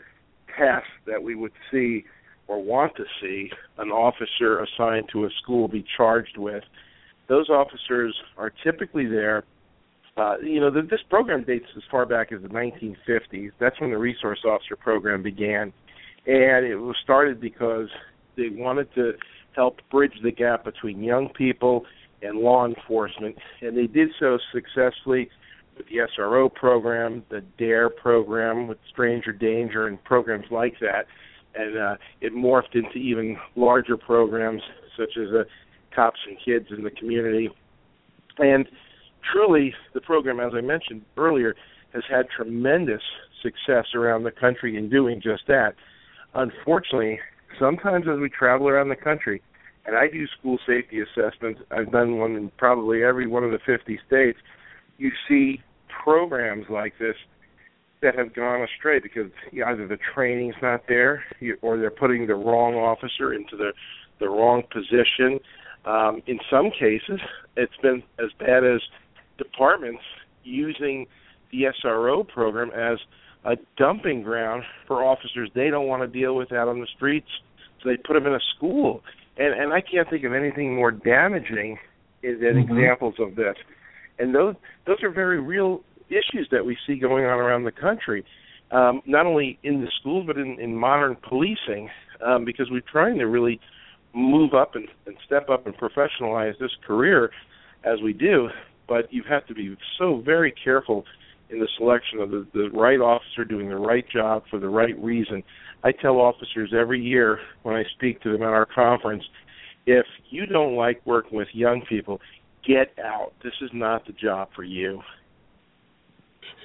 tasks 0.58 0.88
that 1.06 1.22
we 1.22 1.36
would 1.36 1.52
see 1.72 2.06
or 2.48 2.62
want 2.62 2.96
to 2.96 3.04
see 3.22 3.50
an 3.78 3.90
officer 3.90 4.64
assigned 4.64 5.10
to 5.12 5.26
a 5.26 5.30
school 5.42 5.68
be 5.68 5.84
charged 5.98 6.38
with 6.38 6.64
those 7.28 7.50
officers 7.50 8.16
are 8.38 8.52
typically 8.64 9.06
there. 9.06 9.44
Uh, 10.18 10.38
you 10.40 10.60
know, 10.60 10.72
the, 10.72 10.82
this 10.82 11.02
program 11.10 11.44
dates 11.44 11.66
as 11.76 11.84
far 11.92 12.06
back 12.06 12.32
as 12.32 12.42
the 12.42 12.48
1950s. 12.48 13.52
That's 13.60 13.80
when 13.82 13.92
the 13.92 13.98
resource 13.98 14.40
officer 14.46 14.76
program 14.76 15.22
began, 15.22 15.74
and 16.26 16.66
it 16.66 16.76
was 16.76 16.96
started 17.04 17.42
because 17.42 17.88
they 18.38 18.50
wanted 18.50 18.94
to 18.96 19.14
help 19.56 19.80
bridge 19.90 20.14
the 20.24 20.32
gap 20.32 20.64
between 20.64 21.04
young 21.04 21.30
people 21.30 21.86
and 22.22 22.40
law 22.40 22.66
enforcement, 22.66 23.36
and 23.62 23.78
they 23.78 23.88
did 23.88 24.10
so 24.20 24.38
successfully 24.52 25.30
with 25.78 25.88
the 25.88 25.98
SRO 26.18 26.54
program, 26.54 27.24
the 27.30 27.42
DARE 27.58 27.90
program 27.90 28.68
with 28.68 28.78
Stranger 28.92 29.32
Danger, 29.32 29.88
and 29.88 30.02
programs 30.04 30.46
like 30.50 30.76
that. 30.80 31.06
And 31.56 31.78
uh, 31.78 31.96
it 32.22 32.34
morphed 32.34 32.74
into 32.76 32.98
even 32.98 33.38
larger 33.56 33.98
programs 33.98 34.62
such 34.98 35.18
as 35.18 35.28
uh, 35.34 35.44
Cops 35.94 36.20
and 36.28 36.38
Kids 36.44 36.68
in 36.76 36.84
the 36.84 36.92
community. 36.92 37.50
And 38.38 38.68
truly, 39.32 39.74
the 39.94 40.02
program, 40.02 40.40
as 40.40 40.52
I 40.56 40.62
mentioned 40.62 41.04
earlier, 41.18 41.56
has 41.94 42.04
had 42.10 42.26
tremendous 42.36 43.02
success 43.42 43.86
around 43.94 44.24
the 44.24 44.32
country 44.32 44.78
in 44.78 44.90
doing 44.90 45.22
just 45.22 45.44
that. 45.48 45.76
Unfortunately, 46.34 47.20
sometimes 47.60 48.06
as 48.08 48.20
we 48.20 48.30
travel 48.30 48.68
around 48.68 48.90
the 48.90 48.96
country, 48.96 49.42
and 49.86 49.96
I 49.96 50.08
do 50.08 50.26
school 50.40 50.58
safety 50.66 51.00
assessments, 51.02 51.62
I've 51.72 51.92
done 51.92 52.18
one 52.18 52.36
in 52.36 52.52
probably 52.58 53.04
every 53.04 53.28
one 53.28 53.44
of 53.44 53.52
the 53.52 53.60
50 53.66 54.00
states 54.08 54.40
you 54.98 55.12
see 55.28 55.62
programs 56.04 56.66
like 56.70 56.94
this 57.00 57.16
that 58.02 58.18
have 58.18 58.34
gone 58.34 58.62
astray 58.62 59.00
because 59.00 59.32
either 59.54 59.88
the 59.88 59.98
training's 60.14 60.56
not 60.62 60.82
there 60.88 61.24
or 61.62 61.78
they're 61.78 61.92
putting 61.92 62.28
the 62.28 62.36
wrong 62.36 62.76
officer 62.76 63.34
into 63.34 63.58
the 63.58 63.72
the 64.20 64.30
wrong 64.30 64.64
position. 64.72 65.40
Um, 65.86 66.22
in 66.26 66.40
some 66.50 66.72
cases, 66.72 67.20
it's 67.58 67.76
been 67.82 68.02
as 68.18 68.30
bad 68.40 68.64
as 68.64 68.82
departments 69.38 70.04
using 70.44 71.06
the 71.52 71.66
SRO 71.84 72.26
program 72.28 72.72
as 72.72 72.98
a 73.46 73.56
dumping 73.78 74.24
ground 74.24 74.64
for 74.88 75.04
officers 75.04 75.50
they 75.56 75.70
don't 75.70 75.88
want 75.88 76.02
to 76.02 76.08
deal 76.08 76.36
with 76.36 76.52
out 76.52 76.68
on 76.68 76.80
the 76.80 76.88
streets, 76.96 77.30
so 77.82 77.90
they 77.90 77.98
put 77.98 78.14
them 78.14 78.26
in 78.26 78.34
a 78.34 78.40
school. 78.56 79.02
And 79.38 79.54
and 79.54 79.74
I 79.74 79.82
can't 79.82 80.10
think 80.10 80.24
of 80.24 80.34
anything 80.34 80.76
more 80.76 80.92
damaging 80.92 81.78
than 82.22 82.40
mm-hmm. 82.40 82.78
examples 82.78 83.16
of 83.20 83.36
this 83.36 83.56
and 84.20 84.34
those 84.34 84.56
those 84.86 84.98
are 85.04 85.10
very 85.10 85.40
real 85.40 85.82
issues 86.10 86.48
that 86.52 86.66
we 86.66 86.78
see 86.86 86.98
going 86.98 87.26
on 87.26 87.40
around 87.40 87.64
the 87.64 87.72
country, 87.72 88.24
um, 88.72 89.02
not 89.06 89.26
only 89.26 89.60
in 89.64 89.82
the 89.82 89.92
schools 90.00 90.26
but 90.28 90.38
in, 90.38 90.60
in 90.60 90.76
modern 90.76 91.16
policing, 91.28 91.90
um, 92.26 92.46
because 92.46 92.68
we're 92.70 92.82
trying 92.92 93.18
to 93.18 93.26
really 93.26 93.60
move 94.14 94.54
up 94.54 94.76
and, 94.76 94.88
and 95.06 95.16
step 95.26 95.50
up 95.50 95.66
and 95.66 95.76
professionalize 95.76 96.58
this 96.60 96.72
career 96.86 97.32
as 97.84 98.02
we 98.02 98.14
do. 98.14 98.50
But 98.88 99.12
you 99.12 99.24
have 99.28 99.46
to 99.48 99.56
be 99.56 99.76
so 99.98 100.22
very 100.24 100.54
careful 100.64 101.06
in 101.50 101.60
the 101.60 101.68
selection 101.78 102.20
of 102.20 102.32
the, 102.32 102.48
the 102.54 102.70
right 102.72 103.00
officer 103.00 103.46
doing 103.46 103.70
the 103.70 103.76
right 103.76 104.06
job 104.10 104.44
for 104.50 104.60
the 104.60 104.70
right 104.70 104.98
reason. 105.02 105.44
I 105.84 105.92
tell 105.92 106.16
officers 106.16 106.74
every 106.78 107.02
year 107.02 107.40
when 107.64 107.76
I 107.76 107.84
speak 107.96 108.22
to 108.22 108.32
them 108.32 108.42
at 108.42 108.50
our 108.50 108.66
conference, 108.66 109.24
if 109.86 110.06
you 110.30 110.46
don't 110.48 110.76
like 110.76 111.02
working 111.06 111.38
with 111.38 111.48
young 111.54 111.84
people, 111.88 112.20
get 112.68 112.98
out. 113.04 113.34
This 113.44 113.54
is 113.62 113.70
not 113.74 114.06
the 114.08 114.14
job 114.14 114.50
for 114.56 114.64
you. 114.64 115.02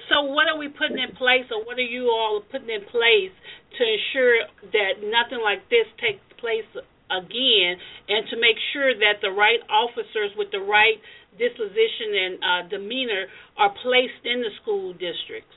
So, 0.09 0.23
what 0.23 0.49
are 0.51 0.57
we 0.57 0.67
putting 0.67 0.99
in 0.99 1.15
place, 1.15 1.47
or 1.51 1.63
what 1.63 1.77
are 1.77 1.87
you 1.87 2.09
all 2.11 2.41
putting 2.51 2.69
in 2.69 2.83
place 2.91 3.31
to 3.77 3.81
ensure 3.85 4.43
that 4.73 4.99
nothing 4.99 5.39
like 5.39 5.63
this 5.69 5.87
takes 6.01 6.19
place 6.35 6.67
again, 7.07 7.79
and 8.09 8.27
to 8.27 8.35
make 8.35 8.57
sure 8.73 8.91
that 8.91 9.21
the 9.21 9.31
right 9.31 9.59
officers 9.69 10.35
with 10.35 10.51
the 10.51 10.59
right 10.59 10.99
disposition 11.37 12.09
and 12.13 12.33
uh, 12.39 12.69
demeanor 12.69 13.25
are 13.57 13.73
placed 13.83 14.25
in 14.25 14.41
the 14.41 14.49
school 14.61 14.93
districts? 14.93 15.55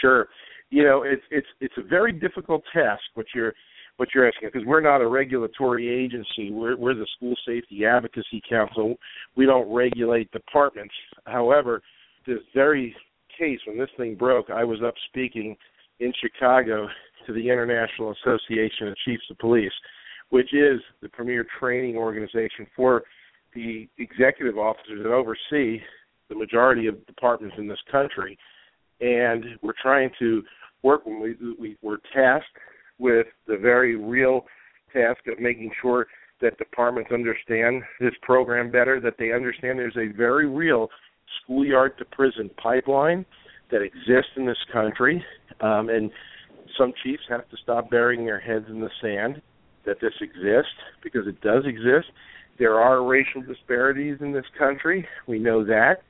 Sure. 0.00 0.28
You 0.70 0.84
know, 0.84 1.02
it's 1.02 1.22
it's 1.30 1.46
it's 1.60 1.74
a 1.78 1.82
very 1.82 2.12
difficult 2.12 2.62
task. 2.72 3.02
What 3.14 3.26
you're 3.34 3.52
what 3.96 4.08
you're 4.14 4.26
asking 4.26 4.48
because 4.52 4.66
we're 4.66 4.80
not 4.80 5.00
a 5.00 5.06
regulatory 5.06 5.88
agency. 5.88 6.50
We're 6.50 6.76
we're 6.76 6.94
the 6.94 7.06
School 7.16 7.34
Safety 7.46 7.84
Advocacy 7.84 8.42
Council. 8.48 8.96
We 9.36 9.46
don't 9.46 9.72
regulate 9.72 10.30
departments. 10.32 10.94
However, 11.26 11.82
this 12.26 12.38
very 12.54 12.94
case 13.38 13.60
when 13.66 13.78
this 13.78 13.90
thing 13.96 14.14
broke, 14.14 14.50
I 14.50 14.64
was 14.64 14.80
up 14.84 14.94
speaking 15.08 15.56
in 16.00 16.12
Chicago 16.20 16.88
to 17.26 17.32
the 17.32 17.50
International 17.50 18.14
Association 18.22 18.88
of 18.88 18.96
Chiefs 19.04 19.24
of 19.30 19.38
Police, 19.38 19.72
which 20.30 20.52
is 20.52 20.80
the 21.02 21.08
premier 21.08 21.46
training 21.58 21.96
organization 21.96 22.66
for 22.76 23.04
the 23.54 23.88
executive 23.98 24.58
officers 24.58 25.02
that 25.02 25.12
oversee 25.12 25.80
the 26.28 26.34
majority 26.34 26.86
of 26.86 27.06
departments 27.06 27.56
in 27.58 27.68
this 27.68 27.78
country. 27.90 28.38
And 29.00 29.44
we're 29.62 29.74
trying 29.80 30.10
to 30.18 30.42
work 30.82 31.06
when 31.06 31.20
we, 31.20 31.36
we 31.58 31.76
we're 31.82 31.98
tasked 32.14 32.56
with 32.98 33.26
the 33.46 33.56
very 33.56 33.96
real 33.96 34.44
task 34.92 35.20
of 35.26 35.40
making 35.40 35.70
sure 35.80 36.06
that 36.40 36.58
departments 36.58 37.10
understand 37.12 37.82
this 38.00 38.14
program 38.22 38.70
better, 38.70 39.00
that 39.00 39.14
they 39.18 39.32
understand 39.32 39.78
there's 39.78 39.96
a 39.96 40.14
very 40.16 40.46
real 40.46 40.88
schoolyard 41.42 41.96
to 41.98 42.04
prison 42.04 42.50
pipeline 42.62 43.24
that 43.70 43.82
exists 43.82 44.32
in 44.36 44.46
this 44.46 44.58
country. 44.72 45.24
Um, 45.60 45.88
and 45.88 46.10
some 46.78 46.92
chiefs 47.02 47.22
have 47.28 47.48
to 47.48 47.56
stop 47.62 47.90
burying 47.90 48.24
their 48.24 48.40
heads 48.40 48.66
in 48.68 48.80
the 48.80 48.90
sand 49.00 49.40
that 49.86 50.00
this 50.00 50.12
exists 50.20 50.72
because 51.02 51.26
it 51.26 51.40
does 51.40 51.64
exist. 51.66 52.08
There 52.58 52.78
are 52.78 53.02
racial 53.02 53.42
disparities 53.42 54.18
in 54.20 54.32
this 54.32 54.44
country. 54.58 55.06
We 55.26 55.38
know 55.38 55.64
that. 55.64 56.02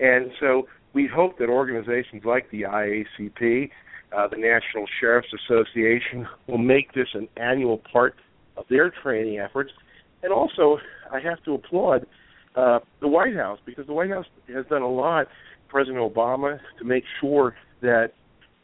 And 0.00 0.32
so 0.40 0.66
we 0.92 1.06
hope 1.06 1.38
that 1.38 1.48
organizations 1.48 2.24
like 2.24 2.50
the 2.50 2.62
IACP 2.62 3.70
uh, 4.16 4.28
the 4.28 4.36
National 4.36 4.86
Sheriff's 5.00 5.32
Association 5.44 6.28
will 6.46 6.58
make 6.58 6.92
this 6.92 7.08
an 7.14 7.28
annual 7.36 7.78
part 7.78 8.14
of 8.56 8.64
their 8.68 8.92
training 9.02 9.38
efforts. 9.38 9.72
And 10.22 10.32
also, 10.32 10.78
I 11.10 11.20
have 11.20 11.42
to 11.44 11.54
applaud 11.54 12.06
uh, 12.54 12.80
the 13.00 13.08
White 13.08 13.34
House 13.34 13.58
because 13.64 13.86
the 13.86 13.92
White 13.92 14.10
House 14.10 14.26
has 14.54 14.66
done 14.66 14.82
a 14.82 14.90
lot, 14.90 15.28
President 15.68 15.98
Obama, 15.98 16.58
to 16.78 16.84
make 16.84 17.04
sure 17.20 17.56
that 17.80 18.12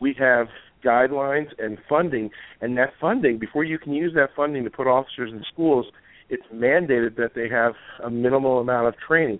we 0.01 0.15
have 0.19 0.49
guidelines 0.85 1.49
and 1.59 1.79
funding. 1.89 2.31
And 2.61 2.77
that 2.77 2.91
funding, 3.01 3.39
before 3.39 3.65
you 3.65 3.79
can 3.79 3.93
use 3.93 4.13
that 4.15 4.31
funding 4.37 4.65
to 4.65 4.71
put 4.71 4.87
officers 4.87 5.33
in 5.33 5.43
schools, 5.53 5.87
it's 6.29 6.47
mandated 6.53 7.17
that 7.17 7.33
they 7.35 7.49
have 7.49 7.75
a 8.05 8.11
minimal 8.11 8.61
amount 8.61 8.89
of 8.89 8.95
training 9.07 9.39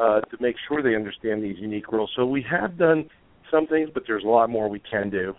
uh, 0.00 0.20
to 0.20 0.36
make 0.40 0.56
sure 0.68 0.82
they 0.82 0.96
understand 0.96 1.42
these 1.42 1.56
unique 1.58 1.90
roles. 1.92 2.10
So 2.16 2.24
we 2.24 2.44
have 2.50 2.78
done 2.78 3.08
some 3.50 3.66
things, 3.66 3.90
but 3.92 4.04
there's 4.06 4.24
a 4.24 4.28
lot 4.28 4.48
more 4.50 4.68
we 4.68 4.80
can 4.80 5.10
do. 5.10 5.34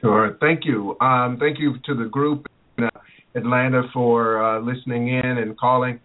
Sure. 0.00 0.36
Thank 0.40 0.64
you. 0.64 0.96
Um, 1.00 1.38
thank 1.40 1.58
you 1.58 1.74
to 1.86 1.94
the 1.94 2.04
group 2.04 2.46
in 2.76 2.84
uh, 2.84 2.90
Atlanta 3.34 3.82
for 3.92 4.42
uh, 4.42 4.60
listening 4.60 5.08
in 5.08 5.38
and 5.38 5.58
calling. 5.58 5.98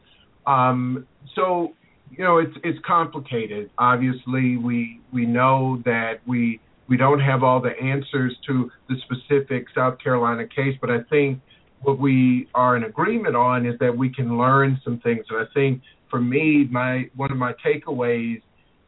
Um, 0.48 1.06
so, 1.36 1.74
you 2.10 2.24
know, 2.24 2.40
it's 2.40 2.56
it's 2.64 2.80
complicated. 2.86 3.70
Obviously, 3.78 4.58
we 4.58 5.00
we 5.12 5.26
know 5.26 5.82
that 5.86 6.16
we 6.26 6.60
we 6.88 6.98
don't 6.98 7.20
have 7.20 7.44
all 7.44 7.62
the 7.62 7.80
answers 7.82 8.36
to 8.48 8.70
the 8.90 8.96
specific 9.06 9.68
South 9.76 10.00
Carolina 10.00 10.48
case, 10.48 10.76
but 10.82 10.90
I 10.90 11.02
think 11.10 11.40
what 11.84 12.00
we 12.00 12.48
are 12.56 12.76
in 12.76 12.84
agreement 12.84 13.36
on 13.36 13.66
is 13.66 13.78
that 13.80 13.96
we 13.96 14.10
can 14.10 14.38
learn 14.38 14.80
some 14.84 15.00
things. 15.00 15.26
And 15.30 15.40
I 15.40 15.46
think 15.54 15.82
for 16.10 16.20
me, 16.20 16.68
my 16.70 17.10
one 17.16 17.32
of 17.32 17.38
my 17.38 17.54
takeaways 17.66 18.42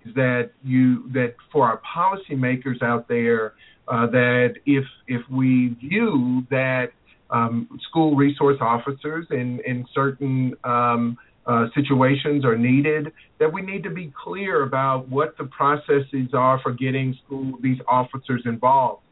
is 0.05 0.13
that 0.15 0.51
you 0.63 1.09
that 1.11 1.35
for 1.51 1.67
our 1.67 1.81
policymakers 1.95 2.81
out 2.81 3.07
there, 3.07 3.53
uh, 3.87 4.07
that 4.07 4.55
if 4.65 4.85
if 5.07 5.21
we 5.29 5.75
view 5.79 6.45
that 6.49 6.87
um, 7.29 7.67
school 7.89 8.15
resource 8.15 8.57
officers 8.61 9.25
in 9.31 9.59
in 9.65 9.85
certain 9.93 10.55
um, 10.63 11.17
uh, 11.45 11.67
situations 11.75 12.43
are 12.43 12.57
needed, 12.57 13.11
that 13.39 13.51
we 13.51 13.61
need 13.61 13.83
to 13.83 13.89
be 13.89 14.11
clear 14.23 14.63
about 14.63 15.07
what 15.09 15.37
the 15.37 15.45
processes 15.45 16.29
are 16.33 16.59
for 16.61 16.71
getting 16.71 17.15
school 17.25 17.57
these 17.61 17.79
officers 17.87 18.41
involved. 18.45 19.03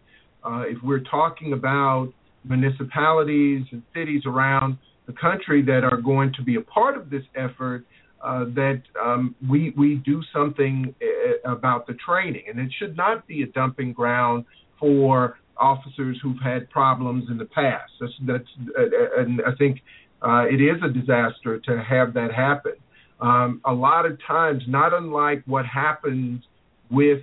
Uh, 0.44 0.64
if 0.68 0.78
we're 0.84 1.00
talking 1.00 1.54
about 1.54 2.12
municipalities 2.44 3.66
and 3.72 3.84
cities 3.94 4.24
around 4.26 4.78
the 5.06 5.14
country 5.14 5.62
that 5.62 5.84
are 5.84 5.98
going 5.98 6.32
to 6.34 6.44
be 6.44 6.56
a 6.56 6.62
part 6.62 6.98
of 6.98 7.10
this 7.10 7.24
effort, 7.36 7.86
uh, 8.24 8.46
that 8.56 8.82
um, 9.04 9.36
we 9.50 9.74
we 9.76 9.96
do 9.96 10.22
something 10.34 10.96
uh, 11.02 11.52
about 11.52 11.86
the 11.88 11.94
training, 11.96 12.44
and 12.48 12.58
it 12.60 12.72
should 12.80 12.96
not 12.96 13.28
be 13.28 13.44
a 13.44 13.48
dumping 13.48 13.91
ground 13.91 14.46
for 14.80 15.38
officers 15.58 16.18
who've 16.24 16.41
had 16.41 16.70
problems 16.70 17.26
in 17.30 17.38
the 17.38 17.46
past. 17.46 17.91
That's, 18.00 18.14
that's 18.26 18.50
uh, 18.78 19.22
and 19.22 19.41
I 19.46 19.54
think 19.58 19.82
uh, 20.22 20.46
it 20.50 20.62
is 20.62 20.82
a 20.84 20.89
disaster 20.89 21.60
to 21.60 21.84
have 21.84 22.14
that 22.14 22.34
happen. 22.34 22.74
Um, 23.20 23.62
a 23.66 23.74
lot 23.74 24.06
of 24.06 24.18
times, 24.26 24.64
not 24.68 24.94
unlike 24.94 25.44
what 25.46 25.66
happens 25.66 26.44
with 26.89 27.22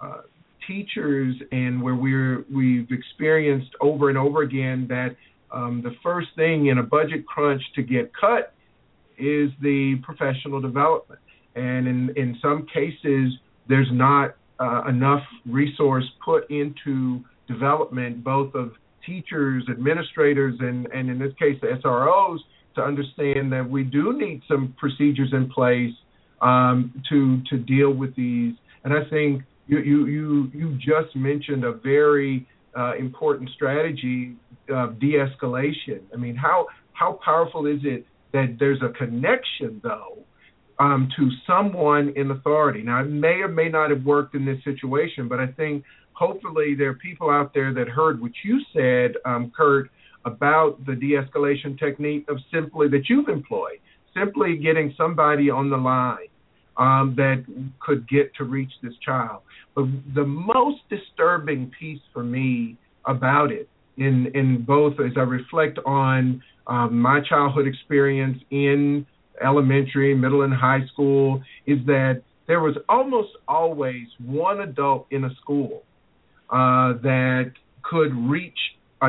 uh, 0.00 0.22
teachers, 0.66 1.34
and 1.52 1.82
where 1.82 1.94
we're 1.94 2.44
we've 2.52 2.90
experienced 2.90 3.70
over 3.80 4.08
and 4.08 4.18
over 4.18 4.42
again 4.42 4.86
that 4.88 5.16
um, 5.52 5.82
the 5.82 5.94
first 6.02 6.28
thing 6.36 6.66
in 6.66 6.78
a 6.78 6.82
budget 6.82 7.26
crunch 7.26 7.62
to 7.74 7.82
get 7.82 8.12
cut 8.18 8.54
is 9.18 9.50
the 9.60 9.96
professional 10.02 10.60
development. 10.60 11.20
And 11.54 11.86
in, 11.86 12.10
in 12.16 12.38
some 12.40 12.66
cases, 12.72 13.34
there's 13.68 13.90
not 13.92 14.36
uh, 14.58 14.84
enough 14.88 15.22
resource 15.46 16.04
put 16.24 16.50
into 16.50 17.20
development, 17.46 18.24
both 18.24 18.54
of 18.54 18.72
teachers, 19.04 19.64
administrators, 19.70 20.54
and, 20.60 20.86
and 20.92 21.10
in 21.10 21.18
this 21.18 21.32
case, 21.38 21.58
the 21.60 21.68
SROs, 21.84 22.38
to 22.76 22.82
understand 22.82 23.52
that 23.52 23.68
we 23.68 23.84
do 23.84 24.18
need 24.18 24.40
some 24.48 24.74
procedures 24.78 25.30
in 25.32 25.50
place 25.50 25.92
um, 26.40 26.92
to 27.08 27.42
to 27.50 27.58
deal 27.58 27.90
with 27.90 28.16
these. 28.16 28.54
And 28.84 28.94
I 28.94 29.08
think 29.10 29.42
you 29.66 29.78
you 29.78 30.06
you, 30.06 30.50
you 30.52 30.74
just 30.76 31.14
mentioned 31.14 31.64
a 31.64 31.72
very 31.72 32.46
uh, 32.76 32.94
important 32.96 33.50
strategy 33.50 34.34
of 34.68 34.98
de-escalation. 34.98 36.00
I 36.12 36.16
mean, 36.16 36.36
how 36.36 36.66
how 36.92 37.18
powerful 37.24 37.66
is 37.66 37.80
it 37.84 38.06
that 38.32 38.56
there's 38.58 38.80
a 38.82 38.90
connection 38.90 39.80
though 39.82 40.18
um, 40.78 41.08
to 41.16 41.30
someone 41.46 42.12
in 42.16 42.30
authority? 42.30 42.82
Now, 42.82 43.02
it 43.02 43.08
may 43.08 43.40
or 43.40 43.48
may 43.48 43.68
not 43.68 43.90
have 43.90 44.04
worked 44.04 44.34
in 44.34 44.44
this 44.44 44.62
situation, 44.64 45.28
but 45.28 45.38
I 45.38 45.46
think 45.46 45.84
hopefully 46.12 46.74
there 46.76 46.90
are 46.90 46.94
people 46.94 47.30
out 47.30 47.54
there 47.54 47.72
that 47.74 47.88
heard 47.88 48.20
what 48.20 48.32
you 48.44 48.60
said, 48.72 49.16
um, 49.24 49.52
Curt, 49.56 49.90
about 50.24 50.84
the 50.86 50.94
de-escalation 50.94 51.78
technique 51.78 52.24
of 52.28 52.38
simply 52.52 52.88
that 52.88 53.08
you've 53.08 53.28
employed, 53.28 53.78
simply 54.16 54.56
getting 54.56 54.94
somebody 54.96 55.50
on 55.50 55.68
the 55.68 55.76
line 55.76 56.28
um, 56.76 57.14
that 57.16 57.44
could 57.80 58.08
get 58.08 58.34
to 58.36 58.44
reach 58.44 58.72
this 58.82 58.94
child. 59.04 59.42
But 59.74 59.86
the 60.14 60.24
most 60.24 60.80
disturbing 60.88 61.70
piece 61.78 62.00
for 62.12 62.22
me 62.22 62.76
about 63.06 63.50
it, 63.50 63.68
in 63.96 64.30
in 64.34 64.64
both 64.66 64.94
as 65.00 65.12
I 65.16 65.20
reflect 65.20 65.78
on 65.84 66.42
um, 66.66 66.98
my 66.98 67.20
childhood 67.28 67.66
experience 67.66 68.38
in 68.50 69.06
elementary, 69.44 70.14
middle, 70.14 70.42
and 70.42 70.54
high 70.54 70.86
school, 70.92 71.42
is 71.66 71.78
that 71.86 72.22
there 72.46 72.60
was 72.60 72.76
almost 72.88 73.30
always 73.48 74.06
one 74.24 74.60
adult 74.60 75.06
in 75.10 75.24
a 75.24 75.30
school 75.40 75.82
uh, 76.50 76.94
that 77.02 77.52
could 77.82 78.14
reach. 78.14 78.58
A, 79.02 79.08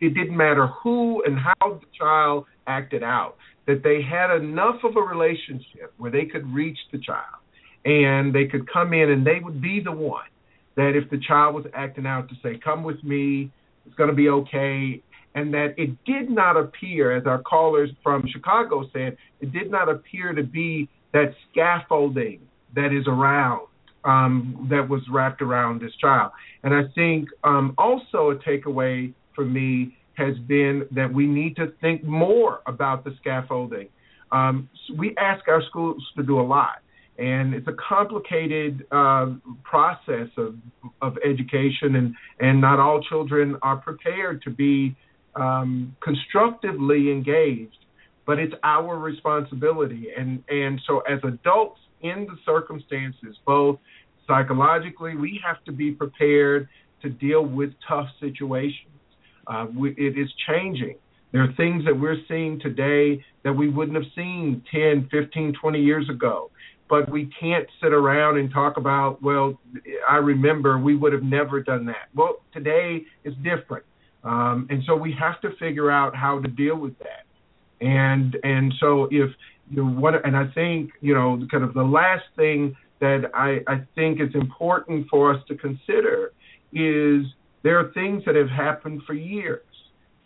it 0.00 0.14
didn't 0.14 0.36
matter 0.36 0.68
who 0.68 1.22
and 1.24 1.36
how 1.36 1.74
the 1.74 1.86
child 1.98 2.44
acted 2.68 3.02
out 3.02 3.36
that 3.66 3.82
they 3.82 4.00
had 4.02 4.34
enough 4.36 4.82
of 4.84 4.96
a 4.96 5.00
relationship 5.00 5.92
where 5.98 6.10
they 6.10 6.24
could 6.24 6.46
reach 6.52 6.78
the 6.90 6.98
child 6.98 7.40
and 7.84 8.34
they 8.34 8.46
could 8.46 8.70
come 8.70 8.92
in 8.92 9.10
and 9.10 9.26
they 9.26 9.38
would 9.42 9.60
be 9.60 9.80
the 9.82 9.92
one 9.92 10.24
that 10.76 10.92
if 10.96 11.08
the 11.10 11.18
child 11.18 11.54
was 11.54 11.64
acting 11.74 12.06
out 12.06 12.28
to 12.28 12.34
say, 12.42 12.58
Come 12.62 12.82
with 12.82 13.02
me, 13.04 13.50
it's 13.86 13.94
going 13.94 14.10
to 14.10 14.16
be 14.16 14.28
okay. 14.28 15.02
And 15.34 15.52
that 15.54 15.74
it 15.78 15.96
did 16.04 16.30
not 16.30 16.56
appear, 16.56 17.16
as 17.16 17.26
our 17.26 17.42
callers 17.42 17.90
from 18.02 18.24
Chicago 18.30 18.84
said, 18.92 19.16
it 19.40 19.52
did 19.52 19.70
not 19.70 19.88
appear 19.88 20.34
to 20.34 20.42
be 20.42 20.88
that 21.12 21.34
scaffolding 21.50 22.40
that 22.74 22.92
is 22.92 23.06
around, 23.06 23.66
um, 24.04 24.66
that 24.70 24.86
was 24.86 25.00
wrapped 25.10 25.40
around 25.40 25.80
this 25.80 25.92
child. 26.00 26.32
And 26.62 26.74
I 26.74 26.82
think 26.94 27.28
um, 27.44 27.74
also 27.78 28.30
a 28.30 28.36
takeaway 28.36 29.14
for 29.34 29.44
me 29.44 29.96
has 30.14 30.36
been 30.46 30.86
that 30.90 31.12
we 31.12 31.26
need 31.26 31.56
to 31.56 31.72
think 31.80 32.04
more 32.04 32.60
about 32.66 33.04
the 33.04 33.14
scaffolding. 33.20 33.88
Um, 34.30 34.68
we 34.96 35.14
ask 35.16 35.46
our 35.48 35.62
schools 35.68 36.02
to 36.16 36.22
do 36.22 36.40
a 36.40 36.42
lot, 36.42 36.82
and 37.18 37.54
it's 37.54 37.68
a 37.68 37.76
complicated 37.88 38.86
uh, 38.90 39.32
process 39.62 40.28
of 40.36 40.56
of 41.00 41.18
education, 41.24 41.96
and 41.96 42.14
and 42.40 42.60
not 42.60 42.78
all 42.78 43.02
children 43.02 43.56
are 43.62 43.76
prepared 43.76 44.42
to 44.42 44.50
be 44.50 44.96
um, 45.36 45.94
constructively 46.00 47.10
engaged. 47.10 47.78
But 48.24 48.38
it's 48.38 48.54
our 48.62 48.98
responsibility, 48.98 50.08
and 50.16 50.42
and 50.48 50.80
so 50.86 51.00
as 51.00 51.18
adults 51.24 51.80
in 52.00 52.26
the 52.26 52.36
circumstances, 52.44 53.36
both 53.46 53.78
psychologically, 54.26 55.16
we 55.16 55.40
have 55.44 55.62
to 55.64 55.72
be 55.72 55.90
prepared 55.90 56.68
to 57.02 57.10
deal 57.10 57.44
with 57.44 57.70
tough 57.86 58.08
situations 58.20 58.92
uh, 59.46 59.66
we, 59.74 59.90
it 59.92 60.18
is 60.18 60.28
changing. 60.46 60.96
There 61.32 61.42
are 61.42 61.52
things 61.56 61.84
that 61.86 61.98
we're 61.98 62.18
seeing 62.28 62.60
today 62.60 63.24
that 63.42 63.52
we 63.52 63.68
wouldn't 63.68 63.96
have 63.96 64.10
seen 64.14 64.62
10, 64.70 65.08
15, 65.10 65.54
20 65.60 65.80
years 65.80 66.08
ago. 66.10 66.50
But 66.88 67.10
we 67.10 67.30
can't 67.40 67.66
sit 67.82 67.94
around 67.94 68.36
and 68.36 68.52
talk 68.52 68.76
about, 68.76 69.22
well, 69.22 69.58
I 70.08 70.16
remember 70.16 70.78
we 70.78 70.94
would 70.94 71.14
have 71.14 71.22
never 71.22 71.62
done 71.62 71.86
that. 71.86 72.08
Well, 72.14 72.42
today 72.52 73.02
is 73.24 73.34
different. 73.42 73.84
Um, 74.24 74.66
and 74.70 74.82
so 74.86 74.94
we 74.94 75.12
have 75.18 75.40
to 75.40 75.50
figure 75.58 75.90
out 75.90 76.14
how 76.14 76.40
to 76.40 76.48
deal 76.48 76.76
with 76.76 76.98
that. 76.98 77.24
And 77.80 78.36
and 78.44 78.72
so 78.78 79.08
if 79.10 79.30
you 79.70 79.82
know, 79.82 80.00
what 80.00 80.24
and 80.24 80.36
I 80.36 80.46
think 80.54 80.92
you 81.00 81.14
know 81.14 81.44
kind 81.50 81.64
of 81.64 81.74
the 81.74 81.82
last 81.82 82.24
thing 82.36 82.76
that 83.00 83.32
I, 83.34 83.60
I 83.66 83.82
think 83.96 84.20
is 84.20 84.32
important 84.34 85.08
for 85.08 85.34
us 85.34 85.42
to 85.48 85.56
consider 85.56 86.32
is 86.72 87.24
there 87.62 87.78
are 87.78 87.92
things 87.92 88.22
that 88.26 88.34
have 88.34 88.48
happened 88.48 89.02
for 89.06 89.14
years. 89.14 89.62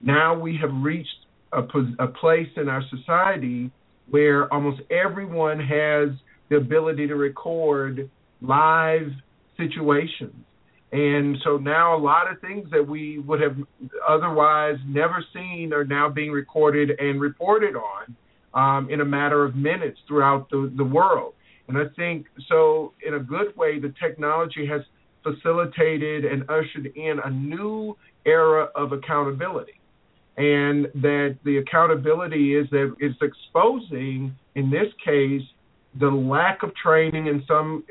Now 0.00 0.38
we 0.38 0.56
have 0.60 0.70
reached 0.72 1.26
a, 1.52 1.62
a 1.98 2.08
place 2.08 2.48
in 2.56 2.68
our 2.68 2.82
society 2.90 3.70
where 4.10 4.52
almost 4.52 4.80
everyone 4.90 5.58
has 5.60 6.10
the 6.48 6.56
ability 6.56 7.06
to 7.08 7.16
record 7.16 8.08
live 8.40 9.10
situations. 9.56 10.34
And 10.92 11.36
so 11.44 11.56
now 11.56 11.96
a 11.96 12.00
lot 12.00 12.30
of 12.30 12.40
things 12.40 12.68
that 12.70 12.86
we 12.86 13.18
would 13.18 13.40
have 13.40 13.56
otherwise 14.08 14.76
never 14.86 15.24
seen 15.34 15.72
are 15.72 15.84
now 15.84 16.08
being 16.08 16.30
recorded 16.30 16.92
and 16.98 17.20
reported 17.20 17.74
on 17.74 18.16
um, 18.54 18.90
in 18.90 19.00
a 19.00 19.04
matter 19.04 19.44
of 19.44 19.56
minutes 19.56 19.98
throughout 20.06 20.48
the, 20.50 20.72
the 20.76 20.84
world. 20.84 21.34
And 21.68 21.76
I 21.76 21.84
think 21.96 22.26
so, 22.48 22.92
in 23.04 23.14
a 23.14 23.18
good 23.18 23.56
way, 23.56 23.80
the 23.80 23.92
technology 24.00 24.66
has 24.66 24.82
facilitated 25.26 26.24
and 26.24 26.42
ushered 26.48 26.86
in 26.94 27.18
a 27.24 27.30
new 27.30 27.96
era 28.24 28.68
of 28.74 28.92
accountability. 28.92 29.80
And 30.36 30.86
that 30.96 31.38
the 31.44 31.58
accountability 31.58 32.54
is 32.54 32.68
that 32.70 32.94
it's 33.00 33.16
exposing, 33.22 34.34
in 34.54 34.70
this 34.70 34.88
case, 35.04 35.42
the 35.98 36.08
lack 36.08 36.62
of 36.62 36.74
training 36.74 37.26
in 37.26 37.42
some 37.48 37.84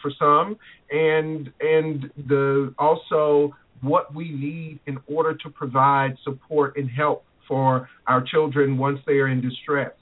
for 0.00 0.10
some, 0.18 0.56
and 0.90 1.52
and 1.60 2.10
the 2.26 2.74
also 2.76 3.54
what 3.82 4.12
we 4.14 4.30
need 4.30 4.80
in 4.86 4.98
order 5.06 5.34
to 5.34 5.48
provide 5.50 6.16
support 6.24 6.76
and 6.76 6.90
help 6.90 7.24
for 7.46 7.88
our 8.08 8.20
children 8.22 8.78
once 8.78 8.98
they 9.06 9.14
are 9.14 9.28
in 9.28 9.40
distress. 9.40 9.92